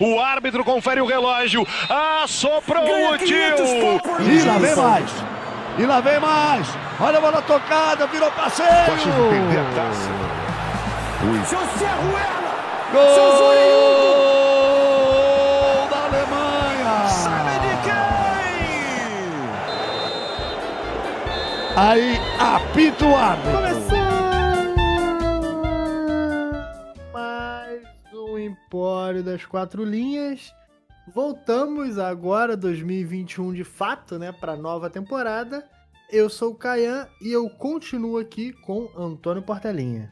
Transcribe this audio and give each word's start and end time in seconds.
O 0.00 0.18
árbitro 0.18 0.64
confere 0.64 0.98
o 1.02 1.06
relógio. 1.06 1.66
Assoprou 2.22 2.82
o 2.82 3.18
tio. 3.18 3.36
E 4.20 4.42
lá 4.42 4.56
vem 4.58 4.74
mais. 4.74 5.10
E 5.78 5.84
lá 5.84 6.00
vem 6.00 6.18
mais. 6.18 6.66
Olha 6.98 7.18
a 7.18 7.20
bola 7.20 7.42
tocada, 7.42 8.06
virou 8.06 8.30
passeio. 8.30 8.68
Pode 8.86 9.04
perder 9.04 9.60
a 9.60 9.64
taça. 9.74 10.08
Gol 12.92 13.06
da 15.90 15.98
Alemanha. 16.06 17.08
Sabe 17.08 17.52
de 17.60 17.76
quem? 17.84 18.00
Aí 21.76 22.20
apita 22.38 23.04
o 23.04 23.14
árbitro. 23.14 23.69
Empório 28.70 29.24
das 29.24 29.44
Quatro 29.44 29.84
Linhas. 29.84 30.54
Voltamos 31.12 31.98
agora, 31.98 32.56
2021 32.56 33.52
de 33.52 33.64
fato, 33.64 34.16
né, 34.16 34.30
para 34.30 34.54
nova 34.54 34.88
temporada. 34.88 35.68
Eu 36.08 36.30
sou 36.30 36.52
o 36.52 36.54
Caian 36.54 37.08
e 37.20 37.32
eu 37.32 37.50
continuo 37.50 38.16
aqui 38.16 38.52
com 38.52 38.88
Antônio 38.96 39.42
Portelinha. 39.42 40.08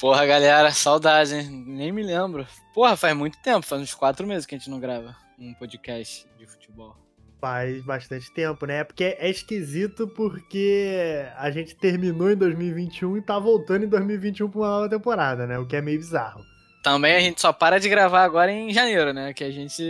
Porra, 0.00 0.24
galera, 0.24 0.70
saudade, 0.70 1.34
hein? 1.34 1.64
Nem 1.66 1.90
me 1.90 2.04
lembro. 2.04 2.46
Porra, 2.72 2.96
faz 2.96 3.16
muito 3.16 3.36
tempo, 3.42 3.66
faz 3.66 3.82
uns 3.82 3.92
quatro 3.92 4.24
meses 4.24 4.46
que 4.46 4.54
a 4.54 4.58
gente 4.58 4.70
não 4.70 4.78
grava 4.78 5.16
um 5.36 5.52
podcast 5.54 6.28
de 6.38 6.46
futebol. 6.46 6.96
Faz 7.40 7.84
bastante 7.84 8.32
tempo, 8.32 8.66
né? 8.66 8.84
Porque 8.84 9.16
é 9.18 9.28
esquisito 9.28 10.06
porque 10.06 11.26
a 11.36 11.50
gente 11.50 11.74
terminou 11.74 12.30
em 12.30 12.36
2021 12.36 13.16
e 13.16 13.22
tá 13.22 13.36
voltando 13.36 13.84
em 13.84 13.88
2021 13.88 14.48
pra 14.48 14.60
uma 14.60 14.68
nova 14.68 14.88
temporada, 14.88 15.44
né? 15.44 15.58
O 15.58 15.66
que 15.66 15.74
é 15.74 15.82
meio 15.82 15.98
bizarro. 15.98 16.49
Também 16.82 17.14
a 17.14 17.20
gente 17.20 17.40
só 17.40 17.52
para 17.52 17.78
de 17.78 17.88
gravar 17.88 18.24
agora 18.24 18.50
em 18.50 18.72
janeiro, 18.72 19.12
né? 19.12 19.34
Que 19.34 19.44
a 19.44 19.50
gente 19.50 19.82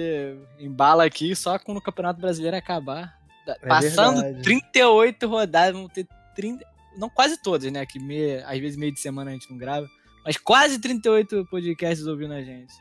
embala 0.59 1.05
aqui 1.05 1.37
só 1.37 1.59
quando 1.59 1.79
o 1.79 1.83
Campeonato 1.83 2.21
Brasileiro 2.21 2.57
acabar. 2.57 3.17
Passando 3.67 4.21
verdade. 4.21 4.43
38 4.43 5.27
rodadas, 5.29 5.75
vamos 5.75 5.93
ter 5.93 6.07
30. 6.35 6.65
Não 6.97 7.09
quase 7.09 7.41
todas, 7.41 7.71
né? 7.73 7.87
Que 7.87 8.01
meia, 8.01 8.45
às 8.47 8.59
vezes 8.59 8.77
meio 8.77 8.93
de 8.93 9.01
semana 9.01 9.31
a 9.31 9.35
gente 9.35 9.49
não 9.51 9.57
grava. 9.57 9.87
Mas 10.25 10.37
quase 10.37 10.79
38 10.81 11.47
podcasts 11.47 12.07
ouvindo 12.07 12.35
a 12.35 12.43
gente. 12.43 12.75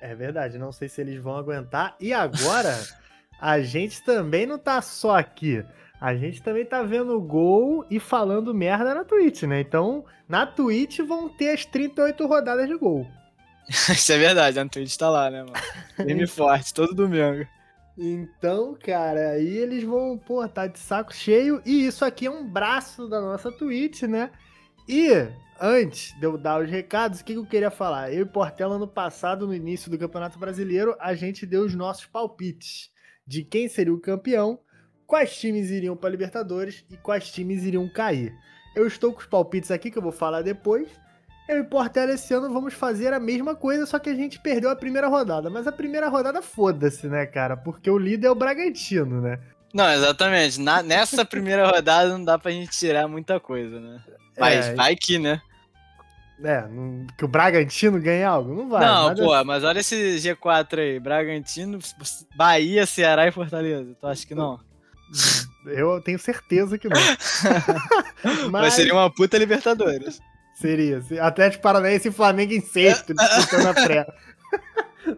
É 0.00 0.14
verdade, 0.14 0.58
não 0.58 0.72
sei 0.72 0.88
se 0.88 1.00
eles 1.00 1.22
vão 1.22 1.36
aguentar. 1.36 1.94
E 2.00 2.12
agora, 2.12 2.74
a 3.38 3.60
gente 3.60 4.02
também 4.02 4.46
não 4.46 4.58
tá 4.58 4.80
só 4.80 5.16
aqui. 5.16 5.62
A 6.00 6.14
gente 6.14 6.42
também 6.42 6.64
tá 6.64 6.82
vendo 6.82 7.20
gol 7.20 7.84
e 7.90 8.00
falando 8.00 8.54
merda 8.54 8.94
na 8.94 9.04
Twitch, 9.04 9.42
né? 9.42 9.60
Então, 9.60 10.02
na 10.26 10.46
Twitch 10.46 11.00
vão 11.00 11.28
ter 11.28 11.50
as 11.50 11.66
38 11.66 12.26
rodadas 12.26 12.66
de 12.66 12.76
gol. 12.78 13.06
Isso 13.94 14.12
é 14.12 14.18
verdade, 14.18 14.58
a 14.58 14.68
Twitch 14.68 14.96
tá 14.96 15.08
lá, 15.08 15.30
né, 15.30 15.44
mano? 15.44 15.52
Firme 15.94 16.24
e 16.24 16.26
forte, 16.28 16.74
todo 16.74 16.92
domingo. 16.92 17.46
Então, 17.96 18.76
cara, 18.82 19.30
aí 19.30 19.58
eles 19.58 19.84
vão, 19.84 20.18
pô, 20.18 20.46
tá 20.48 20.66
de 20.66 20.78
saco 20.78 21.14
cheio. 21.14 21.62
E 21.64 21.86
isso 21.86 22.04
aqui 22.04 22.26
é 22.26 22.30
um 22.30 22.46
braço 22.46 23.08
da 23.08 23.20
nossa 23.20 23.52
Twitch, 23.52 24.02
né? 24.02 24.30
E 24.88 25.10
antes 25.60 26.18
de 26.18 26.24
eu 26.24 26.36
dar 26.36 26.60
os 26.60 26.68
recados, 26.68 27.20
o 27.20 27.24
que 27.24 27.34
eu 27.34 27.46
queria 27.46 27.70
falar? 27.70 28.12
Eu 28.12 28.22
e 28.22 28.28
Portela, 28.28 28.74
ano 28.74 28.88
passado, 28.88 29.46
no 29.46 29.54
início 29.54 29.90
do 29.90 29.98
Campeonato 29.98 30.38
Brasileiro, 30.38 30.96
a 30.98 31.14
gente 31.14 31.46
deu 31.46 31.62
os 31.62 31.74
nossos 31.74 32.06
palpites 32.06 32.90
de 33.24 33.44
quem 33.44 33.68
seria 33.68 33.94
o 33.94 34.00
campeão, 34.00 34.58
quais 35.06 35.38
times 35.38 35.70
iriam 35.70 35.96
para 35.96 36.10
Libertadores 36.10 36.84
e 36.90 36.96
quais 36.96 37.30
times 37.30 37.62
iriam 37.62 37.88
cair. 37.88 38.32
Eu 38.74 38.86
estou 38.86 39.12
com 39.12 39.20
os 39.20 39.26
palpites 39.26 39.70
aqui 39.70 39.90
que 39.90 39.98
eu 39.98 40.02
vou 40.02 40.10
falar 40.10 40.42
depois. 40.42 40.88
Eu 41.50 41.58
e 41.58 41.64
Portela 41.64 42.12
esse 42.12 42.32
ano 42.32 42.52
vamos 42.52 42.74
fazer 42.74 43.12
a 43.12 43.18
mesma 43.18 43.56
coisa, 43.56 43.84
só 43.84 43.98
que 43.98 44.08
a 44.08 44.14
gente 44.14 44.38
perdeu 44.38 44.70
a 44.70 44.76
primeira 44.76 45.08
rodada. 45.08 45.50
Mas 45.50 45.66
a 45.66 45.72
primeira 45.72 46.08
rodada 46.08 46.40
foda-se, 46.40 47.08
né, 47.08 47.26
cara? 47.26 47.56
Porque 47.56 47.90
o 47.90 47.98
líder 47.98 48.28
é 48.28 48.30
o 48.30 48.36
Bragantino, 48.36 49.20
né? 49.20 49.40
Não, 49.74 49.90
exatamente. 49.92 50.60
Na- 50.60 50.82
nessa 50.82 51.24
primeira 51.24 51.68
rodada 51.68 52.08
não 52.16 52.24
dá 52.24 52.38
pra 52.38 52.52
gente 52.52 52.70
tirar 52.70 53.08
muita 53.08 53.40
coisa, 53.40 53.80
né? 53.80 54.00
Mas 54.38 54.66
É, 54.68 54.74
vai 54.74 54.94
que, 54.94 55.18
né? 55.18 55.42
É, 56.42 56.62
não- 56.68 57.06
que 57.18 57.24
o 57.24 57.28
Bragantino 57.28 58.00
ganhe 58.00 58.22
algo? 58.24 58.54
Não 58.54 58.68
vai. 58.68 58.86
não, 58.86 59.14
pô, 59.14 59.44
mas 59.44 59.64
olha 59.64 59.80
esse 59.80 60.16
G4 60.18 60.78
aí. 60.78 61.00
Bragantino, 61.00 61.78
Bahia, 62.36 62.86
Ceará 62.86 63.26
e 63.26 63.32
Fortaleza. 63.32 63.94
Tu 64.00 64.06
acha 64.06 64.24
que 64.26 64.34
não? 64.34 64.58
Eu 65.66 66.00
tenho 66.00 66.18
certeza 66.18 66.78
que 66.78 66.88
não. 66.88 66.96
Mas, 68.24 68.48
mas 68.50 68.74
seria 68.74 68.94
uma 68.94 69.10
puta 69.10 69.36
Libertadores. 69.36 70.20
Seria. 70.60 71.00
se- 71.02 71.18
Atlético 71.18 71.62
Paranaense 71.62 72.08
e 72.08 72.12
Flamengo 72.12 72.52
em 72.52 72.60
sexto, 72.60 73.14
disputando 73.14 73.66
a 73.66 73.74
pré. 73.74 74.06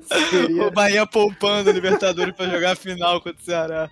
seria, 0.02 0.62
O 0.66 0.70
Bahia 0.70 1.06
poupando 1.06 1.70
a 1.70 1.72
Libertadores 1.72 2.34
pra 2.34 2.46
jogar 2.48 2.72
a 2.72 2.76
final 2.76 3.20
contra 3.20 3.40
o 3.40 3.44
Ceará. 3.44 3.88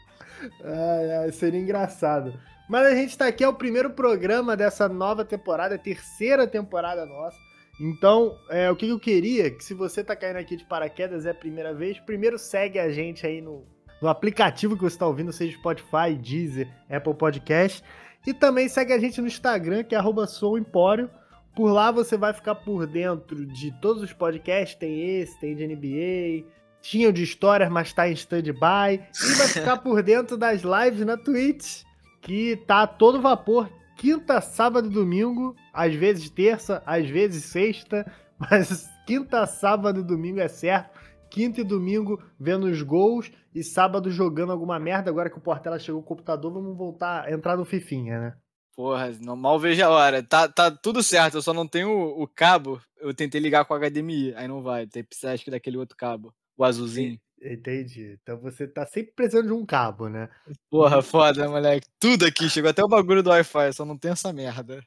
ai, 0.65 1.13
ai, 1.25 1.33
seria 1.33 1.61
engraçado. 1.61 2.33
Mas 2.69 2.87
a 2.87 2.95
gente 2.95 3.19
tá 3.19 3.27
aqui, 3.27 3.43
é 3.43 3.49
o 3.49 3.55
primeiro 3.55 3.91
programa 3.91 4.57
dessa 4.57 4.89
nova 4.89 5.25
temporada, 5.25 5.75
a 5.75 5.79
terceira 5.79 6.47
temporada 6.47 7.05
nossa. 7.05 7.37
Então, 7.81 8.37
é, 8.49 8.71
o 8.71 8.77
que 8.77 8.89
eu 8.89 9.01
queria, 9.01 9.51
que 9.51 9.65
se 9.65 9.75
você 9.75 10.05
tá 10.05 10.15
caindo 10.15 10.37
aqui 10.37 10.55
de 10.57 10.65
paraquedas 10.65 11.27
é 11.27 11.31
a 11.31 11.35
primeira 11.35 11.75
vez, 11.75 11.99
primeiro 11.99 12.39
segue 12.39 12.79
a 12.79 12.91
gente 12.93 13.27
aí 13.27 13.41
no, 13.41 13.65
no 14.01 14.09
aplicativo 14.09 14.77
que 14.77 14.83
você 14.83 14.97
tá 14.99 15.07
ouvindo, 15.07 15.33
seja 15.33 15.57
Spotify, 15.57 16.15
Deezer, 16.21 16.69
Apple 16.89 17.15
Podcast. 17.15 17.83
E 18.27 18.35
também 18.35 18.69
segue 18.69 18.93
a 18.93 18.99
gente 18.99 19.21
no 19.21 19.27
Instagram, 19.27 19.83
que 19.83 19.95
é 19.95 19.99
arroba 19.99 20.27
souempório. 20.27 21.11
Por 21.55 21.71
lá 21.73 21.91
você 21.91 22.17
vai 22.17 22.33
ficar 22.33 22.55
por 22.55 22.87
dentro 22.87 23.45
de 23.47 23.73
todos 23.81 24.03
os 24.03 24.13
podcasts, 24.13 24.79
tem 24.79 25.21
esse, 25.21 25.39
tem 25.41 25.55
de 25.55 25.67
NBA, 25.67 26.49
tinha 26.81 27.09
o 27.09 27.13
de 27.13 27.23
histórias, 27.23 27.71
mas 27.71 27.93
tá 27.93 28.09
em 28.09 28.13
stand-by. 28.13 28.95
E 28.95 29.35
vai 29.37 29.49
ficar 29.49 29.79
por 29.79 30.03
dentro 30.03 30.37
das 30.37 30.63
lives 30.63 31.05
na 31.05 31.17
Twitch, 31.17 31.83
que 32.21 32.57
tá 32.67 32.83
a 32.83 32.87
todo 32.87 33.21
vapor, 33.21 33.69
quinta, 33.97 34.41
sábado 34.41 34.89
e 34.89 34.91
domingo, 34.91 35.55
às 35.73 35.95
vezes 35.95 36.31
terça, 36.31 36.83
às 36.87 37.09
vezes 37.09 37.45
sexta, 37.45 38.11
mas 38.39 38.89
quinta, 39.07 39.45
sábado 39.47 40.01
e 40.01 40.05
domingo 40.05 40.41
é 40.41 40.49
certo. 40.49 40.99
Quinta 41.29 41.61
e 41.61 41.65
domingo 41.65 42.21
vendo 42.39 42.65
os 42.65 42.83
gols 42.83 43.31
e 43.55 43.63
sábado 43.63 44.11
jogando 44.11 44.51
alguma 44.51 44.81
merda. 44.81 45.11
Agora 45.11 45.31
que 45.31 45.39
o 45.39 45.41
Portela 45.41 45.79
chegou 45.79 46.01
o 46.01 46.05
computador, 46.05 46.53
vamos 46.53 46.77
voltar 46.77 47.25
a 47.25 47.33
entrar 47.33 47.57
no 47.57 47.65
Fifinha, 47.65 48.19
né? 48.19 48.35
Porra, 48.81 49.13
não, 49.21 49.37
mal 49.37 49.61
vejo 49.61 49.85
a 49.85 49.91
hora. 49.91 50.23
Tá, 50.23 50.49
tá 50.49 50.71
tudo 50.71 51.03
certo, 51.03 51.35
eu 51.35 51.43
só 51.43 51.53
não 51.53 51.69
tenho 51.69 51.91
o, 51.91 52.23
o 52.23 52.27
cabo. 52.27 52.81
Eu 52.99 53.13
tentei 53.13 53.39
ligar 53.39 53.67
com 53.67 53.75
o 53.75 53.79
HDMI, 53.79 54.33
aí 54.35 54.49
não 54.49 54.63
vai. 54.63 54.87
Tem 54.87 55.03
que 55.03 55.11
precisar 55.11 55.33
acho 55.33 55.45
que 55.45 55.51
daquele 55.51 55.77
outro 55.77 55.95
cabo, 55.95 56.33
o 56.57 56.65
azulzinho. 56.65 57.21
Entendi. 57.43 58.19
Então 58.23 58.41
você 58.41 58.67
tá 58.67 58.87
sempre 58.87 59.13
precisando 59.13 59.49
de 59.49 59.53
um 59.53 59.67
cabo, 59.67 60.09
né? 60.09 60.31
Porra, 60.71 61.03
foda, 61.03 61.47
moleque. 61.47 61.87
Tudo 62.01 62.25
aqui, 62.25 62.49
chegou 62.49 62.71
até 62.71 62.83
o 62.83 62.89
bagulho 62.89 63.23
do 63.23 63.29
Wi-Fi, 63.29 63.71
só 63.75 63.85
não 63.85 63.99
tem 63.99 64.13
essa 64.13 64.33
merda. 64.33 64.83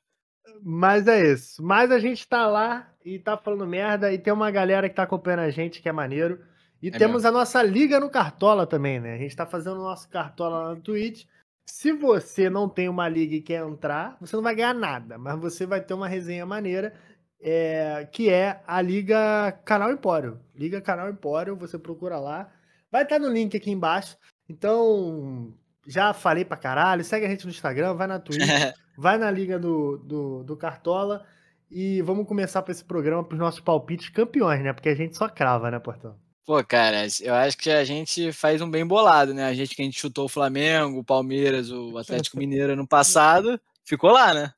Mas 0.64 1.08
é 1.08 1.32
isso. 1.32 1.62
Mas 1.62 1.92
a 1.92 2.00
gente 2.00 2.28
tá 2.28 2.48
lá 2.48 2.92
e 3.06 3.20
tá 3.20 3.38
falando 3.38 3.68
merda 3.68 4.12
e 4.12 4.18
tem 4.18 4.34
uma 4.34 4.50
galera 4.50 4.90
que 4.90 4.96
tá 4.96 5.04
acompanhando 5.04 5.42
a 5.42 5.52
gente 5.52 5.84
que 5.84 5.90
é 5.90 5.92
maneiro. 5.92 6.40
E 6.82 6.90
temos 6.90 7.26
a 7.26 7.32
nossa 7.32 7.62
liga 7.62 8.00
no 8.00 8.10
Cartola 8.10 8.66
também, 8.66 9.00
né? 9.00 9.14
A 9.14 9.18
gente 9.20 9.36
tá 9.36 9.46
fazendo 9.46 9.76
o 9.76 9.84
nosso 9.84 10.10
Cartola 10.10 10.70
lá 10.70 10.74
no 10.74 10.82
Twitch. 10.82 11.26
Se 11.66 11.94
você 11.94 12.50
não 12.50 12.68
tem 12.68 12.90
uma 12.90 13.08
liga 13.08 13.36
e 13.36 13.42
quer 13.42 13.66
entrar, 13.66 14.18
você 14.20 14.36
não 14.36 14.44
vai 14.44 14.56
ganhar 14.56 14.74
nada, 14.74 15.18
mas 15.18 15.40
você 15.40 15.66
vai 15.66 15.82
ter 15.82 15.94
uma 15.94 16.08
resenha 16.08 16.46
maneira, 16.46 16.94
é, 17.42 18.08
que 18.12 18.30
é 18.30 18.62
a 18.68 18.82
Liga 18.82 19.52
Canal 19.66 19.92
Empório. 19.92 20.40
Liga 20.56 20.82
Canal 20.82 21.10
Empório, 21.10 21.56
você 21.56 21.78
procura 21.80 22.20
lá. 22.20 22.52
Vai 22.92 23.04
estar 23.04 23.20
no 23.20 23.30
link 23.30 23.56
aqui 23.56 23.72
embaixo. 23.72 24.18
Então, 24.48 25.54
já 25.88 26.14
falei 26.14 26.46
pra 26.46 26.58
caralho. 26.58 27.04
Segue 27.04 27.26
a 27.26 27.30
gente 27.30 27.46
no 27.46 27.52
Instagram, 27.52 27.94
vai 27.96 28.08
na 28.08 28.20
Twitch 28.20 28.40
vai 28.98 29.18
na 29.18 29.30
liga 29.32 29.60
do, 29.60 29.98
do, 29.98 30.44
do 30.44 30.58
Cartola 30.58 31.26
e 31.70 32.02
vamos 32.02 32.28
começar 32.28 32.62
para 32.62 32.72
esse 32.72 32.84
programa 32.86 33.24
para 33.24 33.34
os 33.34 33.40
nossos 33.40 33.60
palpites 33.60 34.10
campeões, 34.10 34.62
né? 34.64 34.74
Porque 34.74 34.90
a 34.90 34.96
gente 34.96 35.18
só 35.18 35.28
crava, 35.28 35.72
né, 35.72 35.80
Portão? 35.80 36.16
Pô, 36.46 36.62
cara, 36.64 37.08
eu 37.22 37.34
acho 37.34 37.58
que 37.58 37.70
a 37.70 37.86
gente 37.86 38.34
faz 38.34 38.62
um 38.62 38.70
bem 38.70 38.86
bolado, 38.86 39.34
né? 39.34 39.46
A 39.46 39.54
gente 39.54 39.76
que 39.76 39.82
a 39.82 39.86
gente 39.86 40.00
chutou 40.00 40.26
o 40.26 40.30
Flamengo, 40.30 41.00
o 41.00 41.04
Palmeiras, 41.04 41.72
o 41.72 41.98
Atlético 41.98 42.38
Mineiro 42.38 42.76
no 42.76 42.86
passado, 42.86 43.60
ficou 43.86 44.12
lá, 44.12 44.34
né? 44.34 44.54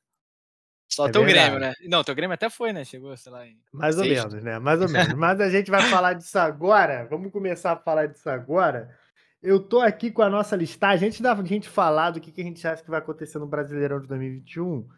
Só 0.88 1.08
É 1.08 1.12
teu 1.12 1.22
Grêmio, 1.22 1.58
verdade. 1.58 1.76
né? 1.80 1.88
Não, 1.88 2.02
teu 2.02 2.14
Grêmio 2.14 2.34
até 2.34 2.48
foi, 2.50 2.72
né? 2.72 2.84
Chegou, 2.84 3.16
sei 3.16 3.30
lá. 3.32 3.46
Em... 3.46 3.58
Mais 3.72 3.96
ou 3.98 4.04
Sexto. 4.04 4.28
menos, 4.30 4.44
né? 4.44 4.58
Mais 4.58 4.80
ou 4.80 4.88
menos. 4.88 5.14
Mas 5.14 5.40
a 5.40 5.48
gente 5.48 5.70
vai 5.70 5.82
falar 5.82 6.14
disso 6.14 6.38
agora. 6.38 7.06
Vamos 7.08 7.30
começar 7.32 7.72
a 7.72 7.76
falar 7.76 8.06
disso 8.06 8.28
agora. 8.28 8.96
Eu 9.42 9.60
tô 9.60 9.80
aqui 9.80 10.10
com 10.10 10.22
a 10.22 10.30
nossa 10.30 10.56
listagem. 10.56 11.08
Antes 11.08 11.20
da 11.20 11.34
gente 11.44 11.68
falar 11.68 12.10
do 12.10 12.20
que, 12.20 12.32
que 12.32 12.40
a 12.40 12.44
gente 12.44 12.66
acha 12.66 12.82
que 12.82 12.90
vai 12.90 12.98
acontecer 12.98 13.38
no 13.38 13.46
Brasileirão 13.46 14.00
de 14.00 14.08
2021, 14.08 14.88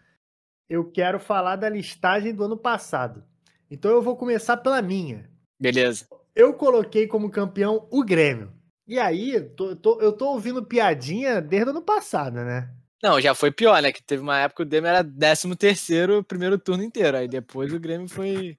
eu 0.69 0.91
quero 0.91 1.19
falar 1.19 1.57
da 1.57 1.69
listagem 1.69 2.35
do 2.35 2.45
ano 2.45 2.57
passado. 2.57 3.25
Então 3.71 3.91
eu 3.91 4.01
vou 4.03 4.17
começar 4.17 4.57
pela 4.59 4.81
minha. 4.81 5.29
Beleza. 5.61 6.07
Eu 6.39 6.55
coloquei 6.55 7.09
como 7.09 7.29
campeão 7.31 7.89
o 7.91 8.05
Grêmio. 8.05 8.53
E 8.87 8.97
aí, 8.97 9.41
tô- 9.41 9.75
tô- 9.75 10.01
eu 10.01 10.13
tô 10.13 10.29
ouvindo 10.29 10.65
piadinha 10.65 11.43
desde 11.43 11.67
o 11.69 11.71
ano 11.73 11.83
passado, 11.83 12.37
né? 12.37 12.71
Não, 13.03 13.21
já 13.21 13.35
foi 13.35 13.51
pior, 13.51 13.83
né? 13.83 13.91
Que 13.91 14.01
teve 14.01 14.23
uma 14.23 14.39
época 14.39 14.63
que 14.63 14.67
o 14.67 14.71
Grêmio 14.71 14.89
era 14.89 15.03
13 15.03 15.57
terceiro 15.57 16.23
primeiro 16.23 16.57
turno 16.57 16.85
inteiro. 16.85 17.17
Aí 17.17 17.27
depois 17.27 17.73
o 17.73 17.81
Grêmio 17.81 18.09
foi 18.09 18.57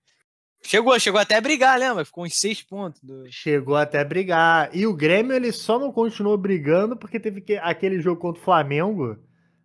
Chegou, 0.62 1.00
chegou 1.00 1.22
até 1.22 1.38
a 1.38 1.42
brigar, 1.42 1.80
lembra? 1.80 2.04
Ficou 2.04 2.26
em 2.26 2.30
seis 2.30 2.62
pontos. 2.62 3.02
Do... 3.02 3.26
Chegou 3.32 3.78
até 3.78 4.02
a 4.02 4.04
brigar. 4.06 4.70
E 4.76 4.86
o 4.86 4.94
Grêmio, 4.94 5.34
ele 5.34 5.54
só 5.54 5.80
não 5.80 5.90
continuou 5.92 6.38
brigando 6.38 6.98
porque 6.98 7.18
teve 7.18 7.40
que, 7.40 7.56
aquele 7.58 8.02
jogo 8.02 8.20
contra 8.20 8.42
o 8.42 8.44
Flamengo, 8.44 9.18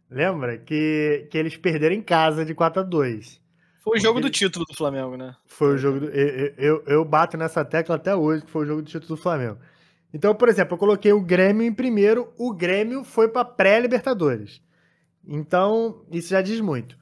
lembra? 0.08 0.56
Que, 0.56 1.26
que 1.32 1.36
eles 1.36 1.56
perderam 1.56 1.96
em 1.96 2.02
casa 2.02 2.44
de 2.44 2.54
4 2.54 2.80
a 2.80 2.84
2 2.84 3.42
Foi 3.84 3.98
o 3.98 4.00
jogo 4.00 4.18
do 4.18 4.30
título 4.30 4.64
do 4.64 4.74
Flamengo, 4.74 5.14
né? 5.14 5.36
Foi 5.44 5.74
o 5.74 5.78
jogo 5.78 6.00
do, 6.00 6.06
eu, 6.06 6.54
eu, 6.56 6.84
eu 6.86 7.04
bato 7.04 7.36
nessa 7.36 7.62
tecla 7.62 7.96
até 7.96 8.16
hoje 8.16 8.42
que 8.42 8.50
foi 8.50 8.64
o 8.64 8.66
jogo 8.66 8.80
do 8.80 8.88
título 8.88 9.14
do 9.14 9.22
Flamengo. 9.22 9.58
Então, 10.12 10.34
por 10.34 10.48
exemplo, 10.48 10.74
eu 10.74 10.78
coloquei 10.78 11.12
o 11.12 11.20
Grêmio 11.20 11.66
em 11.66 11.72
primeiro, 11.72 12.32
o 12.38 12.54
Grêmio 12.54 13.04
foi 13.04 13.28
para 13.28 13.44
pré-Libertadores. 13.44 14.62
Então, 15.26 16.02
isso 16.10 16.30
já 16.30 16.40
diz 16.40 16.60
muito. 16.60 16.96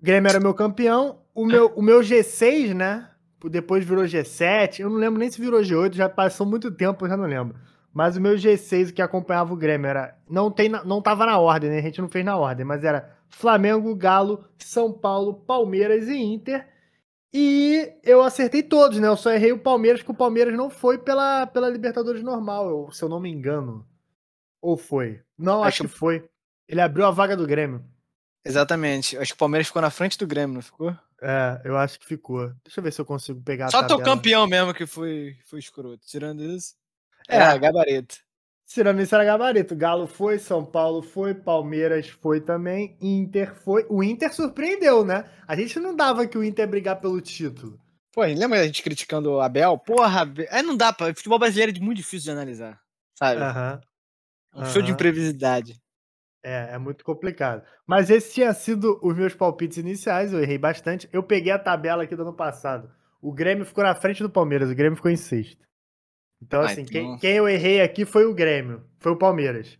O 0.00 0.04
Grêmio 0.04 0.28
era 0.28 0.38
meu 0.38 0.54
campeão, 0.54 1.18
o 1.34 1.44
meu, 1.44 1.72
o 1.74 1.82
meu 1.82 2.00
G6, 2.00 2.74
né? 2.74 3.10
Depois 3.44 3.84
virou 3.84 4.04
G7, 4.04 4.80
eu 4.80 4.90
não 4.90 4.96
lembro 4.96 5.18
nem 5.18 5.30
se 5.30 5.40
virou 5.40 5.60
G8, 5.60 5.94
já 5.94 6.08
passou 6.08 6.46
muito 6.46 6.70
tempo, 6.70 7.04
eu 7.04 7.08
já 7.08 7.16
não 7.16 7.26
lembro. 7.26 7.56
Mas 7.92 8.16
o 8.16 8.20
meu 8.20 8.34
G6 8.34 8.92
que 8.92 9.02
acompanhava 9.02 9.52
o 9.52 9.56
Grêmio 9.56 9.88
era. 9.88 10.16
Não, 10.28 10.50
tem, 10.50 10.68
não 10.68 11.02
tava 11.02 11.26
na 11.26 11.38
ordem, 11.38 11.70
né? 11.70 11.78
A 11.78 11.82
gente 11.82 12.00
não 12.00 12.08
fez 12.08 12.24
na 12.24 12.36
ordem, 12.36 12.64
mas 12.64 12.84
era 12.84 13.17
Flamengo, 13.28 13.94
Galo, 13.94 14.44
São 14.58 14.92
Paulo, 14.92 15.34
Palmeiras 15.34 16.08
e 16.08 16.16
Inter. 16.16 16.66
E 17.32 17.92
eu 18.02 18.22
acertei 18.22 18.62
todos, 18.62 18.98
né? 18.98 19.06
Eu 19.06 19.16
só 19.16 19.30
errei 19.30 19.52
o 19.52 19.58
Palmeiras, 19.58 20.02
que 20.02 20.10
o 20.10 20.14
Palmeiras 20.14 20.56
não 20.56 20.70
foi 20.70 20.98
pela, 20.98 21.46
pela 21.46 21.68
Libertadores 21.68 22.22
normal, 22.22 22.90
se 22.90 23.02
eu 23.02 23.08
não 23.08 23.20
me 23.20 23.30
engano. 23.30 23.86
Ou 24.60 24.76
foi? 24.76 25.22
Não, 25.36 25.62
acho, 25.62 25.82
acho 25.82 25.82
que 25.82 25.98
foi. 25.98 26.28
Ele 26.66 26.80
abriu 26.80 27.06
a 27.06 27.10
vaga 27.10 27.36
do 27.36 27.46
Grêmio. 27.46 27.84
Exatamente. 28.44 29.16
Acho 29.16 29.32
que 29.32 29.36
o 29.36 29.38
Palmeiras 29.38 29.66
ficou 29.66 29.82
na 29.82 29.90
frente 29.90 30.18
do 30.18 30.26
Grêmio, 30.26 30.54
não 30.54 30.62
ficou? 30.62 30.96
É, 31.20 31.60
eu 31.64 31.76
acho 31.76 31.98
que 31.98 32.06
ficou. 32.06 32.48
Deixa 32.64 32.78
eu 32.78 32.82
ver 32.82 32.92
se 32.92 33.00
eu 33.00 33.04
consigo 33.04 33.40
pegar 33.42 33.70
Só 33.70 33.86
teu 33.86 34.00
campeão 34.00 34.46
mesmo 34.46 34.72
que 34.72 34.86
foi, 34.86 35.36
foi 35.44 35.58
escroto. 35.58 36.06
Tirando 36.06 36.42
isso. 36.42 36.74
É, 37.28 37.36
é 37.36 37.58
gabarito. 37.58 38.16
Tirando 38.68 39.00
era 39.00 39.24
gabarito. 39.24 39.74
Galo 39.74 40.06
foi, 40.06 40.38
São 40.38 40.62
Paulo 40.62 41.00
foi, 41.00 41.34
Palmeiras 41.34 42.08
foi 42.10 42.38
também, 42.38 42.98
Inter 43.00 43.54
foi. 43.54 43.86
O 43.88 44.02
Inter 44.02 44.32
surpreendeu, 44.32 45.04
né? 45.04 45.24
A 45.46 45.56
gente 45.56 45.80
não 45.80 45.96
dava 45.96 46.26
que 46.26 46.36
o 46.36 46.44
Inter 46.44 46.68
brigar 46.68 47.00
pelo 47.00 47.18
título. 47.18 47.80
Pô, 48.12 48.22
lembra 48.22 48.60
a 48.60 48.66
gente 48.66 48.82
criticando 48.82 49.32
o 49.32 49.40
Abel? 49.40 49.78
Porra, 49.78 50.30
é, 50.50 50.62
não 50.62 50.76
dá 50.76 50.92
pra. 50.92 51.14
Futebol 51.14 51.38
brasileiro 51.38 51.74
é 51.74 51.80
muito 51.80 51.96
difícil 51.96 52.24
de 52.24 52.30
analisar, 52.30 52.78
sabe? 53.18 53.40
Aham. 53.40 53.80
Uhum. 54.54 54.62
Um 54.62 54.64
show 54.66 54.82
de 54.82 54.92
imprevisibilidade. 54.92 55.80
É, 56.44 56.74
é 56.74 56.78
muito 56.78 57.04
complicado. 57.04 57.62
Mas 57.86 58.10
esse 58.10 58.34
tinha 58.34 58.52
sido 58.52 58.98
os 59.02 59.16
meus 59.16 59.34
palpites 59.34 59.78
iniciais, 59.78 60.32
eu 60.32 60.42
errei 60.42 60.58
bastante. 60.58 61.08
Eu 61.10 61.22
peguei 61.22 61.52
a 61.52 61.58
tabela 61.58 62.02
aqui 62.02 62.14
do 62.14 62.22
ano 62.22 62.34
passado. 62.34 62.90
O 63.20 63.32
Grêmio 63.32 63.64
ficou 63.64 63.82
na 63.82 63.94
frente 63.94 64.22
do 64.22 64.30
Palmeiras, 64.30 64.70
o 64.70 64.74
Grêmio 64.74 64.96
ficou 64.96 65.10
em 65.10 65.16
sexto. 65.16 65.67
Então, 66.42 66.60
assim. 66.60 66.84
Quem, 66.84 67.18
quem, 67.18 67.36
eu 67.36 67.48
errei 67.48 67.80
aqui 67.80 68.04
foi 68.04 68.24
o 68.24 68.34
Grêmio, 68.34 68.82
foi 68.98 69.12
o 69.12 69.16
Palmeiras. 69.16 69.78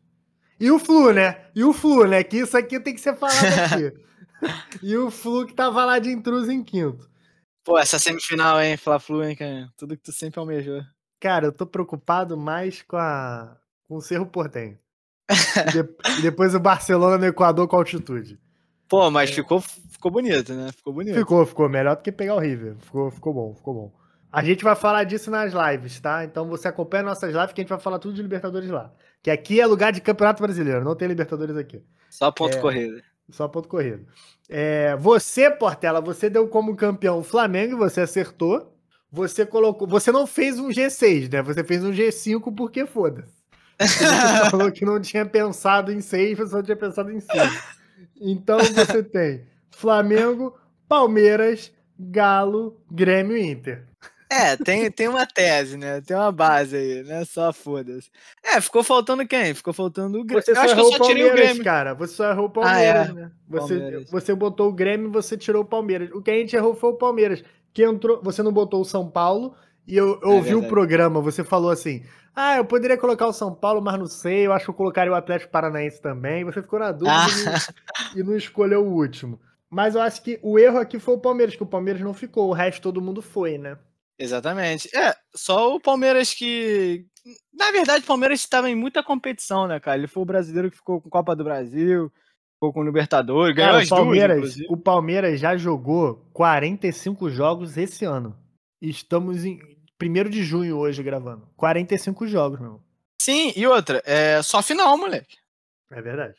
E 0.61 0.71
o 0.71 0.79
Flu, 0.79 1.13
né? 1.13 1.47
E 1.55 1.63
o 1.63 1.73
Flu, 1.73 2.07
né? 2.07 2.23
Que 2.25 2.39
isso 2.39 2.57
aqui 2.57 2.81
tem 2.81 2.95
que 2.95 3.01
ser 3.01 3.17
falado 3.17 3.45
aqui. 3.45 3.93
e 4.83 4.97
o 4.97 5.11
Flu 5.11 5.47
que 5.47 5.55
tava 5.55 5.85
lá 5.85 5.99
de 5.99 6.11
intruso 6.11 6.51
em 6.51 6.63
quinto. 6.63 7.09
Pô, 7.65 7.79
essa 7.79 7.99
semifinal, 7.99 8.61
hein? 8.61 8.77
Fla-Flu, 8.77 9.23
hein, 9.23 9.37
cara? 9.37 9.71
Tudo 9.77 9.97
que 9.97 10.03
tu 10.03 10.13
sempre 10.13 10.41
almejou. 10.41 10.83
Cara, 11.21 11.47
eu 11.47 11.53
tô 11.53 11.67
preocupado 11.67 12.37
mais 12.37 12.83
com 12.83 12.97
a 12.97 13.57
com 13.89 13.97
o 13.97 14.03
Cerro 14.03 14.27
Portenho 14.27 14.79
e, 15.31 15.73
de, 15.73 15.83
depois 16.23 16.55
o 16.55 16.61
Barcelona 16.61 17.19
no 17.19 17.27
Equador 17.27 17.67
com 17.69 17.77
altitude. 17.77 18.39
Pô, 18.89 19.11
mas 19.11 19.31
ficou, 19.31 19.61
ficou 19.61 20.11
bonito, 20.11 20.55
né? 20.55 20.71
Ficou 20.73 20.93
bonito. 20.93 21.15
Ficou, 21.15 21.45
ficou 21.45 21.69
melhor 21.69 21.97
do 21.97 22.03
que 22.03 22.11
pegar 22.11 22.37
o 22.37 22.39
River. 22.39 22.77
Ficou, 22.81 23.11
ficou 23.11 23.35
bom, 23.35 23.55
ficou 23.55 23.75
bom. 23.75 23.93
A 24.31 24.43
gente 24.45 24.63
vai 24.63 24.77
falar 24.77 25.05
disso 25.05 25.31
nas 25.31 25.53
lives, 25.53 25.99
tá? 26.01 26.25
Então 26.25 26.47
você 26.47 26.69
acompanha 26.69 27.03
nossas 27.03 27.35
lives 27.35 27.53
que 27.53 27.61
a 27.61 27.65
gente 27.65 27.71
vai 27.71 27.81
falar 27.81 27.99
tudo 27.99 28.15
de 28.15 28.23
Libertadores 28.23 28.69
lá. 28.69 28.93
Que 29.23 29.31
aqui 29.31 29.61
é 29.61 29.67
lugar 29.67 29.91
de 29.91 30.01
Campeonato 30.01 30.43
Brasileiro, 30.43 30.85
não 30.85 30.95
tem 30.95 31.09
Libertadores 31.09 31.57
aqui. 31.57 31.83
Só 32.11 32.31
ponto 32.31 32.57
é, 32.57 32.61
corrido. 32.61 33.03
Só 33.31 33.49
ponto 33.49 33.69
corrido. 33.69 34.07
É, 34.49 34.97
você, 34.97 35.51
Portela, 35.51 36.01
você 36.01 36.29
deu 36.29 36.47
como 36.49 36.77
campeão 36.77 37.19
o 37.19 37.25
Flamengo 37.25 37.73
e 37.75 37.79
você 37.79 38.03
acertou. 38.03 38.75
Você 39.11 39.47
colocou. 39.47 39.89
Você 39.89 40.13
não 40.13 40.27
fez 40.27 40.59
um 40.59 40.69
G6, 40.69 41.33
né? 41.33 41.43
Você 41.43 41.65
fez 41.65 41.83
um 41.83 41.91
G5 41.91 42.55
porque 42.55 42.85
foda-se. 42.85 43.39
Você 43.81 44.05
falou 44.51 44.71
que 44.71 44.85
não 44.85 45.01
tinha 45.01 45.25
pensado 45.25 45.91
em 45.91 46.01
seis, 46.01 46.37
você 46.37 46.51
só 46.51 46.63
tinha 46.63 46.77
pensado 46.77 47.11
em 47.11 47.21
seis. 47.21 47.63
Então 48.21 48.59
você 48.59 49.03
tem 49.03 49.47
Flamengo, 49.71 50.59
Palmeiras, 50.87 51.73
Galo, 51.99 52.81
Grêmio 52.91 53.37
e 53.37 53.51
Inter. 53.51 53.87
É, 54.31 54.57
tem, 54.57 54.91
tem 54.91 55.09
uma 55.09 55.27
tese, 55.27 55.77
né? 55.77 56.01
Tem 56.01 56.17
uma 56.17 56.31
base 56.31 56.77
aí, 56.77 57.03
né? 57.03 57.25
Só 57.25 57.53
foda-se. 57.53 58.11
É, 58.45 58.61
ficou 58.61 58.83
faltando 58.83 59.27
quem? 59.27 59.55
Ficou 59.55 59.73
faltando 59.73 60.21
o 60.21 60.25
Grêmio. 60.25 60.45
Você 60.45 60.53
eu 60.53 60.61
acho 60.61 60.75
que 60.75 60.81
eu 60.81 60.93
só 60.93 61.05
tirei 61.05 61.31
o 61.31 61.33
Grêmio. 61.33 61.65
cara. 61.65 61.95
Você 61.95 62.15
só 62.15 62.31
errou 62.31 62.47
o 62.47 62.51
Palmeiras, 62.51 63.09
ah, 63.09 63.11
é. 63.11 63.13
né? 63.15 63.31
Você, 63.49 64.07
você 64.11 64.35
botou 64.35 64.69
o 64.69 64.73
Grêmio 64.73 65.09
e 65.09 65.13
você 65.13 65.37
tirou 65.37 65.63
o 65.63 65.67
Palmeiras. 65.67 66.11
O 66.13 66.21
que 66.21 66.31
a 66.31 66.35
gente 66.35 66.55
errou 66.55 66.75
foi 66.75 66.91
o 66.91 66.95
Palmeiras. 66.95 67.43
Que 67.73 67.85
entrou, 67.85 68.21
você 68.23 68.43
não 68.43 68.53
botou 68.53 68.81
o 68.81 68.85
São 68.85 69.09
Paulo 69.09 69.55
e 69.87 69.97
eu, 69.97 70.21
eu 70.23 70.31
é 70.31 70.35
ouvi 70.35 70.55
o 70.55 70.69
programa, 70.69 71.21
você 71.21 71.43
falou 71.43 71.71
assim: 71.71 72.03
ah, 72.37 72.59
eu 72.59 72.65
poderia 72.65 72.99
colocar 72.99 73.27
o 73.27 73.33
São 73.33 73.55
Paulo, 73.55 73.81
mas 73.81 73.99
não 73.99 74.07
sei. 74.07 74.47
Eu 74.47 74.53
acho 74.53 74.67
que 74.67 74.71
eu 74.71 74.75
colocaria 74.75 75.11
o 75.11 75.15
Atlético 75.15 75.51
Paranaense 75.51 76.01
também. 76.01 76.45
Você 76.45 76.61
ficou 76.61 76.79
na 76.79 76.93
dúvida 76.93 77.17
ah. 77.17 78.13
e, 78.15 78.23
não, 78.23 78.37
escolheu 78.37 78.85
o 78.85 78.93
último. 78.95 79.41
Mas 79.71 79.95
eu 79.95 80.03
acho 80.03 80.23
que 80.23 80.39
o 80.43 80.59
erro 80.59 80.79
aqui 80.79 80.99
foi 80.99 81.15
o 81.15 81.19
Palmeiras, 81.19 81.57
que 81.57 81.63
o 81.63 81.67
Palmeiras 81.67 82.03
não 82.03 82.15
ficou, 82.15 82.49
o 82.49 82.53
resto 82.53 82.83
todo 82.83 83.03
mundo 83.03 83.21
foi, 83.21 83.59
né? 83.59 83.77
Exatamente. 84.19 84.95
É, 84.97 85.15
só 85.35 85.75
o 85.75 85.81
Palmeiras 85.81 86.35
que. 86.35 87.07
Na 87.53 87.71
verdade, 87.71 88.05
o 88.05 88.07
Palmeiras 88.07 88.41
estava 88.41 88.69
em 88.69 88.75
muita 88.75 89.03
competição, 89.03 89.67
né, 89.67 89.79
cara? 89.79 89.99
Ele 89.99 90.07
foi 90.07 90.23
o 90.23 90.27
brasileiro 90.27 90.71
que 90.71 90.77
ficou 90.77 91.01
com 91.01 91.11
Copa 91.11 91.37
do 91.37 91.45
Brasil, 91.45 92.11
ficou 92.55 92.73
com 92.73 92.81
o 92.81 92.85
Libertadores, 92.85 93.55
ganhou 93.55 93.73
cara, 93.73 93.83
as 93.83 93.91
o 93.91 93.95
Palmeiras, 93.95 94.57
duas, 94.57 94.71
O 94.71 94.77
Palmeiras 94.77 95.39
já 95.39 95.57
jogou 95.57 96.29
45 96.33 97.31
jogos 97.31 97.77
esse 97.77 98.05
ano. 98.05 98.37
Estamos 98.81 99.45
em 99.45 99.61
1 100.01 100.31
de 100.31 100.43
junho 100.43 100.77
hoje 100.77 101.03
gravando. 101.03 101.49
45 101.57 102.27
jogos, 102.27 102.61
meu. 102.61 102.81
Sim, 103.21 103.53
e 103.55 103.67
outra, 103.67 104.03
é 104.07 104.41
só 104.43 104.63
final, 104.63 104.97
moleque. 104.97 105.37
É 105.91 106.01
verdade. 106.01 106.37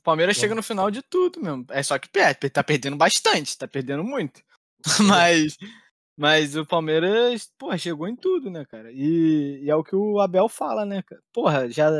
O 0.00 0.04
Palmeiras 0.04 0.36
Bom. 0.36 0.40
chega 0.40 0.54
no 0.54 0.62
final 0.62 0.90
de 0.90 1.00
tudo 1.00 1.40
mesmo. 1.40 1.64
É 1.70 1.82
só 1.82 1.98
que 1.98 2.08
perde. 2.08 2.50
Tá 2.50 2.62
perdendo 2.62 2.96
bastante, 2.96 3.56
tá 3.56 3.68
perdendo 3.68 4.02
muito. 4.02 4.42
mas, 5.06 5.56
mas 6.22 6.54
o 6.54 6.64
Palmeiras, 6.64 7.50
porra, 7.58 7.76
chegou 7.76 8.06
em 8.06 8.14
tudo, 8.14 8.48
né, 8.48 8.64
cara? 8.64 8.92
E, 8.92 9.58
e, 9.64 9.68
é 9.68 9.74
o 9.74 9.82
que 9.82 9.96
o 9.96 10.20
Abel 10.20 10.48
fala, 10.48 10.86
né, 10.86 11.02
cara? 11.02 11.20
Porra, 11.32 11.68
já. 11.68 11.90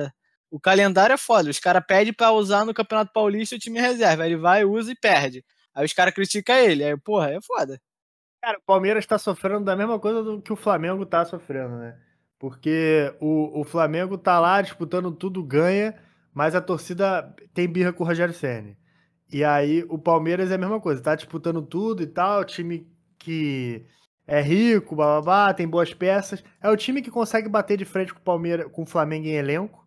O 0.48 0.60
calendário 0.60 1.14
é 1.14 1.16
foda. 1.16 1.50
Os 1.50 1.58
caras 1.58 1.82
pedem 1.84 2.12
pra 2.12 2.30
usar 2.30 2.64
no 2.64 2.72
Campeonato 2.72 3.12
Paulista 3.12 3.56
o 3.56 3.58
time 3.58 3.80
reserva. 3.80 4.24
Ele 4.24 4.36
vai, 4.36 4.64
usa 4.64 4.92
e 4.92 4.94
perde. 4.94 5.44
Aí 5.74 5.84
os 5.84 5.92
caras 5.92 6.14
criticam 6.14 6.54
ele. 6.54 6.84
Aí, 6.84 6.96
porra, 6.98 7.32
é 7.32 7.40
foda. 7.42 7.80
Cara, 8.40 8.58
o 8.58 8.62
Palmeiras 8.64 9.02
está 9.02 9.18
sofrendo 9.18 9.64
da 9.64 9.74
mesma 9.74 9.98
coisa 9.98 10.22
do 10.22 10.40
que 10.40 10.52
o 10.52 10.56
Flamengo 10.56 11.02
está 11.02 11.24
sofrendo, 11.24 11.78
né? 11.78 11.98
Porque 12.38 13.12
o, 13.20 13.62
o 13.62 13.64
Flamengo 13.64 14.16
tá 14.16 14.38
lá 14.38 14.62
disputando 14.62 15.10
tudo, 15.10 15.42
ganha, 15.42 16.00
mas 16.32 16.54
a 16.54 16.60
torcida 16.60 17.34
tem 17.52 17.66
birra 17.66 17.92
com 17.92 18.04
o 18.04 18.06
Rogério 18.06 18.32
Senna. 18.32 18.76
E 19.32 19.42
aí 19.42 19.84
o 19.88 19.98
Palmeiras 19.98 20.52
é 20.52 20.54
a 20.54 20.58
mesma 20.58 20.80
coisa, 20.80 21.02
tá 21.02 21.16
disputando 21.16 21.60
tudo 21.60 22.04
e 22.04 22.06
tal, 22.06 22.44
time 22.44 22.86
que 23.18 23.84
é 24.26 24.40
rico, 24.40 24.94
bababá, 24.94 25.52
tem 25.52 25.66
boas 25.66 25.92
peças. 25.92 26.42
É 26.60 26.68
o 26.68 26.76
time 26.76 27.02
que 27.02 27.10
consegue 27.10 27.48
bater 27.48 27.76
de 27.76 27.84
frente 27.84 28.12
com 28.12 28.20
o 28.20 28.22
Palmeiras, 28.22 28.70
com 28.70 28.82
o 28.82 28.86
Flamengo 28.86 29.26
em 29.26 29.34
elenco. 29.34 29.86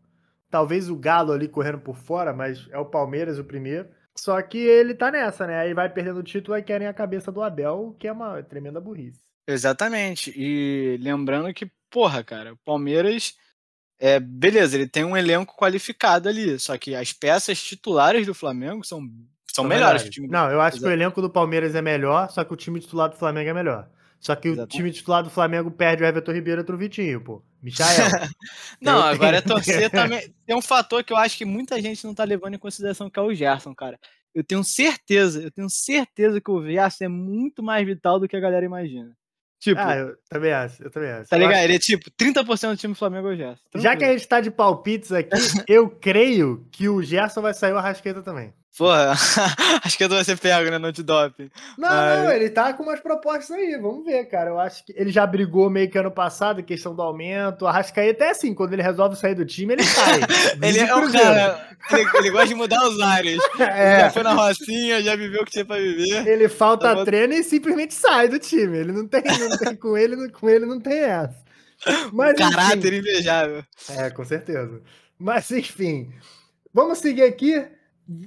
Talvez 0.50 0.90
o 0.90 0.96
Galo 0.96 1.32
ali 1.32 1.48
correndo 1.48 1.80
por 1.80 1.96
fora, 1.96 2.34
mas 2.34 2.68
é 2.72 2.78
o 2.78 2.86
Palmeiras 2.86 3.40
o 3.40 3.44
primeiro. 3.44 3.88
Só 4.18 4.42
que 4.42 4.58
ele 4.58 4.94
tá 4.94 5.12
nessa, 5.12 5.46
né? 5.46 5.60
Aí 5.60 5.74
vai 5.74 5.90
perdendo 5.90 6.20
o 6.20 6.24
título 6.24 6.58
e 6.58 6.64
querem 6.64 6.88
a 6.88 6.94
cabeça 6.94 7.32
do 7.32 7.42
Abel, 7.42 7.96
que 8.00 8.08
é 8.08 8.12
uma 8.12 8.42
tremenda 8.44 8.80
burrice. 8.80 9.20
Exatamente. 9.48 10.34
E 10.36 10.98
lembrando 11.02 11.54
que, 11.54 11.70
porra, 11.90 12.24
cara, 12.24 12.54
o 12.54 12.58
Palmeiras. 12.58 13.36
É, 13.98 14.20
beleza, 14.20 14.76
ele 14.76 14.88
tem 14.88 15.06
um 15.06 15.16
elenco 15.16 15.56
qualificado 15.56 16.28
ali, 16.28 16.60
só 16.60 16.78
que 16.78 16.94
as 16.94 17.14
peças 17.14 17.64
titulares 17.64 18.26
do 18.26 18.34
Flamengo 18.34 18.84
são, 18.84 19.00
são, 19.00 19.10
são 19.48 19.66
melhores. 19.66 20.04
Que 20.04 20.10
o 20.10 20.12
time 20.12 20.28
Não, 20.28 20.52
eu 20.52 20.60
acho 20.60 20.78
Exato. 20.78 20.84
que 20.84 20.90
o 20.90 20.92
elenco 20.92 21.22
do 21.22 21.30
Palmeiras 21.30 21.76
é 21.76 21.82
melhor, 21.82 22.30
só 22.30 22.44
que 22.44 22.54
o 22.54 22.58
time 22.58 22.82
titular 22.82 23.10
do 23.10 23.16
Flamengo 23.16 23.50
é 23.50 23.54
melhor. 23.54 23.90
Só 24.26 24.36
que 24.36 24.48
Exatamente. 24.48 24.74
o 24.74 24.78
time 24.78 24.92
titular 24.92 25.24
do 25.24 25.30
Flamengo 25.30 25.70
perde 25.70 26.02
o 26.02 26.06
Everton 26.08 26.32
Ribeiro 26.32 26.66
e 26.68 26.72
o 26.72 26.78
Vitinho, 26.78 27.22
pô. 27.22 27.44
Michael. 27.62 28.10
não, 28.82 29.00
agora 29.04 29.38
é 29.38 29.42
torcer 29.42 29.88
também. 29.92 30.34
Tem 30.48 30.56
um 30.56 30.64
fator 30.64 31.04
que 31.04 31.14
eu 31.14 31.18
acho 31.18 31.38
que 31.38 31.46
muita 31.46 31.80
gente 31.80 32.04
não 32.04 32.16
tá 32.16 32.24
levando 32.24 32.56
em 32.56 32.58
consideração, 32.58 33.08
que 33.08 33.20
é 33.20 33.22
o 33.22 33.32
Gerson, 33.32 33.76
cara. 33.76 34.00
Eu 34.34 34.44
tenho 34.44 34.64
certeza, 34.64 35.44
eu 35.44 35.52
tenho 35.52 35.70
certeza 35.70 36.42
que 36.42 36.50
o 36.50 36.66
Gerson 36.66 37.04
é 37.04 37.08
muito 37.08 37.62
mais 37.62 37.86
vital 37.86 38.20
do 38.20 38.28
que 38.28 38.36
a 38.36 38.40
galera 38.40 38.66
imagina. 38.66 39.16
Tipo, 39.60 39.80
ah, 39.80 39.96
eu 39.96 40.18
também 40.28 40.52
acho, 40.52 40.82
eu 40.82 40.90
também 40.90 41.12
acho. 41.12 41.30
Tá 41.30 41.38
ligado? 41.38 41.64
Ele 41.64 41.76
é 41.76 41.80
tipo 41.80 42.10
30% 42.10 42.72
do 42.72 42.78
time 42.78 42.94
do 42.96 42.98
Flamengo 42.98 43.28
é 43.28 43.32
o 43.32 43.38
Gerson. 43.38 43.64
Já 43.76 43.96
que 43.96 44.06
a 44.06 44.12
gente 44.12 44.28
tá 44.28 44.42
de 44.42 44.50
palpites 44.50 45.12
aqui, 45.12 45.30
eu 45.70 45.88
creio 45.88 46.68
que 46.72 46.90
o 46.90 47.04
Gerson 47.04 47.44
vai 47.44 47.54
sair 47.54 47.74
o 47.74 47.78
Arrasqueta 47.78 48.24
também. 48.24 48.52
Porra, 48.78 49.14
acho 49.86 49.98
que 49.98 50.04
eu 50.04 50.10
vai 50.10 50.24
ser 50.26 50.38
pego, 50.38 50.70
né, 50.70 50.78
no 50.78 50.88
antidoping. 50.88 51.50
Não, 51.78 51.88
Mas... 51.88 52.20
não, 52.20 52.32
ele 52.32 52.50
tá 52.50 52.74
com 52.74 52.84
umas 52.84 53.00
propostas 53.00 53.52
aí, 53.52 53.78
vamos 53.78 54.04
ver, 54.04 54.26
cara. 54.26 54.50
Eu 54.50 54.60
acho 54.60 54.86
que 54.86 54.94
ele 54.98 55.12
já 55.12 55.26
brigou 55.26 55.70
meio 55.70 55.90
que 55.90 55.98
ano 55.98 56.12
passado, 56.12 56.62
questão 56.62 56.94
do 56.94 57.02
aumento. 57.02 57.66
A 57.66 57.72
Rascaeta 57.72 58.26
é 58.26 58.32
assim, 58.32 58.54
quando 58.54 58.74
ele 58.74 58.82
resolve 58.82 59.16
sair 59.16 59.34
do 59.34 59.46
time, 59.46 59.74
ele 59.74 59.84
sai. 59.84 60.20
ele 60.62 60.80
é 60.80 60.94
um 60.94 61.10
cara, 61.10 61.70
ele, 61.90 62.10
ele, 62.16 62.30
gosta 62.32 62.48
de 62.48 62.56
mudar 62.56 62.86
os 62.88 63.00
ares. 63.02 63.42
É. 63.76 64.02
Já 64.02 64.12
foi 64.12 64.24
na 64.24 64.34
Rocinha, 64.34 65.02
já 65.02 65.16
viveu 65.16 65.42
o 65.42 65.46
que 65.46 65.52
tinha 65.52 65.66
pra 65.66 65.78
viver. 65.78 66.28
Ele 66.28 66.48
falta 66.48 66.94
tá 66.94 67.06
treino 67.06 67.34
e 67.34 67.44
simplesmente 67.44 67.94
sai 67.94 68.28
do 68.28 68.38
time. 68.38 68.78
Ele 68.78 68.92
não 68.92 69.08
tem, 69.08 69.22
não 69.24 69.58
tem 69.58 69.76
com 69.76 69.98
ele, 69.98 70.30
com 70.30 70.50
ele 70.50 70.66
não 70.66 70.80
tem 70.80 71.00
essa. 71.00 71.36
Mas, 72.14 72.38
Caráter 72.38 72.94
enfim, 72.94 72.98
invejável. 72.98 73.64
É, 73.90 74.10
com 74.10 74.24
certeza. 74.24 74.82
Mas 75.18 75.50
enfim, 75.52 76.12
vamos 76.74 77.00
seguir 77.00 77.24
aqui. 77.24 77.66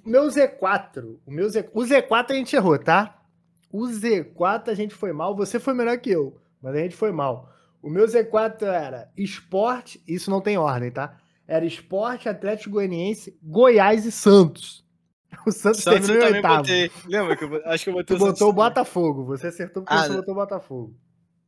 Meu 0.04 0.24
Z4. 0.24 1.16
O, 1.26 1.30
meu 1.30 1.48
Z... 1.48 1.68
o 1.72 1.80
Z4 1.82 2.30
a 2.30 2.34
gente 2.34 2.56
errou, 2.56 2.78
tá? 2.78 3.22
O 3.70 3.86
Z4 3.86 4.68
a 4.68 4.74
gente 4.74 4.94
foi 4.94 5.12
mal. 5.12 5.36
Você 5.36 5.58
foi 5.58 5.74
melhor 5.74 5.98
que 5.98 6.10
eu, 6.10 6.36
mas 6.60 6.74
a 6.74 6.78
gente 6.78 6.96
foi 6.96 7.12
mal. 7.12 7.52
O 7.82 7.88
meu 7.88 8.06
Z4 8.06 8.62
era 8.62 9.10
esporte, 9.16 10.02
isso 10.06 10.30
não 10.30 10.40
tem 10.40 10.58
ordem, 10.58 10.90
tá? 10.90 11.16
Era 11.46 11.64
esporte, 11.64 12.28
Atlético 12.28 12.72
Goianiense, 12.72 13.38
Goiás 13.42 14.04
e 14.04 14.12
Santos. 14.12 14.86
O 15.46 15.52
Santos, 15.52 15.82
Santos 15.82 16.06
terminou 16.06 16.30
em 16.30 16.34
oitavo. 16.34 16.56
Botei. 16.56 16.90
Lembra 17.06 17.36
que 17.36 17.44
eu 17.44 17.62
acho 17.66 17.84
que 17.84 17.90
eu 17.90 17.94
botei 17.94 18.16
tu 18.16 18.22
o 18.22 18.26
botou 18.26 18.48
o 18.48 18.52
Botafogo. 18.52 19.24
Você 19.26 19.46
acertou 19.46 19.82
porque 19.82 19.94
ah, 19.94 20.06
você 20.06 20.14
botou 20.14 20.34
o 20.34 20.36
Botafogo. 20.36 20.94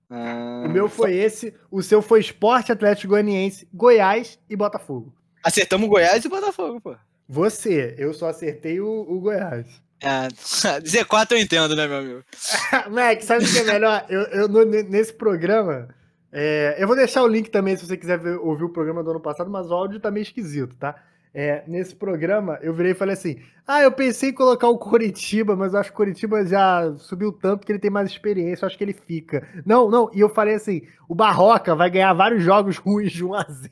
Ah, 0.08 0.64
o 0.66 0.68
meu 0.68 0.88
foi 0.88 1.16
esse. 1.16 1.54
O 1.70 1.82
seu 1.82 2.00
foi 2.00 2.20
esporte, 2.20 2.70
Atlético 2.70 3.08
Goianiense, 3.08 3.68
Goiás 3.72 4.38
e 4.48 4.54
Botafogo. 4.54 5.12
Acertamos 5.42 5.88
Goiás 5.88 6.24
e 6.24 6.28
Botafogo, 6.28 6.80
pô. 6.80 6.94
Você, 7.32 7.94
eu 7.96 8.12
só 8.12 8.28
acertei 8.28 8.80
o, 8.80 9.06
o 9.08 9.20
Goiás. 9.20 9.64
É, 10.00 10.26
Z4 10.82 11.30
eu 11.30 11.38
entendo, 11.38 11.76
né, 11.76 11.86
meu 11.86 11.98
amigo? 11.98 12.24
Mac, 12.90 13.22
sabe 13.22 13.44
o 13.44 13.48
que 13.48 13.58
é 13.58 13.62
melhor? 13.62 14.04
Eu, 14.08 14.22
eu 14.22 14.48
nesse 14.88 15.12
programa, 15.12 15.86
é, 16.32 16.74
eu 16.76 16.88
vou 16.88 16.96
deixar 16.96 17.22
o 17.22 17.28
link 17.28 17.48
também 17.48 17.76
se 17.76 17.86
você 17.86 17.96
quiser 17.96 18.18
ver, 18.18 18.36
ouvir 18.36 18.64
o 18.64 18.72
programa 18.72 19.04
do 19.04 19.12
ano 19.12 19.20
passado, 19.20 19.48
mas 19.48 19.70
o 19.70 19.74
áudio 19.74 20.00
tá 20.00 20.10
meio 20.10 20.24
esquisito, 20.24 20.74
tá? 20.74 20.96
É, 21.32 21.62
nesse 21.68 21.94
programa, 21.94 22.58
eu 22.62 22.74
virei 22.74 22.90
e 22.90 22.96
falei 22.96 23.14
assim: 23.14 23.40
Ah, 23.64 23.80
eu 23.80 23.92
pensei 23.92 24.30
em 24.30 24.34
colocar 24.34 24.68
o 24.68 24.76
Coritiba, 24.76 25.54
mas 25.54 25.72
eu 25.72 25.78
acho 25.78 25.90
que 25.90 25.94
o 25.94 25.96
Coritiba 25.96 26.44
já 26.44 26.92
subiu 26.98 27.30
tanto 27.30 27.64
que 27.64 27.70
ele 27.70 27.78
tem 27.78 27.92
mais 27.92 28.10
experiência, 28.10 28.64
eu 28.64 28.66
acho 28.66 28.76
que 28.76 28.82
ele 28.82 28.92
fica. 28.92 29.46
Não, 29.64 29.88
não, 29.88 30.10
e 30.12 30.18
eu 30.18 30.28
falei 30.28 30.56
assim: 30.56 30.82
o 31.08 31.14
Barroca 31.14 31.76
vai 31.76 31.88
ganhar 31.88 32.12
vários 32.12 32.42
jogos 32.42 32.76
ruins 32.76 33.12
de 33.12 33.24
1x0. 33.24 33.70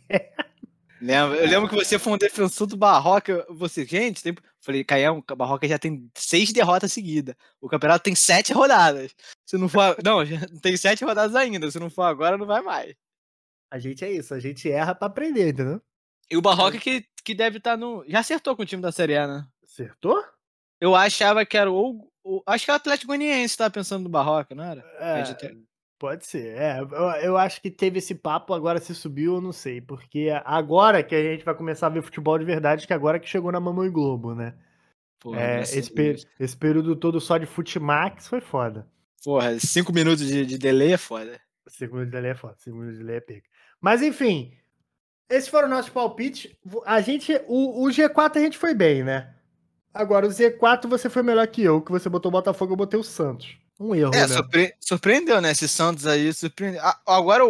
Lembro, 1.00 1.36
eu 1.36 1.46
lembro 1.46 1.68
que 1.68 1.74
você 1.74 1.98
foi 1.98 2.12
um 2.12 2.18
defensor 2.18 2.66
do 2.66 2.76
Barroca. 2.76 3.46
Você, 3.50 3.84
gente, 3.84 4.22
tem... 4.22 4.34
falei, 4.60 4.82
Caião, 4.82 5.22
o 5.30 5.36
Barroca 5.36 5.66
já 5.68 5.78
tem 5.78 6.10
seis 6.16 6.52
derrotas 6.52 6.92
seguidas. 6.92 7.34
O 7.60 7.68
campeonato 7.68 8.02
tem 8.02 8.14
sete 8.14 8.52
rodadas. 8.52 9.14
Se 9.46 9.56
não 9.56 9.68
for. 9.68 9.96
Não, 10.04 10.18
tem 10.60 10.76
sete 10.76 11.04
rodadas 11.04 11.34
ainda. 11.36 11.70
Se 11.70 11.78
não 11.78 11.90
for 11.90 12.02
agora, 12.02 12.36
não 12.36 12.46
vai 12.46 12.62
mais. 12.62 12.94
A 13.70 13.78
gente 13.78 14.04
é 14.04 14.10
isso, 14.10 14.34
a 14.34 14.40
gente 14.40 14.70
erra 14.70 14.94
pra 14.94 15.08
aprender, 15.08 15.50
entendeu? 15.50 15.80
E 16.30 16.36
o 16.36 16.42
Barroca 16.42 16.78
que, 16.78 17.06
que 17.24 17.34
deve 17.34 17.58
estar 17.58 17.72
tá 17.72 17.76
no. 17.76 18.04
Já 18.08 18.20
acertou 18.20 18.56
com 18.56 18.62
o 18.62 18.66
time 18.66 18.82
da 18.82 18.92
Série 18.92 19.16
A, 19.16 19.26
né? 19.26 19.46
Acertou? 19.62 20.22
Eu 20.80 20.94
achava 20.94 21.44
que 21.44 21.56
era 21.56 21.70
o. 21.70 22.10
o 22.24 22.42
acho 22.46 22.64
que 22.64 22.70
o 22.70 22.74
Atlético 22.74 23.08
Goianiense 23.08 23.56
tava 23.56 23.70
pensando 23.70 24.04
no 24.04 24.08
Barroca, 24.08 24.54
não 24.54 24.64
era? 24.64 24.80
É, 24.98 25.22
Pode 25.98 26.26
ser, 26.26 26.56
é. 26.56 26.80
Eu, 26.80 26.88
eu, 27.22 27.36
acho 27.36 27.60
que 27.60 27.70
teve 27.70 27.98
esse 27.98 28.14
papo, 28.14 28.54
agora 28.54 28.78
se 28.78 28.94
subiu, 28.94 29.34
eu 29.34 29.40
não 29.40 29.52
sei. 29.52 29.80
Porque 29.80 30.28
agora 30.44 31.02
que 31.02 31.14
a 31.14 31.22
gente 31.22 31.44
vai 31.44 31.54
começar 31.54 31.88
a 31.88 31.90
ver 31.90 32.02
futebol 32.02 32.38
de 32.38 32.44
verdade, 32.44 32.86
que 32.86 32.92
agora 32.92 33.18
que 33.18 33.28
chegou 33.28 33.50
na 33.50 33.58
Mamãe 33.58 33.90
Globo, 33.90 34.32
né? 34.32 34.54
Porra, 35.18 35.40
é, 35.40 35.60
esse, 35.62 35.92
per, 35.92 36.16
esse, 36.38 36.56
período 36.56 36.94
todo 36.94 37.20
só 37.20 37.36
de 37.36 37.46
Futimax 37.46 38.28
foi 38.28 38.40
foda. 38.40 38.86
Porra, 39.24 39.58
cinco 39.58 39.92
minutos 39.92 40.24
de, 40.24 40.46
de 40.46 40.56
delay 40.56 40.92
é 40.92 40.96
foda. 40.96 41.40
Cinco 41.66 41.94
minutos 41.94 42.12
de 42.12 42.16
delay 42.16 42.30
é 42.30 42.34
foda, 42.36 42.54
cinco 42.58 42.76
minutos 42.76 42.98
de 42.98 43.04
delay 43.04 43.18
é 43.18 43.20
pega. 43.20 43.42
Mas 43.80 44.00
enfim, 44.00 44.52
esses 45.28 45.48
foram 45.48 45.68
nossos 45.68 45.90
palpites. 45.90 46.54
A 46.86 47.00
gente, 47.00 47.32
o, 47.48 47.84
o 47.84 47.88
G4 47.88 48.36
a 48.36 48.40
gente 48.40 48.56
foi 48.56 48.72
bem, 48.72 49.02
né? 49.02 49.34
Agora, 49.92 50.26
o 50.26 50.30
Z4 50.30 50.86
você 50.86 51.10
foi 51.10 51.24
melhor 51.24 51.46
que 51.48 51.64
eu, 51.64 51.82
que 51.82 51.90
você 51.90 52.08
botou 52.08 52.28
o 52.28 52.32
Botafogo, 52.32 52.74
eu 52.74 52.76
botei 52.76 53.00
o 53.00 53.02
Santos. 53.02 53.58
Um 53.78 53.94
erro, 53.94 54.12
é, 54.14 54.26
né? 54.26 54.28
surpre... 54.28 54.74
surpreendeu, 54.80 55.40
né? 55.40 55.52
Esse 55.52 55.68
Santos 55.68 56.06
aí 56.06 56.32
surpreendeu. 56.32 56.80
Agora, 57.06 57.44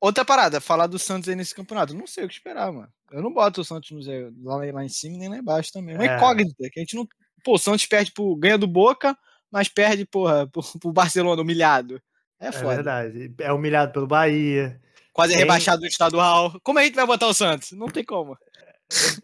outra 0.00 0.24
parada, 0.24 0.60
falar 0.60 0.86
do 0.86 0.98
Santos 0.98 1.28
aí 1.28 1.34
nesse 1.34 1.54
campeonato. 1.54 1.94
Não 1.94 2.06
sei 2.06 2.24
o 2.24 2.28
que 2.28 2.34
esperar, 2.34 2.70
mano. 2.70 2.88
Eu 3.10 3.22
não 3.22 3.32
boto 3.32 3.60
o 3.60 3.64
Santos 3.64 3.90
no 3.90 4.00
lá, 4.42 4.56
lá 4.72 4.84
em 4.84 4.88
cima 4.88 5.16
nem 5.18 5.28
lá 5.28 5.36
embaixo 5.36 5.72
também. 5.72 5.94
Uma 5.94 6.06
é. 6.06 6.16
incógnita, 6.16 6.68
que 6.70 6.78
a 6.78 6.82
gente 6.82 6.94
não. 6.94 7.08
Pô, 7.42 7.54
o 7.54 7.58
Santos 7.58 7.86
perde 7.86 8.12
pro. 8.12 8.36
ganha 8.36 8.58
do 8.58 8.66
Boca, 8.66 9.16
mas 9.50 9.68
perde, 9.68 10.04
porra, 10.04 10.46
pro, 10.52 10.62
pro 10.78 10.92
Barcelona, 10.92 11.40
humilhado. 11.40 12.00
É, 12.38 12.48
é 12.48 12.52
foda. 12.52 12.72
É 12.72 12.74
verdade. 12.76 13.34
É 13.38 13.52
humilhado 13.52 13.92
pelo 13.92 14.06
Bahia. 14.06 14.80
Quase 15.12 15.32
tem... 15.32 15.40
rebaixado 15.40 15.80
do 15.80 15.86
estadual. 15.86 16.58
Como 16.62 16.78
a 16.78 16.84
gente 16.84 16.94
vai 16.94 17.06
botar 17.06 17.26
o 17.26 17.34
Santos? 17.34 17.72
Não 17.72 17.88
tem 17.88 18.04
como. 18.04 18.36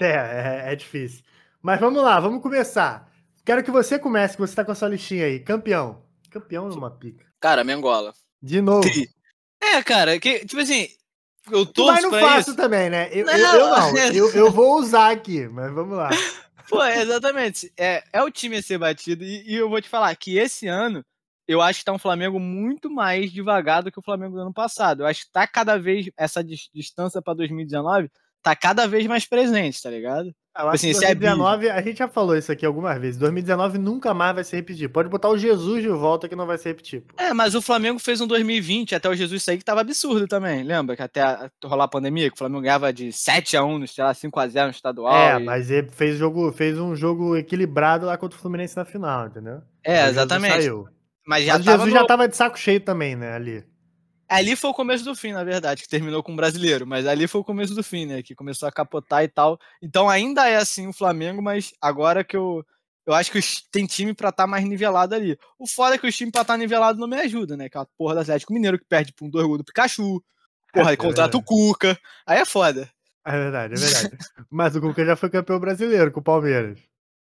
É, 0.01 0.07
é, 0.07 0.73
é 0.73 0.77
difícil. 0.77 1.23
Mas 1.61 1.81
vamos 1.81 2.03
lá, 2.03 2.21
vamos 2.21 2.43
começar. 2.43 3.11
Quero 3.45 3.63
que 3.65 3.71
você 3.71 3.99
comece, 3.99 4.35
que 4.37 4.41
você 4.41 4.55
tá 4.55 4.65
com 4.65 4.73
a 4.73 4.75
sua 4.75 4.89
listinha 4.89 5.27
aí. 5.27 5.41
Campeão. 5.41 6.06
Campeão 6.41 6.69
numa 6.69 6.91
pica. 6.91 7.25
Cara, 7.41 7.65
Mengola. 7.65 8.13
De 8.43 8.61
novo. 8.61 8.87
É, 9.63 9.83
cara, 9.83 10.19
que, 10.21 10.41
tipo 10.41 10.61
assim, 10.61 10.89
eu 11.51 11.65
tô. 11.65 11.87
Mas 11.87 12.03
não 12.03 12.11
faço 12.11 12.51
isso. 12.51 12.57
também, 12.57 12.91
né? 12.91 13.09
Eu 13.11 13.25
não, 13.25 13.33
eu, 13.33 13.61
eu 13.61 13.71
não. 13.71 13.97
Eu, 14.15 14.31
eu, 14.33 14.51
vou 14.51 14.79
usar 14.79 15.11
aqui, 15.11 15.49
mas 15.49 15.73
vamos 15.73 15.97
lá. 15.97 16.11
Pô, 16.69 16.85
exatamente. 16.85 17.73
É, 17.79 18.03
é 18.13 18.23
o 18.23 18.31
time 18.31 18.57
a 18.57 18.63
ser 18.63 18.79
batido. 18.79 19.25
E, 19.25 19.53
e, 19.53 19.55
eu 19.55 19.71
vou 19.71 19.81
te 19.81 19.89
falar 19.89 20.15
que 20.17 20.37
esse 20.37 20.67
ano 20.67 21.05
eu 21.47 21.63
acho 21.63 21.79
que 21.79 21.85
tá 21.85 21.93
um 21.93 21.99
Flamengo 21.99 22.41
muito 22.41 22.91
mais 22.91 23.31
devagar 23.31 23.83
do 23.83 23.91
que 23.91 23.99
o 23.99 24.03
Flamengo 24.03 24.35
do 24.35 24.43
ano 24.43 24.53
passado. 24.53 25.03
Eu 25.03 25.07
acho 25.07 25.25
que 25.25 25.33
tá 25.33 25.47
cada 25.47 25.79
vez. 25.79 26.11
Essa 26.17 26.43
distância 26.45 27.23
para 27.23 27.35
2019 27.35 28.11
tá 28.43 28.55
cada 28.55 28.87
vez 28.87 29.07
mais 29.07 29.25
presente, 29.25 29.81
tá 29.81 29.91
ligado? 29.91 30.35
Eu 30.59 30.71
assim, 30.71 30.91
acho 30.91 31.01
que 31.01 31.07
2019, 31.07 31.67
é 31.67 31.71
a 31.71 31.83
gente 31.83 31.99
já 31.99 32.09
falou 32.09 32.37
isso 32.37 32.51
aqui 32.51 32.65
algumas 32.65 32.99
vezes. 32.99 33.19
2019 33.19 33.79
nunca 33.79 34.15
mais 34.15 34.35
vai 34.35 34.45
se 34.45 34.57
repetir. 34.57 34.89
Pode 34.89 35.09
botar 35.09 35.29
o 35.29 35.37
Jesus 35.37 35.83
de 35.83 35.89
volta 35.89 36.29
que 36.29 36.35
não 36.35 36.47
vai 36.47 36.57
se 36.57 36.69
repetir. 36.69 37.03
Pô. 37.03 37.23
É, 37.23 37.35
mas 37.35 37.55
o 37.55 37.61
Flamengo 37.61 37.99
fez 37.99 38.21
um 38.21 38.27
2020 38.27 38.95
até 38.95 39.09
o 39.09 39.15
Jesus 39.15 39.43
sair 39.43 39.59
que 39.59 39.65
tava 39.65 39.83
absurdo 39.83 40.27
também. 40.27 40.63
Lembra 40.63 40.97
que 40.97 41.03
até 41.03 41.51
rolar 41.63 41.85
a 41.85 41.89
pandemia, 41.89 42.31
que 42.31 42.35
o 42.35 42.39
Flamengo 42.39 42.63
ganhava 42.63 42.93
de 42.93 43.13
7 43.13 43.57
a 43.57 43.65
1 43.65 43.79
no, 43.79 43.87
sei 43.87 44.03
lá, 44.03 44.15
5 44.15 44.41
a 44.41 44.49
0 44.49 44.67
no 44.67 44.71
estadual. 44.71 45.15
É, 45.15 45.41
e... 45.41 45.45
mas 45.45 45.71
ele 45.71 45.89
fez, 45.91 46.17
jogo, 46.17 46.51
fez 46.53 46.79
um 46.79 46.97
jogo 46.97 47.37
equilibrado 47.37 48.07
lá 48.07 48.17
contra 48.17 48.39
o 48.39 48.41
Fluminense 48.41 48.77
na 48.77 48.85
final, 48.85 49.27
entendeu? 49.27 49.61
É, 49.85 50.09
exatamente. 50.09 50.71
Mas, 51.27 51.45
já 51.45 51.55
mas 51.55 51.67
o 51.67 51.71
Jesus 51.71 51.93
no... 51.93 51.99
já 51.99 52.07
tava 52.07 52.29
de 52.29 52.37
saco 52.37 52.59
cheio 52.59 52.81
também, 52.81 53.15
né, 53.15 53.35
ali. 53.35 53.65
Ali 54.29 54.57
foi 54.57 54.71
o 54.71 54.75
começo 54.75 55.05
do 55.05 55.15
fim, 55.15 55.33
na 55.33 55.45
verdade, 55.45 55.83
que 55.83 55.89
terminou 55.89 56.23
com 56.23 56.33
o 56.33 56.37
brasileiro, 56.37 56.87
mas 56.87 57.07
ali 57.07 57.29
foi 57.29 57.41
o 57.41 57.45
começo 57.45 57.75
do 57.75 57.83
fim, 57.83 58.07
né? 58.07 58.23
Que 58.23 58.35
começou 58.35 58.69
a 58.69 58.73
capotar 58.73 59.23
e 59.23 59.29
tal. 59.29 59.59
Então 59.81 60.09
ainda 60.09 60.49
é 60.49 60.57
assim 60.57 60.89
o 60.89 60.93
Flamengo, 60.93 61.41
mas 61.41 61.73
agora 61.81 62.25
que 62.25 62.37
eu. 62.37 62.65
Eu 63.07 63.15
acho 63.15 63.31
que 63.31 63.41
tem 63.71 63.87
time 63.87 64.13
pra 64.13 64.31
estar 64.31 64.45
tá 64.45 64.47
mais 64.49 64.65
nivelado 64.65 65.15
ali. 65.15 65.39
O 65.57 65.65
foda 65.65 65.95
é 65.95 65.99
que 65.99 66.09
o 66.09 66.11
time 66.11 66.33
pra 66.33 66.41
estar 66.41 66.55
tá 66.55 66.59
nivelado 66.59 66.99
não 66.99 67.07
me 67.07 67.17
ajuda, 67.17 67.57
né? 67.57 67.67
Aquela 67.67 67.87
porra 67.97 68.15
do 68.15 68.21
Atlético 68.23 68.53
Mineiro 68.53 68.81
que 68.81 68.85
perde 68.85 69.13
por 69.13 69.27
um 69.27 69.31
dois 69.31 69.47
gols 69.47 69.59
do 69.59 69.65
Pikachu. 69.65 70.21
Porra, 70.73 70.93
é, 70.93 70.97
contrata 70.97 71.37
é 71.37 71.39
o 71.39 71.43
Cuca. 71.43 71.97
Aí 72.27 72.41
é 72.41 72.45
foda. 72.45 72.91
É 73.25 73.31
verdade, 73.31 73.75
é 73.75 73.77
verdade. 73.77 74.19
mas 74.51 74.75
o 74.75 74.81
Cuca 74.81 75.05
já 75.05 75.15
foi 75.15 75.31
campeão 75.31 75.61
brasileiro 75.61 76.11
com 76.11 76.19
o 76.19 76.23
Palmeiras. 76.23 76.81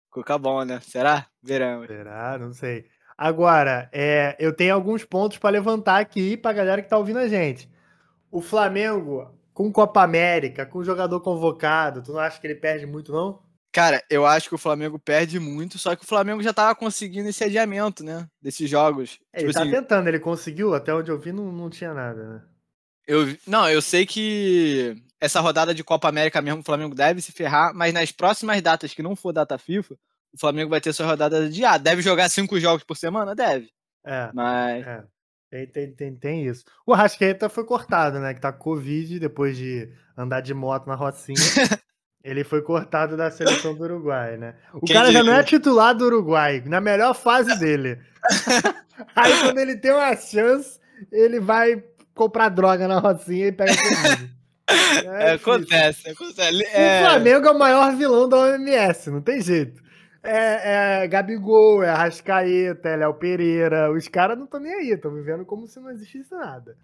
Cuca 0.09 0.39
bom, 0.39 0.63
né? 0.63 0.79
Será? 0.81 1.27
Verão. 1.43 1.85
Será? 1.85 2.37
Não 2.39 2.51
sei. 2.51 2.89
Agora, 3.17 3.89
é, 3.93 4.35
eu 4.39 4.53
tenho 4.53 4.73
alguns 4.73 5.05
pontos 5.05 5.37
para 5.37 5.49
levantar 5.49 5.99
aqui 5.99 6.35
para 6.35 6.51
a 6.51 6.53
galera 6.53 6.81
que 6.81 6.87
está 6.87 6.97
ouvindo 6.97 7.19
a 7.19 7.27
gente. 7.27 7.69
O 8.29 8.41
Flamengo, 8.41 9.33
com 9.53 9.71
Copa 9.71 10.03
América, 10.03 10.65
com 10.65 10.83
jogador 10.83 11.21
convocado, 11.21 12.03
tu 12.03 12.11
não 12.11 12.19
acha 12.19 12.39
que 12.39 12.47
ele 12.47 12.55
perde 12.55 12.85
muito, 12.85 13.13
não? 13.13 13.39
Cara, 13.71 14.01
eu 14.09 14.25
acho 14.25 14.49
que 14.49 14.55
o 14.55 14.57
Flamengo 14.57 14.97
perde 14.97 15.39
muito, 15.39 15.77
só 15.77 15.95
que 15.95 16.03
o 16.03 16.07
Flamengo 16.07 16.41
já 16.41 16.53
tava 16.53 16.73
conseguindo 16.75 17.27
esse 17.27 17.43
adiamento, 17.43 18.03
né? 18.03 18.27
Desses 18.41 18.69
jogos. 18.69 19.19
É, 19.33 19.39
tipo 19.39 19.47
ele 19.47 19.53
tá 19.53 19.61
assim, 19.61 19.71
tentando, 19.71 20.07
ele 20.07 20.19
conseguiu, 20.19 20.73
até 20.73 20.93
onde 20.93 21.11
eu 21.11 21.19
vi 21.19 21.31
não, 21.31 21.51
não 21.51 21.69
tinha 21.69 21.93
nada, 21.93 22.23
né? 22.23 22.41
Eu, 23.07 23.35
não, 23.45 23.69
eu 23.69 23.81
sei 23.81 24.05
que 24.05 24.95
essa 25.19 25.39
rodada 25.39 25.73
de 25.73 25.83
Copa 25.83 26.07
América 26.07 26.41
mesmo, 26.41 26.61
o 26.61 26.63
Flamengo 26.63 26.95
deve 26.95 27.21
se 27.21 27.31
ferrar, 27.31 27.73
mas 27.73 27.93
nas 27.93 28.11
próximas 28.11 28.61
datas 28.61 28.93
que 28.93 29.03
não 29.03 29.15
for 29.15 29.31
data 29.31 29.57
FIFA, 29.57 29.95
o 30.35 30.39
Flamengo 30.39 30.69
vai 30.69 30.81
ter 30.81 30.93
sua 30.93 31.05
rodada 31.05 31.49
de 31.49 31.63
ah, 31.63 31.77
deve 31.77 32.01
jogar 32.01 32.29
cinco 32.29 32.59
jogos 32.59 32.83
por 32.83 32.97
semana? 32.97 33.33
Deve. 33.33 33.69
É. 34.05 34.29
Mas. 34.33 34.85
É. 34.85 35.03
Tem, 35.49 35.67
tem, 35.67 35.91
tem, 35.91 36.15
tem 36.15 36.45
isso. 36.45 36.65
O 36.85 36.93
Rasqueta 36.93 37.47
foi 37.47 37.63
cortado, 37.63 38.19
né? 38.19 38.33
Que 38.33 38.41
tá 38.41 38.51
com 38.51 38.59
Covid 38.59 39.19
depois 39.19 39.55
de 39.55 39.89
andar 40.17 40.41
de 40.41 40.53
moto 40.53 40.87
na 40.87 40.95
Rocinha. 40.95 41.37
ele 42.21 42.43
foi 42.43 42.61
cortado 42.61 43.15
da 43.15 43.31
seleção 43.31 43.73
do 43.73 43.83
Uruguai, 43.83 44.35
né? 44.35 44.55
O 44.73 44.81
Quem 44.81 44.95
cara 44.95 45.11
já 45.11 45.23
não 45.23 45.33
é 45.33 45.43
titular 45.43 45.95
do 45.95 46.05
Uruguai, 46.05 46.61
na 46.65 46.81
melhor 46.81 47.13
fase 47.13 47.57
dele. 47.57 47.99
Aí 49.15 49.39
quando 49.41 49.59
ele 49.59 49.77
tem 49.77 49.91
uma 49.91 50.15
chance, 50.15 50.79
ele 51.11 51.39
vai 51.39 51.81
comprar 52.13 52.49
droga 52.49 52.87
na 52.87 52.99
Rocinha 52.99 53.47
e 53.47 53.51
pega 53.51 53.73
Covid. 53.75 54.35
É, 54.67 55.29
é 55.29 55.31
acontece, 55.33 56.09
acontece. 56.09 56.65
É... 56.73 57.03
O 57.03 57.05
Flamengo 57.05 57.47
é 57.47 57.51
o 57.51 57.59
maior 57.59 57.95
vilão 57.95 58.27
da 58.27 58.37
OMS, 58.37 59.11
não 59.11 59.21
tem 59.21 59.39
jeito. 59.39 59.79
É, 60.25 61.03
é 61.03 61.07
Gabigol, 61.07 61.83
é 61.83 61.89
Arrascaeta, 61.89 62.89
é 62.89 62.95
Léo 62.97 63.13
Pereira. 63.13 63.91
Os 63.91 64.07
caras 64.07 64.37
não 64.37 64.45
estão 64.45 64.59
nem 64.59 64.73
aí, 64.73 64.89
estão 64.91 65.13
vivendo 65.13 65.45
como 65.45 65.67
se 65.67 65.79
não 65.79 65.91
existisse 65.91 66.31
nada. 66.33 66.77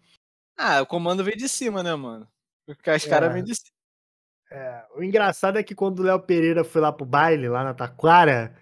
Ah, 0.58 0.82
o 0.82 0.86
comando 0.86 1.24
veio 1.24 1.38
de 1.38 1.50
cima, 1.50 1.82
né, 1.82 1.96
mano? 1.96 2.28
Porque 2.66 2.90
os 2.92 3.06
caras 3.06 3.30
É. 3.30 3.34
vêm 3.34 3.44
de 3.44 3.56
cima. 3.56 3.72
É, 4.52 4.84
o 4.96 5.04
engraçado 5.04 5.58
é 5.58 5.64
que 5.64 5.74
quando 5.74 6.00
o 6.00 6.04
Léo 6.04 6.20
Pereira 6.20 6.64
foi 6.64 6.82
lá 6.82 6.92
pro 6.92 7.06
baile, 7.06 7.48
lá 7.48 7.64
na 7.64 7.74
Taquara, 7.74 8.54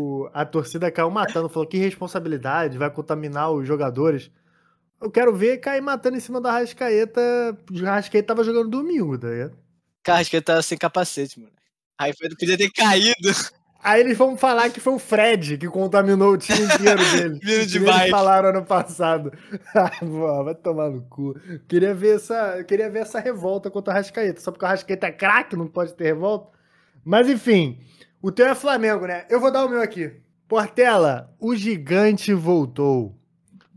o- 0.00 0.28
a 0.32 0.44
torcida 0.44 0.90
caiu 0.90 1.10
matando, 1.10 1.48
falou 1.48 1.68
que 1.68 1.76
responsabilidade, 1.76 2.78
vai 2.78 2.90
contaminar 2.90 3.50
os 3.52 3.66
jogadores. 3.68 4.30
Eu 5.00 5.10
quero 5.10 5.34
ver 5.34 5.58
cair 5.58 5.80
matando 5.82 6.16
em 6.16 6.20
cima 6.20 6.40
da 6.40 6.50
Arrascaeta. 6.50 7.20
O 7.70 7.86
Arrascaeta 7.86 8.28
tava 8.28 8.42
jogando 8.44 8.70
domingo, 8.70 9.18
tá 9.18 9.28
ligado? 9.28 9.58
Carrasqueta 10.02 10.52
tava 10.52 10.62
sem 10.62 10.78
capacete, 10.78 11.38
mano. 11.38 11.52
Aí 11.98 12.12
foi, 12.16 12.28
podia 12.30 12.56
ter 12.56 12.70
caído. 12.70 13.14
Aí 13.82 14.00
eles 14.00 14.16
vão 14.16 14.36
falar 14.36 14.70
que 14.70 14.78
foi 14.78 14.92
o 14.92 14.98
Fred 14.98 15.58
que 15.58 15.66
contaminou 15.66 16.34
o 16.34 16.38
time 16.38 16.60
inteiro 16.60 17.02
dele. 17.10 17.40
Vindo 17.42 17.66
de 17.66 17.78
Que 17.80 17.84
nem 17.84 17.94
eles 18.00 18.10
falaram 18.10 18.50
ano 18.50 18.64
passado. 18.64 19.32
Ah, 19.74 20.42
vai 20.44 20.54
tomar 20.54 20.90
no 20.90 21.02
cu. 21.02 21.34
Queria 21.66 21.92
ver 21.92 22.16
essa, 22.16 22.62
queria 22.62 22.88
ver 22.88 23.00
essa 23.00 23.18
revolta 23.18 23.70
contra 23.70 23.92
o 23.92 23.96
Arrascaeta. 23.96 24.40
Só 24.40 24.52
porque 24.52 24.64
o 24.64 24.68
Arrascaeta 24.68 25.06
é 25.08 25.12
craque, 25.12 25.56
não 25.56 25.66
pode 25.66 25.94
ter 25.94 26.04
revolta. 26.04 26.56
Mas 27.04 27.28
enfim, 27.28 27.80
o 28.20 28.30
teu 28.30 28.46
é 28.46 28.54
Flamengo, 28.54 29.06
né? 29.06 29.24
Eu 29.28 29.40
vou 29.40 29.50
dar 29.50 29.64
o 29.64 29.68
meu 29.68 29.80
aqui. 29.82 30.12
Portela, 30.46 31.34
o 31.40 31.56
gigante 31.56 32.32
voltou. 32.32 33.16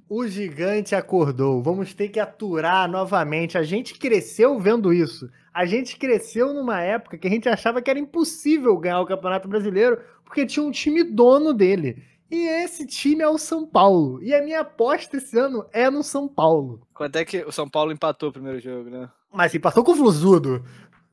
O 0.07 0.27
gigante 0.27 0.93
acordou. 0.93 1.63
Vamos 1.63 1.93
ter 1.93 2.09
que 2.09 2.19
aturar 2.19 2.87
novamente. 2.87 3.57
A 3.57 3.63
gente 3.63 3.97
cresceu 3.97 4.59
vendo 4.59 4.93
isso. 4.93 5.29
A 5.55 5.65
gente 5.65 5.95
cresceu 5.95 6.53
numa 6.53 6.81
época 6.81 7.17
que 7.17 7.25
a 7.25 7.29
gente 7.29 7.47
achava 7.47 7.81
que 7.81 7.89
era 7.89 7.97
impossível 7.97 8.77
ganhar 8.77 8.99
o 8.99 9.05
Campeonato 9.05 9.47
Brasileiro 9.47 10.01
porque 10.25 10.45
tinha 10.45 10.65
um 10.65 10.69
time 10.69 11.01
dono 11.01 11.53
dele. 11.53 12.03
E 12.29 12.45
esse 12.45 12.85
time 12.85 13.23
é 13.23 13.29
o 13.29 13.37
São 13.37 13.65
Paulo. 13.65 14.21
E 14.21 14.35
a 14.35 14.43
minha 14.43 14.59
aposta 14.59 15.15
esse 15.15 15.39
ano 15.39 15.65
é 15.71 15.89
no 15.89 16.03
São 16.03 16.27
Paulo. 16.27 16.85
Quanto 16.93 17.15
é 17.15 17.23
que 17.23 17.41
o 17.45 17.53
São 17.53 17.69
Paulo 17.69 17.93
empatou 17.93 18.27
o 18.27 18.33
primeiro 18.33 18.59
jogo, 18.59 18.89
né? 18.89 19.09
Mas 19.31 19.53
se 19.53 19.59
passou 19.59 19.81
com 19.81 19.93
o 19.93 19.95
Fluzudo. 19.95 20.61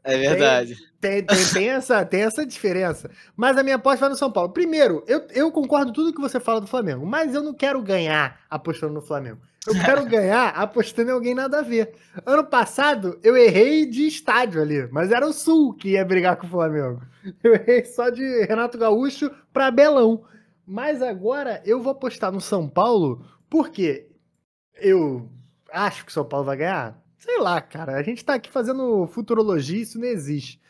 É 0.04 0.16
verdade. 0.16 0.76
Tem, 1.00 1.24
tem, 1.24 1.44
tem, 1.52 1.68
essa, 1.68 2.04
tem 2.04 2.22
essa 2.22 2.44
diferença. 2.44 3.10
Mas 3.36 3.56
a 3.56 3.62
minha 3.62 3.76
aposta 3.76 4.00
vai 4.00 4.08
no 4.10 4.16
São 4.16 4.30
Paulo. 4.30 4.50
Primeiro, 4.50 5.04
eu, 5.06 5.26
eu 5.30 5.52
concordo 5.52 5.86
com 5.86 5.92
tudo 5.92 6.12
que 6.12 6.20
você 6.20 6.40
fala 6.40 6.60
do 6.60 6.66
Flamengo, 6.66 7.06
mas 7.06 7.34
eu 7.34 7.42
não 7.42 7.54
quero 7.54 7.80
ganhar 7.82 8.40
apostando 8.50 8.94
no 8.94 9.02
Flamengo. 9.02 9.40
Eu 9.66 9.74
quero 9.74 10.04
ganhar 10.04 10.48
apostando 10.48 11.10
em 11.10 11.14
alguém 11.14 11.34
nada 11.34 11.60
a 11.60 11.62
ver. 11.62 11.94
Ano 12.26 12.44
passado, 12.44 13.18
eu 13.22 13.36
errei 13.36 13.86
de 13.86 14.06
estádio 14.06 14.60
ali, 14.60 14.88
mas 14.90 15.12
era 15.12 15.26
o 15.26 15.32
Sul 15.32 15.74
que 15.74 15.90
ia 15.90 16.04
brigar 16.04 16.36
com 16.36 16.46
o 16.46 16.50
Flamengo. 16.50 17.00
Eu 17.44 17.54
errei 17.54 17.84
só 17.84 18.10
de 18.10 18.44
Renato 18.44 18.76
Gaúcho 18.76 19.30
pra 19.52 19.70
Belão. 19.70 20.24
Mas 20.66 21.00
agora 21.00 21.62
eu 21.64 21.80
vou 21.80 21.92
apostar 21.92 22.32
no 22.32 22.40
São 22.40 22.68
Paulo, 22.68 23.24
porque 23.48 24.08
eu 24.80 25.28
acho 25.72 26.04
que 26.04 26.10
o 26.10 26.14
São 26.14 26.24
Paulo 26.24 26.46
vai 26.46 26.56
ganhar. 26.56 27.01
Sei 27.22 27.38
lá, 27.38 27.60
cara. 27.60 27.96
A 27.96 28.02
gente 28.02 28.24
tá 28.24 28.34
aqui 28.34 28.50
fazendo 28.50 29.06
futurologia, 29.06 29.80
isso 29.80 29.96
não 29.96 30.08
existe. 30.08 30.60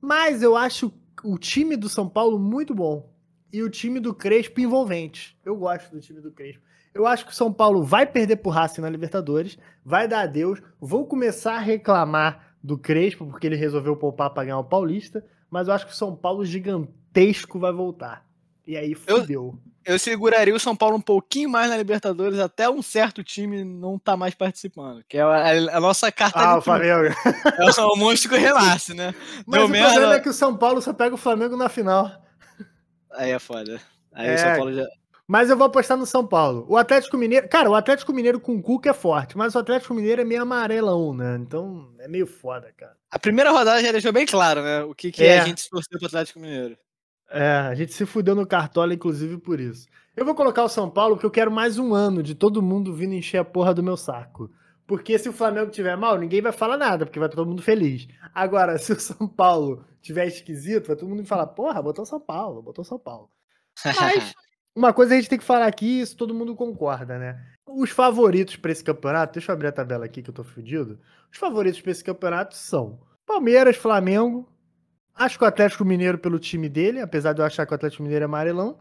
Mas 0.00 0.42
eu 0.42 0.56
acho 0.56 0.92
o 1.22 1.38
time 1.38 1.76
do 1.76 1.88
São 1.88 2.08
Paulo 2.08 2.40
muito 2.40 2.74
bom. 2.74 3.08
E 3.52 3.62
o 3.62 3.70
time 3.70 4.00
do 4.00 4.12
Crespo 4.12 4.60
envolvente. 4.60 5.38
Eu 5.44 5.54
gosto 5.54 5.92
do 5.92 6.00
time 6.00 6.20
do 6.20 6.32
Crespo. 6.32 6.60
Eu 6.92 7.06
acho 7.06 7.24
que 7.24 7.30
o 7.30 7.34
São 7.34 7.52
Paulo 7.52 7.84
vai 7.84 8.04
perder 8.04 8.36
pro 8.36 8.50
Racing 8.50 8.80
na 8.80 8.90
Libertadores, 8.90 9.56
vai 9.84 10.08
dar 10.08 10.22
adeus. 10.22 10.60
Vou 10.80 11.06
começar 11.06 11.54
a 11.54 11.60
reclamar 11.60 12.56
do 12.60 12.76
Crespo, 12.76 13.24
porque 13.24 13.46
ele 13.46 13.54
resolveu 13.54 13.94
poupar 13.94 14.30
pra 14.30 14.42
ganhar 14.42 14.58
o 14.58 14.64
Paulista. 14.64 15.24
Mas 15.48 15.68
eu 15.68 15.74
acho 15.74 15.86
que 15.86 15.92
o 15.92 15.96
São 15.96 16.16
Paulo 16.16 16.44
gigantesco 16.44 17.60
vai 17.60 17.72
voltar. 17.72 18.26
E 18.66 18.76
aí 18.76 18.94
fudeu. 18.94 19.58
Eu 19.84 19.98
seguraria 19.98 20.54
o 20.54 20.60
São 20.60 20.76
Paulo 20.76 20.96
um 20.96 21.00
pouquinho 21.00 21.50
mais 21.50 21.68
na 21.68 21.76
Libertadores 21.76 22.38
até 22.38 22.70
um 22.70 22.80
certo 22.80 23.24
time 23.24 23.64
não 23.64 23.98
tá 23.98 24.16
mais 24.16 24.32
participando. 24.34 25.02
Que 25.08 25.18
é 25.18 25.22
a, 25.22 25.76
a 25.76 25.80
nossa 25.80 26.12
carta 26.12 26.38
Ah, 26.38 26.58
o 26.58 26.62
Flamengo. 26.62 27.12
É 27.58 27.80
o 27.82 27.96
monstro 27.96 28.30
que 28.30 28.36
renasce, 28.36 28.94
né? 28.94 29.12
Mas 29.44 29.58
Deu 29.58 29.66
o 29.66 29.68
merda. 29.68 29.90
problema 29.90 30.14
é 30.14 30.20
que 30.20 30.28
o 30.28 30.32
São 30.32 30.56
Paulo 30.56 30.80
só 30.80 30.92
pega 30.92 31.14
o 31.14 31.18
Flamengo 31.18 31.56
na 31.56 31.68
final. 31.68 32.08
Aí 33.12 33.32
é 33.32 33.38
foda. 33.40 33.80
Aí 34.12 34.28
É. 34.28 34.34
o 34.34 34.38
São 34.38 34.56
Paulo 34.56 34.72
já. 34.74 34.86
Mas 35.26 35.50
eu 35.50 35.56
vou 35.56 35.66
apostar 35.66 35.96
no 35.96 36.06
São 36.06 36.24
Paulo. 36.26 36.64
O 36.68 36.76
Atlético 36.76 37.16
Mineiro. 37.16 37.48
Cara, 37.48 37.68
o 37.70 37.74
Atlético 37.74 38.12
Mineiro 38.12 38.38
com 38.38 38.54
o 38.56 38.62
Cuca 38.62 38.90
é 38.90 38.94
forte, 38.94 39.36
mas 39.36 39.54
o 39.54 39.58
Atlético 39.58 39.94
Mineiro 39.94 40.20
é 40.20 40.24
meio 40.24 40.42
amarelão, 40.42 41.12
né? 41.14 41.36
Então 41.40 41.88
é 41.98 42.06
meio 42.06 42.26
foda, 42.26 42.70
cara. 42.76 42.94
A 43.10 43.18
primeira 43.18 43.50
rodada 43.50 43.82
já 43.82 43.90
deixou 43.90 44.12
bem 44.12 44.26
claro, 44.26 44.62
né? 44.62 44.82
O 44.84 44.94
que, 44.94 45.10
que 45.10 45.24
É. 45.24 45.40
a 45.40 45.44
gente 45.44 45.68
torceu 45.68 45.98
pro 45.98 46.06
Atlético 46.06 46.38
Mineiro. 46.38 46.76
É, 47.32 47.56
a 47.70 47.74
gente 47.74 47.94
se 47.94 48.04
fudeu 48.04 48.34
no 48.34 48.46
Cartola, 48.46 48.92
inclusive, 48.92 49.38
por 49.38 49.58
isso. 49.58 49.88
Eu 50.14 50.26
vou 50.26 50.34
colocar 50.34 50.62
o 50.62 50.68
São 50.68 50.90
Paulo 50.90 51.16
porque 51.16 51.24
eu 51.24 51.30
quero 51.30 51.50
mais 51.50 51.78
um 51.78 51.94
ano 51.94 52.22
de 52.22 52.34
todo 52.34 52.60
mundo 52.60 52.94
vindo 52.94 53.14
encher 53.14 53.38
a 53.38 53.44
porra 53.44 53.72
do 53.72 53.82
meu 53.82 53.96
saco. 53.96 54.50
Porque 54.86 55.18
se 55.18 55.30
o 55.30 55.32
Flamengo 55.32 55.70
tiver 55.70 55.96
mal, 55.96 56.18
ninguém 56.18 56.42
vai 56.42 56.52
falar 56.52 56.76
nada, 56.76 57.06
porque 57.06 57.18
vai 57.18 57.30
todo 57.30 57.46
mundo 57.46 57.62
feliz. 57.62 58.06
Agora, 58.34 58.76
se 58.78 58.92
o 58.92 59.00
São 59.00 59.26
Paulo 59.26 59.82
tiver 60.02 60.26
esquisito, 60.26 60.88
vai 60.88 60.96
todo 60.96 61.08
mundo 61.08 61.24
falar, 61.24 61.46
porra, 61.46 61.80
botou 61.80 62.04
São 62.04 62.20
Paulo, 62.20 62.60
botou 62.60 62.84
São 62.84 62.98
Paulo. 62.98 63.30
Mas 63.82 64.34
uma 64.76 64.92
coisa 64.92 65.14
a 65.14 65.16
gente 65.16 65.30
tem 65.30 65.38
que 65.38 65.44
falar 65.44 65.66
aqui, 65.66 66.00
isso 66.00 66.14
todo 66.14 66.34
mundo 66.34 66.54
concorda, 66.54 67.18
né? 67.18 67.42
Os 67.66 67.88
favoritos 67.88 68.56
pra 68.56 68.72
esse 68.72 68.84
campeonato, 68.84 69.32
deixa 69.32 69.50
eu 69.50 69.54
abrir 69.54 69.68
a 69.68 69.72
tabela 69.72 70.04
aqui 70.04 70.22
que 70.22 70.28
eu 70.28 70.34
tô 70.34 70.44
fudido. 70.44 71.00
Os 71.32 71.38
favoritos 71.38 71.80
pra 71.80 71.92
esse 71.92 72.04
campeonato 72.04 72.54
são 72.54 73.00
Palmeiras, 73.24 73.76
Flamengo. 73.76 74.46
Acho 75.14 75.38
que 75.38 75.44
o 75.44 75.46
Atlético 75.46 75.84
Mineiro 75.84 76.18
pelo 76.18 76.38
time 76.38 76.68
dele, 76.68 77.00
apesar 77.00 77.32
de 77.32 77.40
eu 77.40 77.44
achar 77.44 77.66
que 77.66 77.72
o 77.72 77.74
Atlético 77.74 78.02
Mineiro 78.02 78.24
é 78.24 78.26
amarelão. 78.26 78.78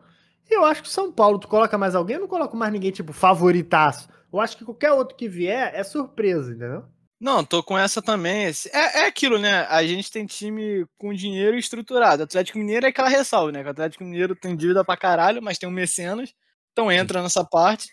E 0.50 0.54
eu 0.54 0.65
acho 0.65 0.82
que 0.82 0.88
o 0.88 0.91
São 0.91 1.12
Paulo, 1.12 1.39
tu 1.39 1.48
coloca 1.48 1.78
mais 1.78 1.96
alguém? 1.96 2.15
Eu 2.15 2.22
não 2.22 2.28
coloco 2.28 2.58
mais 2.58 2.72
ninguém, 2.72 2.91
tipo, 2.91 3.13
favoritaço. 3.13 4.10
Eu 4.32 4.39
acho 4.39 4.58
que 4.58 4.65
qualquer 4.65 4.91
outro 4.91 5.15
que 5.15 5.28
vier 5.28 5.72
é 5.74 5.84
surpresa, 5.84 6.52
entendeu? 6.52 6.86
Não, 7.20 7.46
tô 7.46 7.62
com 7.62 7.78
essa 7.78 8.02
também. 8.02 8.48
É, 8.74 9.02
é 9.02 9.06
aquilo, 9.06 9.38
né? 9.38 9.65
A 9.70 9.86
gente 9.86 10.10
tem 10.10 10.26
time 10.26 10.88
com 10.98 11.13
dinheiro 11.13 11.56
estruturado. 11.56 12.22
O 12.22 12.26
Atlético 12.26 12.58
Mineiro 12.58 12.86
é 12.88 12.89
aquela 12.89 13.10
ressalva, 13.10 13.52
né? 13.52 13.62
Que 13.62 13.67
o 13.67 13.72
Atlético 13.72 14.04
Mineiro 14.04 14.36
tem 14.36 14.56
dívida 14.56 14.84
pra 14.84 14.98
caralho, 14.98 15.41
mas 15.41 15.60
tem 15.60 15.70
um 15.70 15.72
mecenas. 15.72 16.34
Então 16.72 16.91
entra 16.91 17.22
nessa 17.22 17.44
parte. 17.46 17.89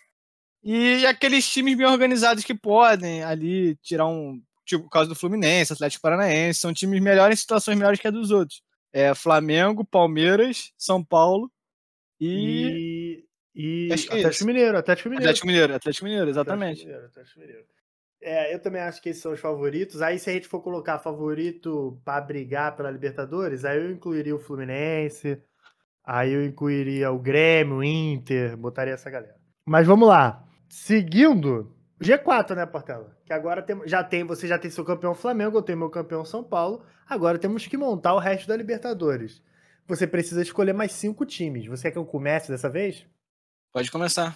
E 0.63 1.05
aqueles 1.05 1.47
times 1.47 1.77
bem 1.77 1.85
organizados 1.85 2.43
que 2.43 2.55
podem 2.55 3.23
ali 3.23 3.75
tirar 3.83 4.07
um. 4.07 4.41
Tipo, 4.69 4.83
por 4.83 4.91
causa 4.91 5.09
do 5.09 5.15
Fluminense, 5.15 5.73
Atlético 5.73 6.03
Paranaense, 6.03 6.59
são 6.59 6.71
times 6.71 7.01
melhores 7.01 7.39
em 7.39 7.41
situações 7.41 7.75
melhores 7.75 7.99
que 7.99 8.07
a 8.07 8.11
dos 8.11 8.29
outros. 8.29 8.61
É 8.93 9.15
Flamengo, 9.15 9.83
Palmeiras, 9.83 10.71
São 10.77 11.03
Paulo 11.03 11.51
e. 12.19 13.25
E. 13.55 13.89
E. 13.89 13.89
É 13.91 13.95
Atlético. 13.95 14.45
Mineiro, 14.45 14.77
Atlético 14.77 15.09
Mineiro. 15.09 15.25
Atlético 15.25 15.47
Mineiro, 15.47 15.73
Atlético 15.73 16.05
Mineiro, 16.05 16.29
exatamente. 16.29 16.81
Atlético 16.81 16.87
Mineiro, 16.87 17.07
Atlético 17.07 17.39
Mineiro. 17.39 17.65
É, 18.21 18.53
eu 18.53 18.59
também 18.59 18.81
acho 18.81 19.01
que 19.01 19.09
esses 19.09 19.23
são 19.23 19.31
os 19.31 19.39
favoritos. 19.39 20.03
Aí, 20.03 20.19
se 20.19 20.29
a 20.29 20.33
gente 20.33 20.47
for 20.47 20.61
colocar 20.61 20.99
favorito 20.99 21.99
pra 22.05 22.21
brigar 22.21 22.75
pela 22.75 22.91
Libertadores, 22.91 23.65
aí 23.65 23.77
eu 23.77 23.89
incluiria 23.89 24.35
o 24.35 24.39
Fluminense, 24.39 25.41
aí 26.05 26.31
eu 26.31 26.45
incluiria 26.45 27.11
o 27.11 27.17
Grêmio, 27.17 27.77
o 27.77 27.83
Inter, 27.83 28.55
botaria 28.55 28.93
essa 28.93 29.09
galera. 29.09 29.35
Mas 29.65 29.87
vamos 29.87 30.07
lá. 30.07 30.45
Seguindo, 30.67 31.75
G4, 31.99 32.55
né, 32.55 32.65
Portela? 32.67 33.18
Que 33.29 33.33
agora 33.33 33.61
tem, 33.61 33.79
já 33.87 34.03
tem, 34.03 34.23
você 34.23 34.47
já 34.47 34.57
tem 34.57 34.71
seu 34.71 34.83
campeão 34.83 35.13
Flamengo, 35.13 35.55
eu 35.55 35.61
tenho 35.61 35.77
meu 35.77 35.89
campeão 35.91 36.25
São 36.25 36.43
Paulo. 36.43 36.83
Agora 37.07 37.37
temos 37.37 37.67
que 37.67 37.77
montar 37.77 38.15
o 38.15 38.17
resto 38.17 38.47
da 38.47 38.57
Libertadores. 38.57 39.39
Você 39.85 40.07
precisa 40.07 40.41
escolher 40.41 40.73
mais 40.73 40.93
cinco 40.93 41.27
times. 41.27 41.67
Você 41.67 41.83
quer 41.83 41.91
que 41.91 41.97
eu 41.99 42.05
comece 42.07 42.49
dessa 42.51 42.67
vez? 42.67 43.05
Pode 43.71 43.91
começar. 43.91 44.35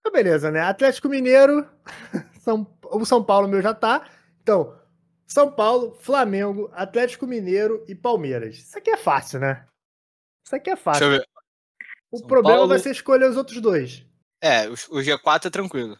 Então, 0.00 0.12
beleza, 0.12 0.50
né? 0.50 0.60
Atlético 0.60 1.08
Mineiro, 1.08 1.68
São, 2.42 2.66
o 2.86 3.04
São 3.04 3.22
Paulo 3.22 3.46
meu 3.46 3.62
já 3.62 3.72
tá. 3.72 4.10
Então, 4.42 4.76
São 5.24 5.52
Paulo, 5.52 5.94
Flamengo, 6.00 6.68
Atlético 6.74 7.28
Mineiro 7.28 7.84
e 7.86 7.94
Palmeiras. 7.94 8.56
Isso 8.56 8.76
aqui 8.76 8.90
é 8.90 8.96
fácil, 8.96 9.38
né? 9.38 9.64
Isso 10.44 10.56
aqui 10.56 10.68
é 10.68 10.74
Deixa 10.74 10.82
fácil. 10.84 11.04
eu 11.04 11.10
ver. 11.12 11.24
O 12.10 12.18
São 12.18 12.26
problema 12.26 12.56
Paulo- 12.56 12.68
vai 12.70 12.80
ser 12.80 12.90
escolher 12.90 13.30
os 13.30 13.36
outros 13.36 13.60
dois. 13.60 14.04
É, 14.42 14.68
o, 14.68 14.72
o 14.72 15.00
G4 15.00 15.46
é 15.46 15.50
tranquilo. 15.50 15.96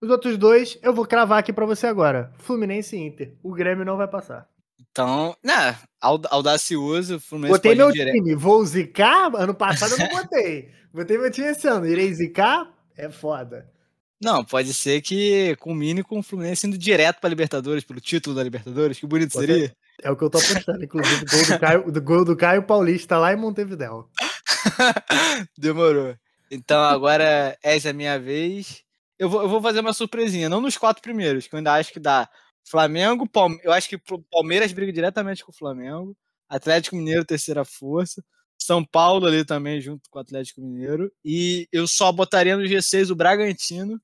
Os 0.00 0.10
outros 0.10 0.36
dois, 0.36 0.78
eu 0.82 0.92
vou 0.92 1.06
cravar 1.06 1.38
aqui 1.38 1.52
pra 1.52 1.64
você 1.66 1.86
agora. 1.86 2.32
Fluminense 2.38 2.96
e 2.96 3.00
Inter. 3.00 3.34
O 3.42 3.52
Grêmio 3.54 3.84
não 3.84 3.96
vai 3.96 4.06
passar. 4.08 4.46
Então, 4.90 5.34
né, 5.44 5.76
aud- 6.00 6.26
audacioso, 6.30 7.18
Fluminense 7.20 7.56
Botei 7.58 7.74
meu 7.74 7.90
direto. 7.90 8.14
time. 8.14 8.34
Vou 8.34 8.64
zicar? 8.64 9.30
Ano 9.34 9.54
passado 9.54 9.92
eu 9.92 9.98
não 9.98 10.08
botei. 10.08 10.70
Botei 10.92 11.18
meu 11.18 11.30
time 11.30 11.48
esse 11.48 11.66
ano. 11.66 11.86
Irei 11.86 12.12
zicar? 12.14 12.70
É 12.96 13.10
foda. 13.10 13.70
Não, 14.22 14.42
pode 14.42 14.72
ser 14.72 15.02
que 15.02 15.54
combine 15.56 16.02
com 16.02 16.18
o 16.18 16.22
Fluminense 16.22 16.66
indo 16.66 16.78
direto 16.78 17.20
pra 17.20 17.28
Libertadores, 17.28 17.84
pelo 17.84 18.00
título 18.00 18.34
da 18.34 18.42
Libertadores, 18.42 18.98
que 18.98 19.06
bonito 19.06 19.32
seria. 19.38 19.74
É 20.02 20.10
o 20.10 20.16
que 20.16 20.24
eu 20.24 20.30
tô 20.30 20.38
apostando, 20.38 20.82
inclusive. 20.82 21.24
o 21.24 21.30
Gol 21.30 21.44
do 21.46 21.58
Caio, 21.58 21.92
do 21.92 22.02
gol 22.02 22.24
do 22.24 22.36
Caio 22.36 22.62
Paulista 22.62 23.18
lá 23.18 23.32
em 23.32 23.36
Montevidéu. 23.36 24.08
Demorou. 25.58 26.14
Então 26.50 26.80
agora 26.82 27.56
essa 27.62 27.88
é 27.88 27.90
a 27.90 27.94
minha 27.94 28.18
vez. 28.18 28.82
Eu 29.18 29.28
vou, 29.28 29.42
eu 29.42 29.48
vou 29.48 29.62
fazer 29.62 29.80
uma 29.80 29.92
surpresinha, 29.92 30.48
não 30.48 30.60
nos 30.60 30.76
quatro 30.76 31.02
primeiros, 31.02 31.46
que 31.46 31.54
eu 31.54 31.58
ainda 31.58 31.74
acho 31.74 31.92
que 31.92 32.00
dá. 32.00 32.28
Flamengo, 32.68 33.28
Palme... 33.28 33.58
eu 33.62 33.72
acho 33.72 33.88
que 33.88 33.98
Palmeiras 34.30 34.72
briga 34.72 34.92
diretamente 34.92 35.44
com 35.44 35.52
o 35.52 35.54
Flamengo. 35.54 36.16
Atlético 36.48 36.96
Mineiro, 36.96 37.24
terceira 37.24 37.64
força. 37.64 38.22
São 38.58 38.84
Paulo 38.84 39.26
ali 39.26 39.44
também, 39.44 39.80
junto 39.80 40.08
com 40.10 40.18
o 40.18 40.22
Atlético 40.22 40.60
Mineiro. 40.60 41.12
E 41.24 41.68
eu 41.72 41.86
só 41.86 42.10
botaria 42.10 42.56
no 42.56 42.64
G6 42.64 43.10
o 43.10 43.14
Bragantino 43.14 44.00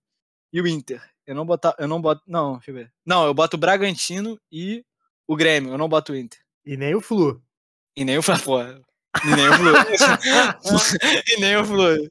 e 0.53 0.61
o 0.61 0.66
Inter. 0.66 1.03
Eu 1.27 1.35
não 1.35 1.46
botar, 1.46 1.75
eu 1.79 1.88
não 1.88 2.01
boto, 2.01 2.22
não, 2.27 2.55
deixa 2.55 2.70
eu 2.70 2.75
ver. 2.75 2.92
Não, 3.05 3.27
eu 3.27 3.35
boto 3.35 3.57
o 3.57 3.61
Bragantino 3.61 4.38
e 4.51 4.85
o 5.27 5.37
Grêmio, 5.37 5.72
eu 5.72 5.79
não 5.79 5.88
boto 5.88 6.12
o 6.12 6.16
Inter. 6.16 6.38
E 6.64 6.77
nem 6.77 6.94
o 6.94 7.01
Flu. 7.01 7.42
E 7.96 8.05
nem 8.05 8.18
o 8.18 8.22
Fla, 8.22 8.38
E 9.25 9.37
nem 9.37 9.48
o 9.48 9.55
Flu. 9.55 9.72
e 11.29 11.40
nem 11.40 11.57
o 11.57 11.64
Flu. 11.64 12.09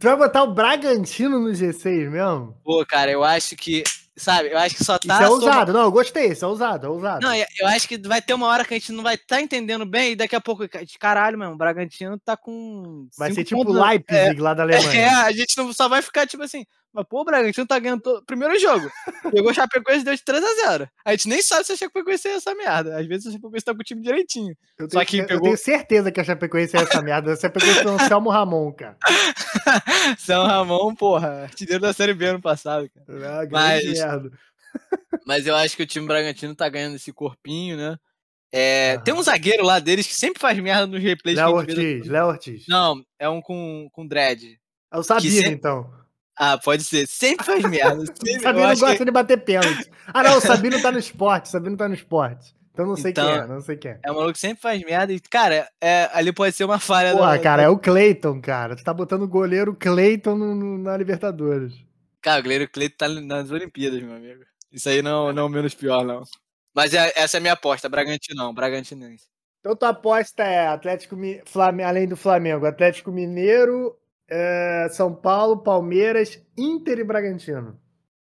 Tu 0.00 0.06
vai 0.06 0.16
botar 0.16 0.42
o 0.44 0.54
Bragantino 0.54 1.38
no 1.38 1.50
G6 1.50 2.08
mesmo? 2.08 2.56
Pô, 2.64 2.84
cara, 2.86 3.10
eu 3.10 3.22
acho 3.22 3.54
que 3.54 3.84
Sabe? 4.20 4.52
Eu 4.52 4.58
acho 4.58 4.76
que 4.76 4.84
só 4.84 4.98
tá. 4.98 5.14
Isso 5.14 5.22
é 5.22 5.28
ousado, 5.30 5.72
não, 5.72 5.80
eu 5.80 5.90
gostei, 5.90 6.26
isso 6.26 6.44
é 6.44 6.48
ousado, 6.48 6.86
é 6.86 6.90
ousado. 6.90 7.26
Não, 7.26 7.34
eu 7.34 7.66
acho 7.68 7.88
que 7.88 7.96
vai 7.96 8.20
ter 8.20 8.34
uma 8.34 8.48
hora 8.48 8.66
que 8.66 8.74
a 8.74 8.78
gente 8.78 8.92
não 8.92 9.02
vai 9.02 9.14
estar 9.14 9.36
tá 9.36 9.40
entendendo 9.40 9.86
bem 9.86 10.12
e 10.12 10.16
daqui 10.16 10.36
a 10.36 10.40
pouco, 10.40 10.68
de 10.68 10.98
caralho, 10.98 11.38
mesmo, 11.38 11.54
o 11.54 11.56
Bragantino 11.56 12.18
tá 12.18 12.36
com. 12.36 13.08
Vai 13.16 13.32
ser 13.32 13.44
tipo 13.44 13.62
o 13.62 13.72
Leipzig 13.72 14.38
é, 14.38 14.42
lá 14.42 14.52
da 14.52 14.62
Alemanha. 14.62 14.90
É, 15.00 15.08
a 15.08 15.32
gente 15.32 15.56
não, 15.56 15.72
só 15.72 15.88
vai 15.88 16.02
ficar 16.02 16.26
tipo 16.26 16.42
assim, 16.42 16.66
mas 16.92 17.06
pô, 17.08 17.24
Bragantino 17.24 17.66
tá 17.66 17.78
ganhando 17.78 18.02
todo... 18.02 18.24
primeiro 18.24 18.58
jogo. 18.58 18.90
Pegou 19.30 19.50
o 19.50 19.54
Chapecoense 19.54 20.00
e 20.00 20.04
deu 20.04 20.14
de 20.14 20.22
3x0. 20.22 20.88
A 21.04 21.10
gente 21.12 21.28
nem 21.28 21.40
sabe 21.40 21.64
se 21.64 21.72
a 21.72 21.76
Chapecoense 21.76 22.28
é 22.28 22.32
essa 22.32 22.54
merda. 22.54 22.98
Às 22.98 23.06
vezes 23.06 23.28
a 23.28 23.32
Chapecoense 23.32 23.64
tá 23.64 23.74
com 23.74 23.80
o 23.80 23.84
time 23.84 24.02
direitinho. 24.02 24.56
Eu 24.78 24.88
tenho, 24.88 25.00
só 25.00 25.04
que 25.04 25.22
pegou... 25.22 25.36
eu 25.36 25.42
tenho 25.42 25.56
certeza 25.56 26.10
que 26.10 26.20
a 26.20 26.24
Chapecoense 26.24 26.76
é 26.76 26.80
essa 26.80 27.00
merda. 27.00 27.32
A 27.32 27.36
Chapecoense 27.36 27.86
é 27.86 27.90
o 27.90 27.98
Selmo 28.00 28.30
Ramon, 28.30 28.72
cara. 28.72 28.96
Selmo 30.18 30.46
Ramon, 30.46 30.94
porra, 30.94 31.42
artilheiro 31.42 31.80
da 31.80 31.92
Série 31.92 32.14
B 32.14 32.26
ano 32.26 32.40
passado, 32.40 32.90
cara. 32.90 33.40
Ah, 33.40 33.48
mas... 33.50 33.84
merda. 33.84 34.30
Mas 35.26 35.46
eu 35.46 35.54
acho 35.54 35.76
que 35.76 35.82
o 35.82 35.86
time 35.86 36.06
Bragantino 36.06 36.54
tá 36.54 36.68
ganhando 36.68 36.96
esse 36.96 37.12
corpinho, 37.12 37.76
né? 37.76 37.98
É, 38.52 38.96
uhum. 38.96 39.04
Tem 39.04 39.14
um 39.14 39.22
zagueiro 39.22 39.64
lá 39.64 39.78
deles 39.78 40.06
que 40.06 40.14
sempre 40.14 40.40
faz 40.40 40.58
merda 40.58 40.86
nos 40.86 41.02
replays. 41.02 41.38
Léo 41.38 41.54
Ortiz, 41.54 42.06
Léo 42.06 42.26
Ortiz. 42.26 42.64
Não, 42.68 43.04
é 43.18 43.28
um 43.28 43.40
com, 43.40 43.88
com 43.92 44.06
dread. 44.06 44.58
É 44.92 44.98
o 44.98 45.02
Sabino, 45.02 45.36
sempre... 45.36 45.52
então. 45.52 45.99
Ah, 46.42 46.56
pode 46.56 46.82
ser. 46.84 47.06
Sempre 47.06 47.44
faz 47.44 47.62
merda. 47.64 48.02
Sempre... 48.16 48.40
Sabino 48.40 48.66
gosta 48.68 48.96
que... 48.96 49.04
de 49.04 49.10
bater 49.10 49.44
pênalti. 49.44 49.90
Ah, 50.06 50.22
não, 50.22 50.38
o 50.38 50.40
Sabino 50.40 50.80
tá 50.80 50.90
no 50.90 50.98
esporte. 50.98 51.50
Sabino 51.50 51.76
tá 51.76 51.86
no 51.86 51.94
esporte. 51.94 52.54
Então 52.72 52.86
não 52.86 52.96
sei 52.96 53.10
então, 53.10 53.26
quem 53.26 53.36
é, 53.36 53.46
não 53.46 53.60
sei 53.60 53.76
quem 53.76 53.90
é. 53.90 54.00
É 54.02 54.10
um 54.10 54.14
maluco 54.14 54.32
que 54.32 54.38
sempre 54.38 54.62
faz 54.62 54.82
merda 54.82 55.12
e, 55.12 55.20
cara, 55.20 55.68
é, 55.78 56.08
ali 56.14 56.32
pode 56.32 56.56
ser 56.56 56.64
uma 56.64 56.78
falha. 56.78 57.12
Porra, 57.12 57.36
da... 57.36 57.38
cara, 57.42 57.62
é 57.62 57.68
o 57.68 57.78
Cleiton, 57.78 58.40
cara. 58.40 58.74
Tu 58.74 58.82
tá 58.82 58.94
botando 58.94 59.20
o 59.20 59.28
goleiro 59.28 59.74
Cleiton 59.74 60.34
na 60.78 60.96
Libertadores. 60.96 61.74
Cara, 62.22 62.40
o 62.40 62.42
goleiro 62.42 62.66
Cleiton 62.70 62.96
tá 62.96 63.08
nas 63.08 63.50
Olimpíadas, 63.50 64.00
meu 64.00 64.16
amigo. 64.16 64.42
Isso 64.72 64.88
aí 64.88 65.02
não, 65.02 65.34
não 65.34 65.42
é 65.42 65.46
o 65.46 65.48
menos 65.50 65.74
pior, 65.74 66.06
não. 66.06 66.22
Mas 66.74 66.94
é, 66.94 67.12
essa 67.16 67.36
é 67.36 67.38
a 67.38 67.40
minha 67.42 67.52
aposta, 67.52 67.86
Bragantino, 67.86 68.50
Bragantinense. 68.54 69.26
Então 69.58 69.76
tua 69.76 69.90
aposta 69.90 70.42
é 70.42 70.68
Atlético 70.68 71.16
Flamengo, 71.44 71.88
além 71.88 72.08
do 72.08 72.16
Flamengo, 72.16 72.64
Atlético 72.64 73.12
Mineiro, 73.12 73.94
é, 74.30 74.88
São 74.90 75.12
Paulo, 75.12 75.58
Palmeiras, 75.58 76.40
Inter 76.56 77.00
e 77.00 77.04
Bragantino. 77.04 77.76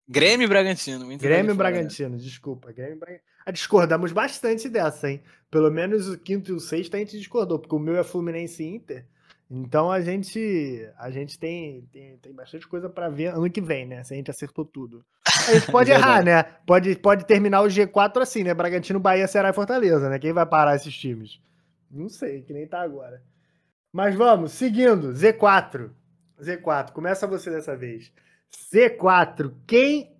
Grêmio 0.08 0.44
e 0.44 0.48
Bragantino. 0.48 1.06
Grêmio 1.18 1.52
e 1.52 1.56
Bragantino, 1.56 2.16
desculpa. 2.16 2.72
Grêmio 2.72 2.94
e 2.94 2.98
Bragantino. 2.98 3.28
Ah, 3.44 3.50
discordamos 3.50 4.12
bastante 4.12 4.68
dessa, 4.68 5.10
hein? 5.10 5.22
Pelo 5.50 5.70
menos 5.70 6.08
o 6.08 6.16
quinto 6.16 6.52
e 6.52 6.54
o 6.54 6.60
sexto 6.60 6.94
a 6.94 6.98
gente 6.98 7.18
discordou, 7.18 7.58
porque 7.58 7.74
o 7.74 7.78
meu 7.78 7.96
é 7.96 8.04
Fluminense 8.04 8.62
e 8.62 8.66
Inter. 8.66 9.04
Então 9.50 9.90
a 9.90 10.00
gente 10.00 10.86
a 10.98 11.10
gente 11.10 11.38
tem, 11.38 11.82
tem, 11.90 12.18
tem 12.18 12.32
bastante 12.32 12.68
coisa 12.68 12.88
para 12.88 13.08
ver 13.08 13.28
ano 13.28 13.50
que 13.50 13.60
vem, 13.60 13.86
né? 13.86 14.04
Se 14.04 14.12
a 14.12 14.16
gente 14.16 14.30
acertou 14.30 14.64
tudo. 14.64 15.02
A 15.48 15.54
gente 15.54 15.72
pode 15.72 15.90
errar, 15.92 16.22
né? 16.22 16.42
Pode, 16.66 16.94
pode 16.96 17.26
terminar 17.26 17.62
o 17.62 17.66
G4 17.66 18.20
assim, 18.20 18.44
né? 18.44 18.52
Bragantino, 18.52 19.00
Bahia, 19.00 19.26
Ceará 19.26 19.48
e 19.48 19.54
Fortaleza, 19.54 20.08
né? 20.10 20.18
Quem 20.18 20.32
vai 20.34 20.44
parar 20.44 20.76
esses 20.76 20.94
times? 20.94 21.40
Não 21.90 22.10
sei, 22.10 22.42
que 22.42 22.52
nem 22.52 22.66
tá 22.66 22.82
agora. 22.82 23.22
Mas 23.92 24.14
vamos, 24.14 24.52
seguindo, 24.52 25.12
Z4. 25.12 25.90
Z4, 26.40 26.92
começa 26.92 27.26
você 27.26 27.50
dessa 27.50 27.76
vez. 27.76 28.12
Z4, 28.72 29.52
quem 29.66 30.18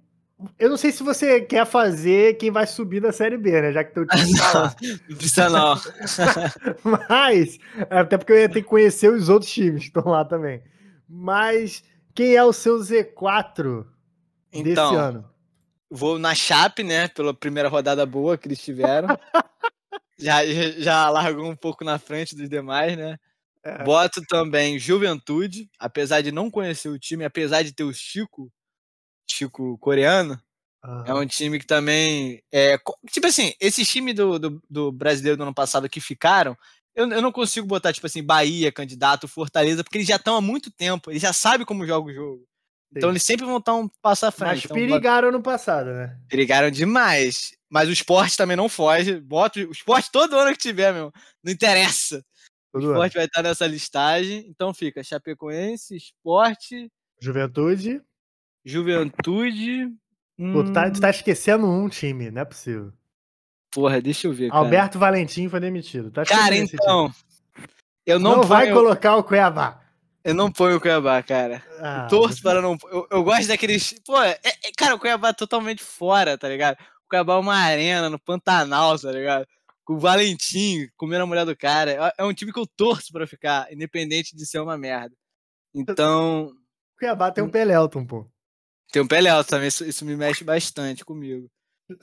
eu 0.58 0.70
não 0.70 0.76
sei 0.76 0.92
se 0.92 1.02
você 1.02 1.40
quer 1.40 1.66
fazer 1.66 2.36
quem 2.36 2.50
vai 2.50 2.66
subir 2.66 3.00
da 3.00 3.10
Série 3.10 3.36
B, 3.36 3.60
né? 3.60 3.72
Já 3.72 3.82
que 3.82 3.92
teu 3.92 4.06
time 4.06 4.38
tá 4.38 4.52
lá. 4.52 4.76
Não 5.08 5.16
precisa 5.16 5.50
não. 5.50 5.74
Mas, 7.08 7.58
até 7.90 8.16
porque 8.16 8.32
eu 8.32 8.38
ia 8.38 8.48
ter 8.48 8.62
que 8.62 8.68
conhecer 8.68 9.10
os 9.10 9.28
outros 9.28 9.50
times 9.50 9.82
que 9.82 9.88
estão 9.88 10.12
lá 10.12 10.24
também. 10.24 10.62
Mas, 11.08 11.82
quem 12.14 12.36
é 12.36 12.44
o 12.44 12.52
seu 12.52 12.78
Z4 12.78 13.84
então, 14.52 14.90
desse 14.90 14.94
ano? 14.94 15.28
Vou 15.90 16.18
na 16.18 16.34
Chape, 16.34 16.84
né? 16.84 17.08
Pela 17.08 17.34
primeira 17.34 17.68
rodada 17.68 18.06
boa 18.06 18.38
que 18.38 18.46
eles 18.46 18.62
tiveram. 18.62 19.08
já, 20.16 20.46
já 20.78 21.10
largou 21.10 21.50
um 21.50 21.56
pouco 21.56 21.84
na 21.84 21.98
frente 21.98 22.36
dos 22.36 22.48
demais, 22.48 22.96
né? 22.96 23.18
É. 23.68 23.84
Boto 23.84 24.22
também 24.26 24.78
Juventude, 24.78 25.68
apesar 25.78 26.20
de 26.20 26.32
não 26.32 26.50
conhecer 26.50 26.88
o 26.88 26.98
time, 26.98 27.24
apesar 27.24 27.62
de 27.62 27.72
ter 27.72 27.84
o 27.84 27.92
Chico, 27.92 28.50
Chico 29.28 29.76
coreano. 29.78 30.40
Uhum. 30.84 31.04
É 31.06 31.14
um 31.14 31.26
time 31.26 31.58
que 31.58 31.66
também. 31.66 32.42
É, 32.52 32.78
tipo 33.10 33.26
assim, 33.26 33.52
esse 33.60 33.84
time 33.84 34.12
do, 34.12 34.38
do, 34.38 34.62
do, 34.70 34.92
brasileiro 34.92 35.36
do 35.36 35.42
ano 35.42 35.54
passado 35.54 35.88
que 35.88 36.00
ficaram, 36.00 36.56
eu, 36.94 37.08
eu 37.10 37.20
não 37.20 37.32
consigo 37.32 37.66
botar, 37.66 37.92
tipo 37.92 38.06
assim, 38.06 38.22
Bahia, 38.22 38.72
candidato, 38.72 39.28
Fortaleza, 39.28 39.82
porque 39.82 39.98
eles 39.98 40.08
já 40.08 40.16
estão 40.16 40.36
há 40.36 40.40
muito 40.40 40.70
tempo, 40.70 41.10
eles 41.10 41.22
já 41.22 41.32
sabem 41.32 41.66
como 41.66 41.86
joga 41.86 42.08
o 42.08 42.14
jogo. 42.14 42.48
Então 42.96 43.10
eles 43.10 43.22
sempre 43.22 43.44
vão 43.44 43.58
estar 43.58 43.74
um 43.74 43.88
passo 44.00 44.26
à 44.26 44.30
frente. 44.30 44.50
Mas 44.50 44.64
então, 44.64 44.76
perigaram 44.76 45.30
no 45.30 45.42
passado, 45.42 45.90
né? 45.90 46.16
Perigaram 46.28 46.70
demais. 46.70 47.52
Mas 47.68 47.88
o 47.88 47.92
esporte 47.92 48.36
também 48.36 48.56
não 48.56 48.68
foge. 48.68 49.20
Bota 49.20 49.60
o 49.60 49.72
esporte 49.72 50.10
todo 50.10 50.38
ano 50.38 50.52
que 50.52 50.58
tiver, 50.58 50.92
meu. 50.94 51.12
Não 51.44 51.52
interessa. 51.52 52.24
Todo 52.72 52.86
o 52.86 52.90
esporte 52.92 53.16
ano. 53.16 53.20
vai 53.20 53.26
estar 53.26 53.42
nessa 53.42 53.66
listagem. 53.66 54.46
Então 54.48 54.74
fica 54.74 55.02
Chapecoense, 55.02 55.96
esporte. 55.96 56.90
Juventude. 57.20 58.02
Juventude. 58.64 59.92
Pô, 60.52 60.62
tu, 60.62 60.72
tá, 60.72 60.90
tu 60.90 61.00
tá 61.00 61.08
hum. 61.08 61.10
esquecendo 61.10 61.66
um 61.66 61.88
time, 61.88 62.30
não 62.30 62.42
é 62.42 62.44
possível. 62.44 62.92
Porra, 63.70 64.00
deixa 64.00 64.26
eu 64.26 64.32
ver. 64.32 64.50
Cara. 64.50 64.60
Alberto 64.60 64.98
Valentim 64.98 65.48
foi 65.48 65.60
demitido. 65.60 66.10
Tá 66.10 66.24
cara, 66.24 66.56
então. 66.56 67.12
Eu 68.06 68.18
não, 68.18 68.30
não 68.30 68.36
ponho... 68.38 68.48
vai 68.48 68.72
colocar 68.72 69.16
o 69.16 69.24
Cuiabá. 69.24 69.82
Eu 70.24 70.34
não 70.34 70.50
ponho 70.50 70.76
o 70.76 70.80
Cuiabá, 70.80 71.22
cara. 71.22 71.62
Ah, 71.78 72.06
torço 72.08 72.42
para 72.42 72.62
não. 72.62 72.76
Eu, 72.90 73.06
eu, 73.10 73.22
gosto 73.22 73.48
daqueles. 73.48 73.94
Pô, 74.04 74.20
é, 74.22 74.38
é, 74.42 74.70
cara, 74.76 74.94
o 74.94 74.98
Cuiabá 74.98 75.28
é 75.28 75.32
totalmente 75.32 75.82
fora, 75.82 76.38
tá 76.38 76.48
ligado? 76.48 76.76
O 77.04 77.08
Cuiabá 77.08 77.34
é 77.34 77.38
uma 77.38 77.56
arena 77.56 78.08
no 78.08 78.18
Pantanal, 78.18 78.98
tá 78.98 79.12
ligado? 79.12 79.46
Com 79.88 79.94
o 79.94 79.98
Valentim 79.98 80.86
comendo 80.98 81.22
a 81.22 81.26
mulher 81.26 81.46
do 81.46 81.56
cara. 81.56 81.92
É, 81.92 82.12
é 82.18 82.24
um 82.24 82.34
time 82.34 82.52
que 82.52 82.60
eu 82.60 82.66
torço 82.66 83.10
para 83.10 83.26
ficar, 83.26 83.72
independente 83.72 84.36
de 84.36 84.44
ser 84.44 84.58
uma 84.58 84.76
merda. 84.76 85.16
Então. 85.74 86.48
O 86.48 86.98
Cuiabá 86.98 87.32
tem 87.32 87.42
um 87.42 87.48
Pelelton, 87.48 88.04
pô. 88.04 88.30
Tem 88.92 89.00
um 89.00 89.08
Pelé 89.08 89.30
também, 89.44 89.68
isso, 89.68 89.86
isso 89.86 90.04
me 90.04 90.14
mexe 90.14 90.44
bastante 90.44 91.06
comigo. 91.06 91.50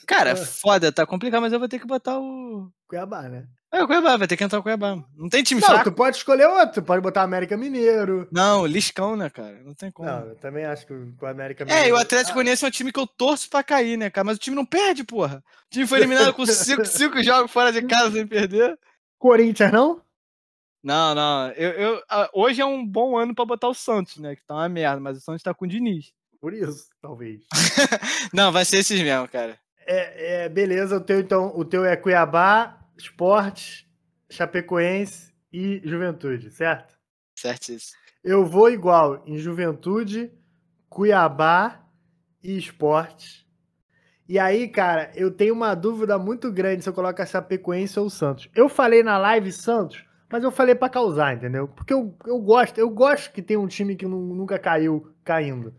Cara, 0.08 0.34
foda, 0.36 0.92
tá 0.92 1.06
complicado, 1.06 1.42
mas 1.42 1.54
eu 1.54 1.60
vou 1.60 1.70
ter 1.70 1.78
que 1.78 1.86
botar 1.86 2.20
o. 2.20 2.72
Cuiabá, 2.88 3.30
né? 3.30 3.48
É, 3.76 3.84
o 3.84 3.88
Cuiabá, 3.88 4.16
vai 4.16 4.26
ter 4.26 4.38
que 4.38 4.44
entrar 4.46 4.60
o 4.60 4.64
Cuiabá. 4.64 5.04
Não 5.18 5.28
tem 5.28 5.44
time 5.44 5.60
não, 5.60 5.68
fraco. 5.68 5.84
tu 5.84 5.92
pode 5.92 6.16
escolher 6.16 6.48
outro, 6.48 6.82
pode 6.82 7.02
botar 7.02 7.24
América 7.24 7.58
Mineiro. 7.58 8.26
Não, 8.32 8.66
Liscão, 8.66 9.18
né, 9.18 9.30
cara? 9.30 9.62
Não 9.66 9.74
tem 9.74 9.92
como. 9.92 10.08
Não, 10.08 10.30
eu 10.30 10.36
também 10.38 10.64
acho 10.64 10.88
que 10.88 10.94
o 10.94 11.26
América 11.26 11.66
Mineiro. 11.66 11.86
É, 11.86 11.90
e 11.90 11.92
o 11.92 11.98
Atlético 11.98 12.36
Goianiense 12.36 12.64
ah. 12.64 12.68
é 12.68 12.70
um 12.70 12.72
time 12.72 12.94
que 12.94 13.00
eu 13.00 13.06
torço 13.06 13.50
pra 13.50 13.62
cair, 13.62 13.98
né, 13.98 14.10
cara? 14.10 14.24
Mas 14.24 14.38
o 14.38 14.40
time 14.40 14.56
não 14.56 14.66
perde, 14.66 15.04
porra. 15.04 15.44
O 15.68 15.70
time 15.70 15.86
foi 15.86 16.00
eliminado 16.00 16.34
com 16.34 16.46
5 16.48 17.22
jogos 17.22 17.52
fora 17.52 17.74
de 17.74 17.82
casa 17.82 18.14
sem 18.14 18.26
perder. 18.26 18.80
Corinthians, 19.20 19.74
não? 19.74 20.02
Não, 20.82 21.14
não. 21.14 21.52
Eu, 21.52 21.72
eu, 21.72 22.04
hoje 22.34 22.62
é 22.62 22.66
um 22.66 22.86
bom 22.86 23.18
ano 23.18 23.36
pra 23.36 23.44
botar 23.44 23.68
o 23.68 23.74
Santos, 23.74 24.16
né? 24.18 24.38
Que 24.38 24.46
tá 24.46 24.54
uma 24.54 24.70
merda, 24.70 25.02
mas 25.02 25.18
o 25.18 25.22
Santos 25.22 25.44
tá 25.44 25.54
com 25.54 25.66
o 25.66 25.68
Diniz. 25.68 26.14
Por 26.40 26.54
isso, 26.54 26.88
talvez. 27.02 27.42
não, 28.32 28.54
vai 28.54 28.64
ser 28.64 28.78
esses 28.78 29.02
mesmo, 29.02 29.28
cara. 29.28 29.60
É, 29.86 30.46
é, 30.46 30.50
beleza, 30.50 30.96
o 30.96 31.02
teu 31.02 31.20
então, 31.20 31.52
o 31.58 31.66
teu 31.66 31.84
é 31.84 31.98
Cuiabá, 31.98 32.85
Esporte, 32.98 33.90
Chapecoense 34.30 35.34
e 35.52 35.82
Juventude, 35.84 36.52
certo? 36.52 36.96
Certíssimo. 37.36 37.98
Eu 38.24 38.46
vou 38.46 38.70
igual 38.70 39.24
em 39.26 39.38
Juventude, 39.38 40.32
Cuiabá 40.90 41.86
e 42.44 42.58
Esporte. 42.58 43.46
E 44.28 44.40
aí, 44.40 44.68
cara, 44.68 45.12
eu 45.14 45.30
tenho 45.30 45.54
uma 45.54 45.76
dúvida 45.76 46.18
muito 46.18 46.52
grande 46.52 46.82
se 46.84 46.90
eu 46.90 46.94
coloco 46.94 47.22
a 47.22 47.26
Chapecoense 47.26 48.00
ou 48.00 48.08
o 48.08 48.10
Santos. 48.10 48.50
Eu 48.56 48.68
falei 48.68 49.04
na 49.04 49.18
live 49.20 49.52
Santos, 49.52 50.04
mas 50.32 50.44
eu 50.44 50.52
falei 50.52 50.74
para 50.74 50.90
causar, 50.90 51.36
entendeu? 51.36 51.68
Porque 51.68 51.94
eu, 51.94 52.18
eu 52.26 52.40
gosto, 52.40 52.80
eu 52.80 52.90
gosto 52.90 53.32
que 53.32 53.42
tem 53.42 53.56
um 53.56 53.68
time 53.68 53.96
que 53.96 54.08
nunca 54.08 54.58
caiu 54.58 55.14
caindo. 55.24 55.76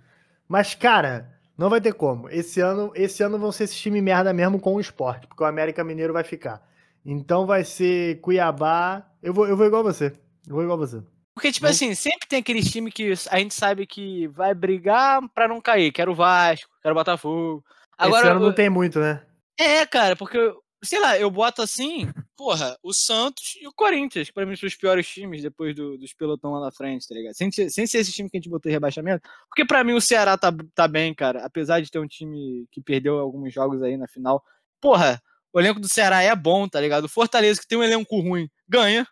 Mas, 0.49 0.75
cara, 0.75 1.37
não 1.59 1.69
vai 1.69 1.81
ter 1.81 1.95
como. 1.95 2.29
Esse 2.31 2.61
ano, 2.61 2.93
esse 2.95 3.23
ano 3.23 3.39
vão 3.39 3.51
ser 3.51 3.65
esse 3.65 3.75
time 3.75 4.01
merda 4.01 4.33
mesmo 4.33 4.61
com 4.61 4.75
o 4.75 4.81
esporte, 4.81 5.27
porque 5.27 5.43
o 5.43 5.47
América 5.47 5.83
Mineiro 5.83 6.13
vai 6.13 6.23
ficar. 6.23 6.63
Então 7.09 7.47
vai 7.47 7.65
ser 7.65 8.21
Cuiabá. 8.21 9.09
Eu 9.23 9.33
vou, 9.33 9.47
eu 9.47 9.57
vou 9.57 9.65
igual 9.65 9.85
você. 9.85 10.13
Eu 10.47 10.57
vou 10.57 10.65
igual 10.65 10.77
você. 10.77 11.01
Porque, 11.33 11.53
tipo 11.53 11.67
assim, 11.67 11.95
sempre 11.95 12.27
tem 12.27 12.41
aqueles 12.41 12.71
times 12.71 12.93
que 12.93 13.13
a 13.31 13.39
gente 13.39 13.55
sabe 13.55 13.87
que 13.87 14.27
vai 14.29 14.55
brigar 14.55 15.21
pra 15.35 15.47
não 15.47 15.61
cair. 15.61 15.93
Quero 15.93 16.13
o 16.13 16.15
Vasco, 16.15 16.69
quero 16.83 16.95
o 16.95 16.99
Botafogo. 16.99 17.65
Agora, 17.97 18.27
Esse 18.27 18.31
ano 18.31 18.41
não 18.41 18.55
tem 18.55 18.69
muito, 18.69 18.99
né? 18.99 19.23
É, 19.59 19.87
cara, 19.87 20.17
porque, 20.17 20.39
sei 20.83 20.99
lá, 20.99 21.19
eu 21.19 21.31
boto 21.31 21.63
assim, 21.63 22.11
porra, 22.37 22.77
o 22.83 22.93
Santos 22.93 23.57
e 23.61 23.69
o 23.69 23.73
Corinthians, 23.73 24.29
que 24.29 24.35
pra 24.35 24.47
mim 24.47 24.57
são 24.57 24.67
os 24.67 24.75
piores 24.75 25.07
times 25.07 25.43
depois 25.43 25.75
do, 25.77 25.97
dos 25.97 26.13
pelotão 26.13 26.53
lá 26.53 26.61
na 26.61 26.73
frente, 26.73 27.07
tá 27.07 27.15
ligado? 27.15 27.35
Sem, 27.35 27.51
sem 27.53 27.87
ser 27.87 27.99
esse 27.99 28.13
time 28.13 28.29
que 28.29 28.37
a 28.37 28.41
gente 28.41 28.51
botou 28.51 28.71
em 28.71 28.73
rebaixamento. 28.73 29.29
Porque 29.49 29.65
pra 29.65 29.85
mim 29.85 29.93
o 29.93 30.01
Ceará 30.01 30.37
tá, 30.37 30.53
tá 30.75 30.89
bem, 30.89 31.15
cara. 31.15 31.45
Apesar 31.45 31.81
de 31.81 31.91
ter 31.91 31.99
um 31.99 32.07
time 32.07 32.67
que 32.73 32.81
perdeu 32.81 33.19
alguns 33.19 33.53
jogos 33.53 33.83
aí 33.83 33.97
na 33.97 34.09
final. 34.09 34.43
Porra, 34.81 35.23
o 35.57 35.59
elenco 35.61 35.81
do 35.81 35.89
Ceará 35.89 36.23
é 36.23 36.37
bom, 36.37 36.69
tá 36.69 36.79
ligado? 36.79 37.05
O 37.05 37.09
Fortaleza, 37.09 37.59
que 37.59 37.67
tem 37.67 37.79
um 37.79 37.83
elenco 37.83 38.21
ruim, 38.21 38.47
ganha 38.69 39.09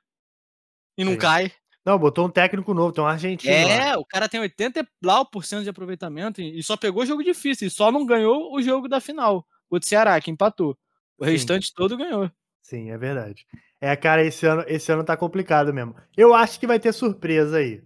e 0.95 1.03
não 1.03 1.13
Sim. 1.13 1.19
cai. 1.19 1.51
Não, 1.83 1.99
botou 1.99 2.27
um 2.27 2.31
técnico 2.31 2.75
novo, 2.75 2.93
tem 2.93 3.03
um 3.03 3.07
argentino. 3.07 3.51
É, 3.51 3.95
lá. 3.95 3.99
o 3.99 4.05
cara 4.05 4.29
tem 4.29 4.39
80 4.39 4.87
lá 5.03 5.25
por 5.25 5.43
cento 5.43 5.63
de 5.63 5.71
aproveitamento 5.71 6.43
e 6.43 6.63
só 6.63 6.77
pegou 6.77 7.07
jogo 7.07 7.25
difícil, 7.25 7.67
e 7.67 7.71
só 7.71 7.91
não 7.91 8.05
ganhou 8.05 8.55
o 8.55 8.61
jogo 8.61 8.89
da 8.89 9.01
final. 9.01 9.47
O 9.71 9.83
Ceará, 9.83 10.21
que 10.21 10.31
empatou. 10.31 10.77
O 11.17 11.25
Sim. 11.25 11.31
restante 11.31 11.73
todo 11.73 11.97
ganhou. 11.97 12.31
Sim, 12.61 12.91
é 12.91 12.99
verdade. 12.99 13.47
É, 13.81 13.97
cara, 13.97 14.23
esse 14.23 14.45
ano, 14.45 14.65
esse 14.69 14.93
ano 14.93 15.03
tá 15.03 15.17
complicado 15.17 15.73
mesmo. 15.73 15.97
Eu 16.15 16.35
acho 16.35 16.61
que 16.61 16.67
vai 16.67 16.79
ter 16.79 16.93
surpresa 16.93 17.57
aí. 17.57 17.83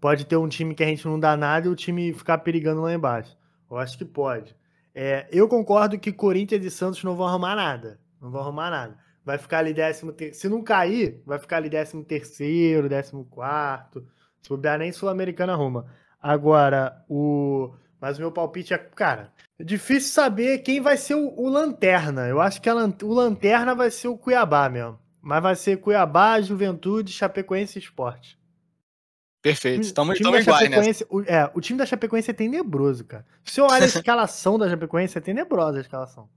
Pode 0.00 0.26
ter 0.26 0.36
um 0.36 0.48
time 0.48 0.76
que 0.76 0.84
a 0.84 0.86
gente 0.86 1.04
não 1.06 1.18
dá 1.18 1.36
nada 1.36 1.66
e 1.66 1.70
o 1.70 1.74
time 1.74 2.14
ficar 2.14 2.38
perigando 2.38 2.82
lá 2.82 2.94
embaixo. 2.94 3.36
Eu 3.68 3.76
acho 3.76 3.98
que 3.98 4.04
pode. 4.04 4.54
É, 4.98 5.28
eu 5.30 5.46
concordo 5.46 5.98
que 5.98 6.10
Corinthians 6.10 6.64
e 6.64 6.70
Santos 6.70 7.04
não 7.04 7.14
vão 7.14 7.26
arrumar 7.26 7.54
nada. 7.54 8.00
Não 8.18 8.30
vão 8.30 8.40
arrumar 8.40 8.70
nada. 8.70 8.96
Vai 9.22 9.36
ficar 9.36 9.58
ali 9.58 9.74
décimo 9.74 10.10
ter... 10.10 10.32
Se 10.32 10.48
não 10.48 10.62
cair, 10.62 11.22
vai 11.26 11.38
ficar 11.38 11.58
ali 11.58 11.68
décimo 11.68 12.02
terceiro, 12.02 12.88
décimo 12.88 13.26
quarto. 13.26 14.06
Se 14.40 14.48
bobear, 14.48 14.78
nem 14.78 14.90
Sul-Americana 14.90 15.52
arruma. 15.52 15.84
Agora, 16.18 17.04
o. 17.10 17.74
Mas 18.00 18.16
o 18.16 18.22
meu 18.22 18.32
palpite 18.32 18.72
é, 18.72 18.78
cara, 18.78 19.32
é 19.58 19.64
difícil 19.64 20.12
saber 20.12 20.58
quem 20.60 20.80
vai 20.80 20.96
ser 20.96 21.14
o, 21.14 21.28
o 21.36 21.46
Lanterna. 21.48 22.26
Eu 22.26 22.40
acho 22.40 22.62
que 22.62 22.72
lan... 22.72 22.94
o 23.02 23.12
Lanterna 23.12 23.74
vai 23.74 23.90
ser 23.90 24.08
o 24.08 24.16
Cuiabá 24.16 24.66
mesmo. 24.70 24.98
Mas 25.20 25.42
vai 25.42 25.56
ser 25.56 25.76
Cuiabá, 25.76 26.40
Juventude, 26.40 27.12
Chapecoense 27.12 27.78
e 27.78 27.82
Esporte. 27.82 28.38
Perfeito. 29.46 29.82
Estamos 29.82 30.18
iguais, 30.18 30.68
né? 30.68 31.06
O, 31.08 31.22
é, 31.22 31.48
o 31.54 31.60
time 31.60 31.78
da 31.78 31.86
Chapecoense 31.86 32.30
é 32.30 32.34
tenebroso, 32.34 33.04
cara. 33.04 33.24
Se 33.44 33.54
você 33.54 33.60
olha 33.60 33.84
a 33.84 33.86
escalação 33.86 34.58
da 34.58 34.68
Chapecoense, 34.68 35.16
é 35.16 35.20
tenebrosa 35.20 35.78
a 35.78 35.80
escalação. 35.82 36.28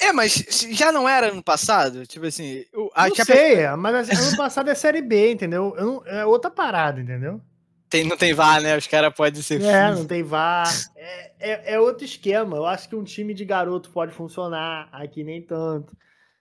É, 0.00 0.12
mas 0.12 0.44
já 0.72 0.90
não 0.90 1.08
era 1.08 1.28
ano 1.28 1.42
passado? 1.42 2.04
Tipo 2.04 2.26
assim. 2.26 2.64
A 2.94 3.08
não 3.08 3.14
Chapecoense... 3.14 3.54
sei, 3.54 3.76
mas 3.76 4.28
ano 4.28 4.36
passado 4.36 4.70
é 4.70 4.74
Série 4.74 5.02
B, 5.02 5.32
entendeu? 5.32 5.72
Não, 5.78 6.02
é 6.04 6.26
outra 6.26 6.50
parada, 6.50 7.00
entendeu? 7.00 7.40
Tem, 7.88 8.04
não 8.04 8.16
tem 8.16 8.34
VAR, 8.34 8.60
né? 8.60 8.76
Os 8.76 8.88
caras 8.88 9.14
podem 9.14 9.40
ser. 9.40 9.62
É, 9.62 9.92
não 9.92 10.04
tem 10.04 10.24
VAR. 10.24 10.68
É, 10.96 11.32
é, 11.38 11.74
é, 11.74 11.80
outro 11.80 12.04
esquema. 12.04 12.56
Eu 12.56 12.66
acho 12.66 12.88
que 12.88 12.96
um 12.96 13.04
time 13.04 13.32
de 13.32 13.44
garoto 13.44 13.90
pode 13.90 14.12
funcionar, 14.12 14.88
aqui 14.92 15.22
nem 15.22 15.40
tanto. 15.42 15.96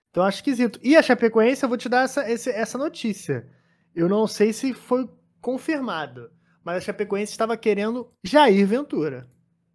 Então 0.10 0.24
acho 0.24 0.38
esquisito. 0.38 0.80
E 0.84 0.98
a 0.98 1.04
Chapecoense, 1.04 1.62
eu 1.62 1.70
vou 1.70 1.78
te 1.78 1.88
dar 1.88 2.06
essa, 2.06 2.22
essa 2.24 2.78
notícia. 2.78 3.48
Eu 3.96 4.10
não 4.10 4.28
sei 4.28 4.52
se 4.52 4.74
foi 4.74 5.08
confirmado, 5.42 6.32
mas 6.64 6.78
a 6.78 6.82
Chapecoense 6.82 7.32
estava 7.32 7.56
querendo 7.58 8.12
Jair 8.24 8.66
Ventura. 8.68 9.28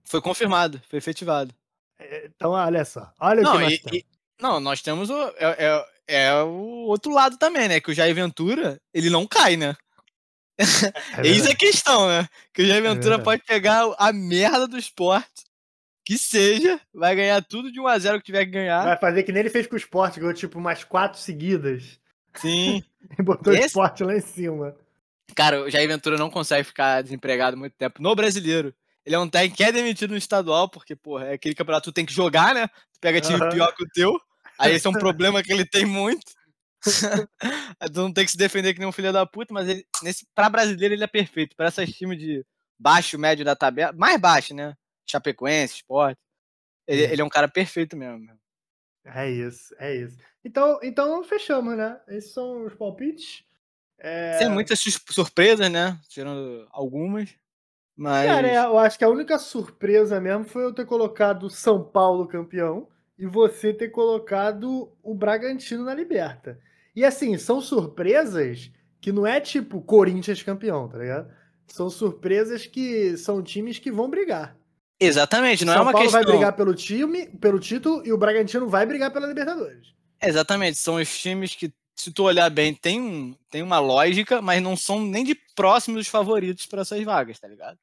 Foi 0.05 0.21
confirmado, 0.21 0.81
foi 0.89 0.99
efetivado. 0.99 1.55
É, 1.99 2.27
então, 2.27 2.51
olha 2.51 2.85
só. 2.85 3.11
Olha 3.21 3.43
não, 3.43 3.55
o 3.55 3.59
que 3.59 3.63
nós 3.63 3.73
e, 3.73 3.79
temos. 3.79 3.99
E, 3.99 4.07
não, 4.41 4.61
nós 4.61 4.83
temos 4.83 5.11
o. 5.11 5.29
É, 5.37 5.57
é, 5.59 5.87
é, 6.07 6.43
o 6.43 6.87
outro 6.87 7.13
lado 7.13 7.39
também, 7.39 7.69
né? 7.69 7.81
Que 7.81 7.91
o 7.91 7.95
Jair 7.95 8.15
Ventura, 8.15 8.81
ele 8.93 9.09
não 9.09 9.27
cai, 9.27 9.57
né? 9.57 9.77
É 11.19 11.27
Eis 11.27 11.47
a 11.47 11.55
questão, 11.55 12.09
né? 12.09 12.29
Que 12.53 12.63
o 12.63 12.67
Jair 12.67 12.85
é 12.85 12.95
Ventura 12.95 13.15
é 13.17 13.19
pode 13.19 13.43
pegar 13.45 13.85
a 13.99 14.13
merda 14.13 14.67
do 14.69 14.77
esporte, 14.77 15.45
que 16.05 16.19
seja, 16.19 16.81
vai 16.93 17.15
ganhar 17.15 17.43
tudo 17.43 17.73
de 17.73 17.81
1x0 17.81 18.19
que 18.19 18.27
tiver 18.27 18.45
que 18.45 18.51
ganhar. 18.51 18.85
Vai 18.85 18.99
fazer 18.99 19.23
que 19.23 19.33
nem 19.33 19.41
ele 19.41 19.51
fez 19.51 19.67
com 19.67 19.75
o 19.75 19.79
esporte, 19.79 20.21
ganhou 20.21 20.35
tipo 20.35 20.59
umas 20.59 20.85
quatro 20.85 21.19
seguidas. 21.19 21.99
Sim. 22.35 22.83
e 23.19 23.23
botou 23.23 23.53
Esse... 23.53 23.63
o 23.63 23.67
esporte 23.67 24.05
lá 24.05 24.15
em 24.15 24.21
cima. 24.21 24.77
Cara, 25.35 25.63
o 25.63 25.71
Jair 25.71 25.89
Ventura 25.89 26.17
não 26.17 26.31
consegue 26.31 26.65
ficar 26.65 27.03
desempregado 27.03 27.57
muito 27.57 27.75
tempo 27.77 28.03
no 28.03 28.15
brasileiro. 28.15 28.75
Ele 29.05 29.17
é 29.17 29.19
um 29.19 29.29
técnico 29.29 29.57
que 29.57 29.65
é 29.65 29.73
demitido 29.73 30.13
no 30.13 30.17
estadual, 30.17 30.69
porque, 30.69 30.95
porra, 30.95 31.27
é 31.27 31.33
aquele 31.35 31.55
campeonato 31.55 31.85
que 31.85 31.93
tu 31.93 31.95
tem 31.95 32.07
que 32.07 32.13
jogar, 32.13 32.55
né? 32.55 32.69
Tu 32.69 33.01
pega 33.01 33.21
time 33.21 33.41
uhum. 33.41 33.51
pior 33.51 33.75
que 33.75 33.83
o 33.83 33.89
teu. 33.89 34.21
Aí 34.59 34.75
esse 34.75 34.87
é 34.87 34.91
um 34.91 34.93
problema 34.99 35.43
que 35.43 35.53
ele 35.53 35.65
tem 35.65 35.85
muito. 35.85 36.33
tu 37.93 38.01
não 38.01 38.13
tem 38.13 38.25
que 38.25 38.31
se 38.31 38.37
defender 38.37 38.75
que 38.75 38.81
nem 38.81 38.89
um 38.89 38.93
filho 38.93 39.13
da 39.13 39.27
puta, 39.27 39.53
mas 39.53 39.69
ele, 39.69 39.87
nesse, 40.03 40.27
pra 40.35 40.49
brasileiro 40.49 40.95
ele 40.95 41.05
é 41.05 41.09
perfeito. 41.09 41.57
Para 41.57 41.69
esses 41.69 41.97
times 41.97 42.19
de 42.19 42.45
baixo, 42.79 43.19
médio 43.19 43.45
da 43.45 43.57
tabela, 43.57 43.93
mais 43.93 44.21
baixo, 44.21 44.55
né? 44.55 44.75
Chapecoense, 45.07 45.77
Sport. 45.77 46.17
Ele, 46.87 47.03
ele, 47.03 47.23
é 47.23 47.25
um 47.25 47.29
cara 47.29 47.49
perfeito 47.49 47.97
mesmo. 47.97 48.27
É 49.05 49.31
isso, 49.31 49.75
é 49.79 49.97
isso. 49.97 50.17
Então, 50.45 50.79
então 50.83 51.25
fechamos, 51.25 51.77
né? 51.77 52.01
Esses 52.09 52.33
são 52.33 52.67
os 52.67 52.75
palpites. 52.75 53.45
É... 53.99 54.39
Sem 54.39 54.49
muitas 54.49 54.81
surpresas, 54.81 55.71
né? 55.71 55.99
Tirando 56.09 56.67
algumas. 56.71 57.31
Mas... 57.97 58.27
Cara, 58.27 58.49
é, 58.49 58.57
eu 58.57 58.79
acho 58.79 58.99
que 58.99 59.05
a 59.05 59.09
única 59.09 59.39
surpresa 59.39 60.21
mesmo 60.21 60.45
foi 60.45 60.65
eu 60.65 60.73
ter 60.73 60.87
colocado 60.87 61.51
São 61.51 61.83
Paulo 61.85 62.27
campeão 62.27 62.89
e 63.19 63.27
você 63.27 63.73
ter 63.73 63.91
colocado 63.91 64.91
o 65.03 65.15
Bragantino 65.15 65.85
na 65.85 65.95
Liberta. 65.95 66.59
E 66.97 67.05
assim, 67.05 67.37
são 67.39 67.61
surpresas 67.61 68.71
que 69.01 69.13
não 69.13 69.27
é 69.27 69.41
tipo 69.41 69.81
Corinthians 69.81 70.43
campeão, 70.43 70.89
tá 70.89 70.99
ligado? 70.99 71.31
São 71.67 71.89
surpresas 71.89 72.67
que 72.67 73.17
são 73.17 73.43
times 73.43 73.79
que 73.79 73.91
vão 73.91 74.11
brigar. 74.11 74.57
Exatamente, 75.01 75.65
não 75.65 75.73
São 75.73 75.83
é 75.83 75.85
uma 75.85 75.93
Paulo 75.93 76.07
questão. 76.07 76.23
vai 76.23 76.33
brigar 76.33 76.53
pelo 76.55 76.75
time, 76.75 77.27
pelo 77.27 77.59
título 77.59 78.07
e 78.07 78.13
o 78.13 78.19
Bragantino 78.19 78.69
vai 78.69 78.87
brigar 78.87 79.11
pela 79.11 79.27
Libertadores. 79.27 79.95
Exatamente, 80.23 80.79
são 80.79 80.97
os 80.97 81.19
times 81.19 81.55
que 81.57 81.73
se 81.95 82.13
tu 82.13 82.25
olhar 82.25 82.51
bem, 82.51 82.75
tem, 82.75 83.01
um, 83.01 83.37
tem 83.51 83.63
uma 83.63 83.79
lógica, 83.79 84.41
mas 84.43 84.63
não 84.63 84.77
são 84.77 85.01
nem 85.01 85.25
de 85.25 85.35
próximos 85.55 86.09
favoritos 86.09 86.67
para 86.67 86.83
essas 86.83 87.03
vagas, 87.05 87.39
tá 87.39 87.49
ligado? 87.49 87.79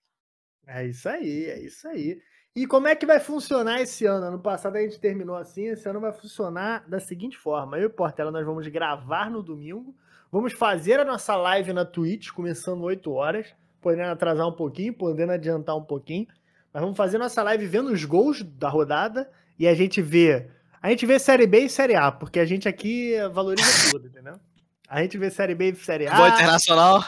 É 0.67 0.85
isso 0.85 1.07
aí, 1.07 1.45
é 1.45 1.59
isso 1.59 1.87
aí. 1.87 2.21
E 2.55 2.67
como 2.67 2.87
é 2.87 2.95
que 2.95 3.05
vai 3.05 3.19
funcionar 3.19 3.81
esse 3.81 4.05
ano? 4.05 4.25
Ano 4.25 4.39
passado 4.39 4.75
a 4.75 4.81
gente 4.81 4.99
terminou 4.99 5.35
assim, 5.35 5.67
esse 5.67 5.87
ano 5.87 5.99
vai 5.99 6.11
funcionar 6.11 6.87
da 6.89 6.99
seguinte 6.99 7.37
forma. 7.37 7.77
Eu 7.77 7.85
e 7.85 7.89
Portela 7.89 8.31
nós 8.31 8.45
vamos 8.45 8.67
gravar 8.67 9.29
no 9.29 9.41
domingo, 9.41 9.95
vamos 10.31 10.53
fazer 10.53 10.99
a 10.99 11.05
nossa 11.05 11.35
live 11.35 11.71
na 11.73 11.85
Twitch, 11.85 12.31
começando 12.31 12.83
8 12.83 13.11
horas, 13.11 13.53
podendo 13.79 14.09
atrasar 14.11 14.47
um 14.47 14.51
pouquinho, 14.51 14.93
podendo 14.93 15.31
adiantar 15.31 15.77
um 15.77 15.83
pouquinho. 15.83 16.27
Mas 16.73 16.81
vamos 16.81 16.97
fazer 16.97 17.17
nossa 17.17 17.41
live 17.43 17.65
vendo 17.65 17.91
os 17.91 18.03
gols 18.03 18.43
da 18.43 18.67
rodada 18.67 19.29
e 19.57 19.67
a 19.67 19.73
gente 19.73 20.01
vê 20.01 20.49
a 20.81 20.89
gente 20.89 21.05
vê 21.05 21.19
Série 21.19 21.45
B 21.45 21.61
e 21.61 21.69
Série 21.69 21.95
A, 21.95 22.11
porque 22.11 22.39
a 22.39 22.45
gente 22.45 22.67
aqui 22.67 23.15
valoriza 23.33 23.67
tudo, 23.91 24.07
entendeu? 24.07 24.39
A 24.87 25.01
gente 25.01 25.17
vê 25.17 25.29
Série 25.29 25.53
B 25.53 25.71
e 25.71 25.75
Série 25.75 26.07
A. 26.07 26.11
Futebol 26.11 26.27
internacional. 26.29 27.05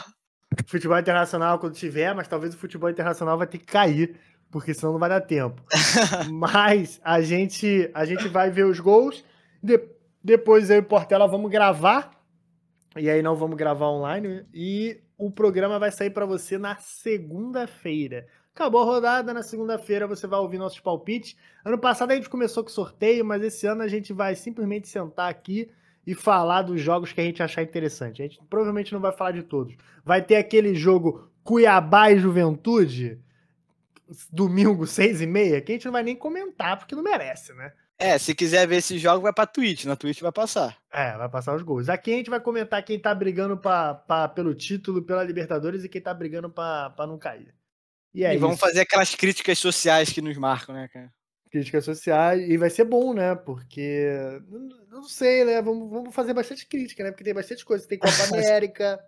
Futebol 0.66 0.98
internacional 0.98 1.58
quando 1.58 1.74
tiver, 1.74 2.14
mas 2.14 2.28
talvez 2.28 2.54
o 2.54 2.58
futebol 2.58 2.90
internacional 2.90 3.38
vai 3.38 3.46
ter 3.46 3.58
que 3.58 3.64
cair, 3.64 4.16
porque 4.50 4.74
senão 4.74 4.92
não 4.92 5.00
vai 5.00 5.08
dar 5.08 5.20
tempo. 5.22 5.62
mas 6.30 7.00
a 7.02 7.20
gente, 7.22 7.90
a 7.94 8.04
gente 8.04 8.28
vai 8.28 8.50
ver 8.50 8.64
os 8.64 8.78
gols, 8.78 9.24
de, 9.62 9.80
depois 10.22 10.70
eu 10.70 10.76
e 10.76 10.82
Portela 10.82 11.26
vamos 11.26 11.50
gravar, 11.50 12.10
e 12.96 13.08
aí 13.08 13.22
não 13.22 13.34
vamos 13.34 13.56
gravar 13.56 13.88
online, 13.88 14.44
e 14.52 15.00
o 15.16 15.30
programa 15.30 15.78
vai 15.78 15.90
sair 15.90 16.10
para 16.10 16.26
você 16.26 16.58
na 16.58 16.76
segunda-feira. 16.76 18.26
Acabou 18.54 18.82
a 18.82 18.84
rodada, 18.84 19.32
na 19.32 19.42
segunda-feira 19.42 20.06
você 20.06 20.26
vai 20.26 20.38
ouvir 20.38 20.58
nossos 20.58 20.78
palpites. 20.78 21.36
Ano 21.64 21.78
passado 21.78 22.10
a 22.10 22.14
gente 22.14 22.28
começou 22.28 22.62
com 22.62 22.68
sorteio, 22.68 23.24
mas 23.24 23.42
esse 23.42 23.66
ano 23.66 23.82
a 23.82 23.88
gente 23.88 24.12
vai 24.12 24.34
simplesmente 24.34 24.88
sentar 24.88 25.30
aqui 25.30 25.70
e 26.06 26.14
falar 26.14 26.62
dos 26.62 26.80
jogos 26.80 27.12
que 27.12 27.20
a 27.20 27.24
gente 27.24 27.42
achar 27.42 27.62
interessante. 27.62 28.20
A 28.20 28.26
gente 28.26 28.38
provavelmente 28.50 28.92
não 28.92 29.00
vai 29.00 29.12
falar 29.12 29.32
de 29.32 29.42
todos. 29.42 29.74
Vai 30.04 30.20
ter 30.20 30.36
aquele 30.36 30.74
jogo 30.74 31.30
Cuiabá 31.42 32.12
e 32.12 32.18
Juventude, 32.18 33.18
domingo, 34.30 34.86
seis 34.86 35.22
e 35.22 35.26
meia, 35.26 35.60
que 35.62 35.72
a 35.72 35.74
gente 35.74 35.86
não 35.86 35.92
vai 35.92 36.02
nem 36.02 36.14
comentar, 36.14 36.78
porque 36.78 36.94
não 36.94 37.02
merece, 37.02 37.54
né? 37.54 37.72
É, 37.98 38.18
se 38.18 38.34
quiser 38.34 38.66
ver 38.66 38.76
esse 38.76 38.98
jogo, 38.98 39.22
vai 39.22 39.32
pra 39.32 39.46
Twitch. 39.46 39.84
Na 39.84 39.96
Twitch 39.96 40.20
vai 40.20 40.32
passar. 40.32 40.76
É, 40.92 41.16
vai 41.16 41.28
passar 41.28 41.54
os 41.54 41.62
gols. 41.62 41.88
Aqui 41.88 42.12
a 42.12 42.16
gente 42.16 42.30
vai 42.30 42.40
comentar 42.40 42.84
quem 42.84 42.98
tá 42.98 43.14
brigando 43.14 43.56
pra, 43.56 43.94
pra 43.94 44.28
pelo 44.28 44.54
título, 44.54 45.02
pela 45.02 45.22
Libertadores 45.22 45.84
e 45.84 45.88
quem 45.88 46.02
tá 46.02 46.12
brigando 46.12 46.50
pra, 46.50 46.90
pra 46.90 47.06
não 47.06 47.16
cair. 47.16 47.54
E, 48.14 48.24
é 48.24 48.34
e 48.34 48.38
vamos 48.38 48.60
fazer 48.60 48.80
aquelas 48.80 49.14
críticas 49.14 49.58
sociais 49.58 50.10
que 50.10 50.20
nos 50.20 50.36
marcam, 50.36 50.74
né, 50.74 50.88
cara? 50.88 51.10
Críticas 51.50 51.84
sociais, 51.84 52.48
e 52.48 52.56
vai 52.56 52.70
ser 52.70 52.84
bom, 52.84 53.12
né? 53.12 53.34
Porque. 53.34 54.08
Não 54.90 55.04
sei, 55.04 55.44
né? 55.44 55.60
Vamos, 55.60 55.90
vamos 55.90 56.14
fazer 56.14 56.32
bastante 56.32 56.66
crítica, 56.66 57.04
né? 57.04 57.10
Porque 57.10 57.24
tem 57.24 57.34
bastante 57.34 57.64
coisa. 57.64 57.86
Tem 57.86 57.98
Copa 57.98 58.12
América. 58.32 58.98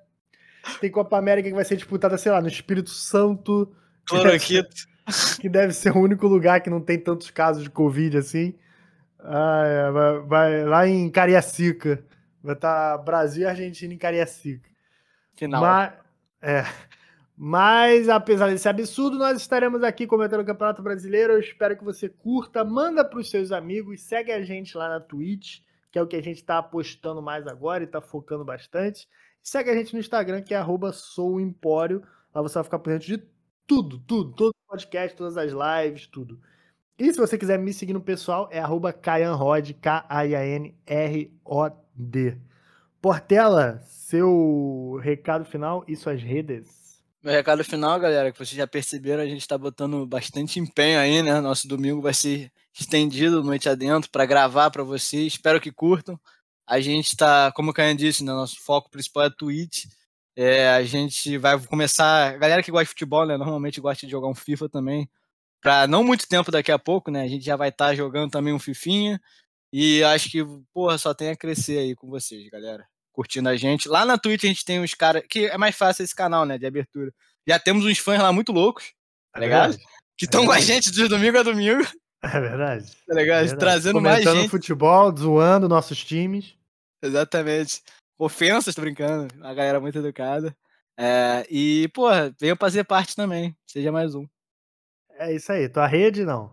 tem 0.81 0.91
Copa 0.91 1.17
América 1.17 1.49
que 1.49 1.55
vai 1.55 1.65
ser 1.65 1.77
disputada, 1.77 2.19
sei 2.19 2.33
lá, 2.33 2.41
no 2.41 2.49
Espírito 2.49 2.91
Santo. 2.91 3.75
Cloroquito. 4.07 4.95
Que 5.41 5.49
deve 5.49 5.73
ser 5.73 5.95
o 5.95 6.01
único 6.01 6.27
lugar 6.27 6.61
que 6.61 6.71
não 6.71 6.81
tem 6.81 6.99
tantos 6.99 7.31
casos 7.31 7.63
de 7.63 7.71
Covid 7.71 8.19
assim. 8.19 8.55
Ah, 9.19 9.65
é, 9.67 9.91
vai, 9.91 10.21
vai, 10.21 10.65
lá 10.65 10.87
em 10.87 11.11
Cariacica. 11.11 12.05
Vai 12.43 12.55
estar 12.55 12.99
tá 12.99 13.03
Brasil 13.03 13.45
e 13.45 13.47
Argentina 13.47 13.93
em 13.95 13.99
Cariacica. 13.99 14.69
Final. 15.35 15.63
Mas, 15.63 15.93
é. 16.43 16.65
Mas, 17.37 18.09
apesar 18.09 18.49
desse 18.49 18.69
absurdo, 18.69 19.19
nós 19.19 19.37
estaremos 19.39 19.83
aqui 19.83 20.07
comentando 20.07 20.41
o 20.41 20.47
Campeonato 20.47 20.83
Brasileiro. 20.83 21.33
Eu 21.33 21.41
espero 21.41 21.77
que 21.77 21.83
você 21.83 22.09
curta, 22.09 22.65
manda 22.65 23.05
para 23.05 23.19
os 23.19 23.29
seus 23.29 23.51
amigos, 23.51 24.03
segue 24.03 24.31
a 24.31 24.43
gente 24.43 24.77
lá 24.77 24.89
na 24.89 25.01
Twitch, 25.01 25.61
que 25.91 25.99
é 25.99 26.03
o 26.03 26.07
que 26.07 26.15
a 26.17 26.23
gente 26.23 26.37
está 26.37 26.59
apostando 26.59 27.21
mais 27.21 27.47
agora 27.47 27.83
e 27.83 27.87
está 27.87 28.01
focando 28.01 28.45
bastante. 28.45 29.09
Segue 29.43 29.71
a 29.71 29.75
gente 29.75 29.93
no 29.93 30.01
Instagram, 30.01 30.43
que 30.43 30.55
é 30.55 30.65
souempório. 30.93 32.03
Lá 32.33 32.41
você 32.41 32.55
vai 32.55 32.65
ficar 32.65 32.79
por 32.79 32.93
dentro 32.93 33.07
de 33.07 33.23
tudo, 33.67 33.99
tudo, 33.99 34.33
todo 34.33 34.51
o 34.51 34.71
podcast, 34.71 35.17
todas 35.17 35.37
as 35.37 35.53
lives, 35.53 36.07
tudo. 36.07 36.41
E 36.97 37.13
se 37.13 37.19
você 37.19 37.37
quiser 37.37 37.59
me 37.59 37.73
seguir 37.73 37.93
no 37.93 38.01
pessoal, 38.01 38.49
é 38.53 38.61
arroba 38.61 38.93
Kayanrod, 38.93 39.75
K-A-I-A-N-R-O-D. 39.75 40.79
Portela, 43.03 43.81
seu 43.83 45.01
recado 45.03 45.45
final 45.45 45.85
e 45.89 45.97
suas 45.97 46.23
redes. 46.23 47.04
Meu 47.25 47.33
recado 47.33 47.65
final, 47.65 47.99
galera, 47.99 48.31
que 48.31 48.37
vocês 48.37 48.51
já 48.51 48.67
perceberam, 48.67 49.23
a 49.23 49.27
gente 49.27 49.41
está 49.41 49.57
botando 49.57 50.07
bastante 50.07 50.61
empenho 50.61 50.99
aí, 51.01 51.23
né? 51.23 51.41
Nosso 51.41 51.67
domingo 51.67 52.03
vai 52.03 52.13
ser 52.13 52.53
estendido 52.79 53.43
noite 53.43 53.67
adentro 53.67 54.11
para 54.11 54.27
gravar 54.27 54.71
para 54.71 54.83
vocês. 54.83 55.33
Espero 55.33 55.59
que 55.59 55.73
curtam. 55.73 56.21
A 56.67 56.81
gente 56.81 57.07
está, 57.07 57.51
como 57.53 57.71
o 57.71 57.75
Caio 57.75 57.97
disse, 57.97 58.23
né, 58.23 58.31
nosso 58.31 58.61
foco 58.61 58.91
principal 58.91 59.25
é 59.25 59.31
Twitch. 59.31 59.87
É, 60.37 60.69
a 60.69 60.85
gente 60.85 61.39
vai 61.39 61.59
começar. 61.67 62.35
A 62.35 62.37
galera 62.37 62.63
que 62.63 62.71
gosta 62.71 62.85
de 62.85 62.91
futebol, 62.91 63.25
né? 63.27 63.39
Normalmente 63.39 63.81
gosta 63.81 64.05
de 64.07 64.13
jogar 64.13 64.29
um 64.29 64.35
FIFA 64.35 64.69
também. 64.69 65.09
Para 65.63 65.87
não 65.87 66.05
muito 66.05 66.29
tempo 66.29 66.51
daqui 66.51 66.71
a 66.73 66.79
pouco, 66.79 67.11
né? 67.11 67.23
A 67.23 67.29
gente 67.29 67.45
já 67.45 67.57
vai 67.57 67.71
estar 67.71 67.89
tá 67.89 67.95
jogando 67.95 68.31
também 68.33 68.53
um 68.53 68.59
Fifinha. 68.59 69.19
E 69.73 70.05
acho 70.05 70.31
que, 70.31 70.45
porra, 70.75 70.99
só 70.99 71.15
tem 71.15 71.31
a 71.31 71.37
crescer 71.37 71.79
aí 71.79 71.95
com 71.97 72.09
vocês, 72.09 72.51
galera. 72.51 72.87
Curtindo 73.15 73.49
a 73.49 73.57
gente. 73.57 73.89
Lá 73.89 74.05
na 74.05 74.19
Twitch 74.19 74.45
a 74.45 74.49
gente 74.49 74.65
tem 74.65 74.81
uns 74.81 74.93
caras. 74.93 75.23
Que 75.31 75.47
é 75.47 75.57
mais 75.57 75.75
fácil 75.75 76.03
esse 76.03 76.15
canal, 76.15 76.45
né? 76.45 76.59
De 76.59 76.67
abertura. 76.67 77.13
Já 77.47 77.59
temos 77.59 77.87
uns 77.87 77.99
fãs 77.99 78.21
lá 78.21 78.33
muito 78.33 78.53
loucos, 78.53 78.93
tá 79.33 79.41
é 79.41 79.45
ligado? 79.45 79.79
Que 80.17 80.25
estão 80.25 80.43
é 80.43 80.47
com 80.47 80.53
a 80.53 80.61
gente 80.61 80.91
de 80.91 81.09
domingo 81.09 81.39
a 81.39 81.43
domingo. 81.43 81.87
É 82.23 82.41
verdade. 82.41 82.91
Tá 83.07 83.15
ligado? 83.15 83.45
É 83.45 83.47
verdade. 83.47 83.61
Trazendo 83.61 83.95
Comentando 83.95 84.25
mais 84.25 84.39
gente. 84.41 84.51
futebol, 84.51 85.17
zoando 85.17 85.69
nossos 85.69 86.03
times. 86.05 86.55
Exatamente. 87.03 87.83
Ofensas, 88.19 88.75
tô 88.75 88.81
brincando. 88.81 89.29
A 89.43 89.55
galera 89.55 89.79
muito 89.79 89.99
educada. 89.99 90.57
É, 90.97 91.47
e, 91.51 91.89
pô, 91.89 92.09
venha 92.41 92.57
fazer 92.57 92.85
parte 92.85 93.15
também. 93.15 93.55
Seja 93.67 93.93
mais 93.93 94.15
um. 94.15 94.27
É 95.19 95.33
isso 95.33 95.53
aí. 95.53 95.69
Tua 95.69 95.87
rede, 95.87 96.25
não? 96.25 96.53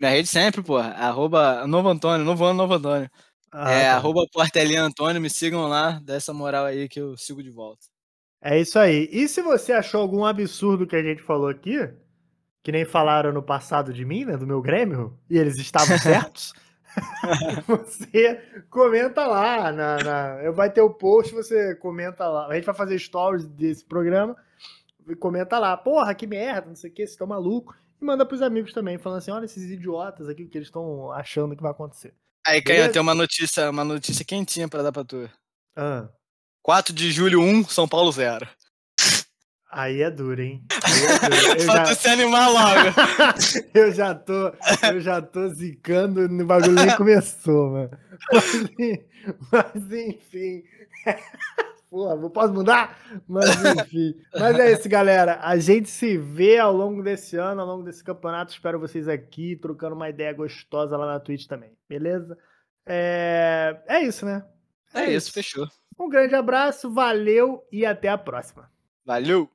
Minha 0.00 0.12
rede 0.12 0.28
sempre, 0.28 0.62
pô. 0.62 0.76
Arroba 0.78 1.66
Novo 1.66 1.88
Antônio, 1.88 2.24
novo 2.24 2.44
ano, 2.44 2.58
Novo 2.58 2.74
Antônio. 2.74 3.10
Ah, 3.56 3.70
é, 3.70 3.84
tá. 3.84 3.94
arroba 3.94 4.26
Portelinha 4.32 4.82
Antônio, 4.82 5.22
me 5.22 5.30
sigam 5.30 5.68
lá, 5.68 6.00
dá 6.02 6.14
essa 6.14 6.34
moral 6.34 6.64
aí 6.64 6.88
que 6.88 7.00
eu 7.00 7.16
sigo 7.16 7.40
de 7.40 7.50
volta. 7.50 7.86
É 8.42 8.58
isso 8.58 8.78
aí. 8.80 9.08
E 9.12 9.28
se 9.28 9.40
você 9.40 9.72
achou 9.72 10.00
algum 10.00 10.24
absurdo 10.24 10.88
que 10.88 10.96
a 10.96 11.02
gente 11.02 11.22
falou 11.22 11.48
aqui, 11.48 11.88
que 12.64 12.72
nem 12.72 12.84
falaram 12.84 13.32
no 13.32 13.42
passado 13.42 13.92
de 13.92 14.04
mim, 14.04 14.24
né, 14.24 14.36
do 14.36 14.46
meu 14.46 14.60
Grêmio, 14.60 15.16
e 15.30 15.38
eles 15.38 15.56
estavam 15.56 15.96
certos, 15.96 16.52
você 17.68 18.42
comenta 18.68 19.24
lá. 19.24 19.70
Na, 19.70 19.98
na, 19.98 20.42
eu 20.42 20.52
vai 20.52 20.68
ter 20.68 20.80
o 20.80 20.90
post, 20.90 21.32
você 21.32 21.76
comenta 21.76 22.26
lá. 22.26 22.48
A 22.48 22.54
gente 22.56 22.64
vai 22.64 22.74
fazer 22.74 22.98
stories 22.98 23.46
desse 23.46 23.84
programa 23.84 24.36
e 25.08 25.14
comenta 25.14 25.60
lá. 25.60 25.76
Porra, 25.76 26.12
que 26.12 26.26
merda, 26.26 26.66
não 26.66 26.76
sei 26.76 26.90
o 26.90 26.92
que, 26.92 27.02
vocês 27.02 27.12
estão 27.12 27.28
malucos. 27.28 27.76
E 28.02 28.04
manda 28.04 28.26
pros 28.26 28.42
amigos 28.42 28.72
também, 28.72 28.98
falando 28.98 29.18
assim: 29.18 29.30
olha 29.30 29.44
esses 29.44 29.70
idiotas 29.70 30.28
aqui, 30.28 30.42
o 30.42 30.48
que 30.48 30.58
eles 30.58 30.68
estão 30.68 31.12
achando 31.12 31.54
que 31.54 31.62
vai 31.62 31.70
acontecer. 31.70 32.12
Aí, 32.46 32.60
Caio, 32.60 32.92
tem 32.92 33.00
uma 33.00 33.14
notícia, 33.14 33.70
uma 33.70 33.84
notícia 33.84 34.24
quentinha 34.24 34.68
para 34.68 34.82
dar 34.82 34.92
pra 34.92 35.04
tu. 35.04 35.28
Ah. 35.76 36.08
4 36.62 36.94
de 36.94 37.10
julho 37.10 37.40
1, 37.40 37.68
São 37.68 37.88
Paulo 37.88 38.12
0. 38.12 38.46
Aí 39.70 40.02
é 40.02 40.10
duro, 40.10 40.40
hein? 40.40 40.64
É 40.70 41.28
duro. 41.28 41.60
Eu 41.60 41.66
já... 41.66 41.94
se 41.94 42.08
animar 42.08 42.48
logo. 42.48 42.94
eu 43.74 43.92
já 43.92 44.14
tô, 44.14 44.52
eu 44.92 45.00
já 45.00 45.20
tô 45.20 45.48
zicando, 45.48 46.20
o 46.20 46.46
bagulho 46.46 46.74
nem 46.74 46.96
começou, 46.96 47.70
mano. 47.70 47.90
Mas, 49.50 49.74
mas 49.74 49.92
enfim. 49.92 50.62
Porra, 51.94 52.28
posso 52.28 52.52
mudar? 52.52 52.98
Mas 53.28 53.50
enfim. 53.64 54.20
Mas 54.34 54.58
é 54.58 54.72
isso, 54.72 54.88
galera. 54.88 55.38
A 55.40 55.56
gente 55.56 55.88
se 55.88 56.18
vê 56.18 56.58
ao 56.58 56.72
longo 56.72 57.04
desse 57.04 57.36
ano, 57.36 57.60
ao 57.60 57.66
longo 57.68 57.84
desse 57.84 58.02
campeonato. 58.02 58.50
Espero 58.52 58.80
vocês 58.80 59.06
aqui, 59.06 59.54
trocando 59.54 59.94
uma 59.94 60.08
ideia 60.08 60.32
gostosa 60.32 60.96
lá 60.96 61.06
na 61.06 61.20
Twitch 61.20 61.46
também. 61.46 61.70
Beleza? 61.88 62.36
É, 62.84 63.80
é 63.86 64.02
isso, 64.02 64.26
né? 64.26 64.44
É, 64.92 65.02
é 65.02 65.04
isso, 65.04 65.28
isso, 65.28 65.32
fechou. 65.34 65.68
Um 65.96 66.08
grande 66.08 66.34
abraço, 66.34 66.92
valeu 66.92 67.64
e 67.70 67.86
até 67.86 68.08
a 68.08 68.18
próxima. 68.18 68.68
Valeu! 69.06 69.48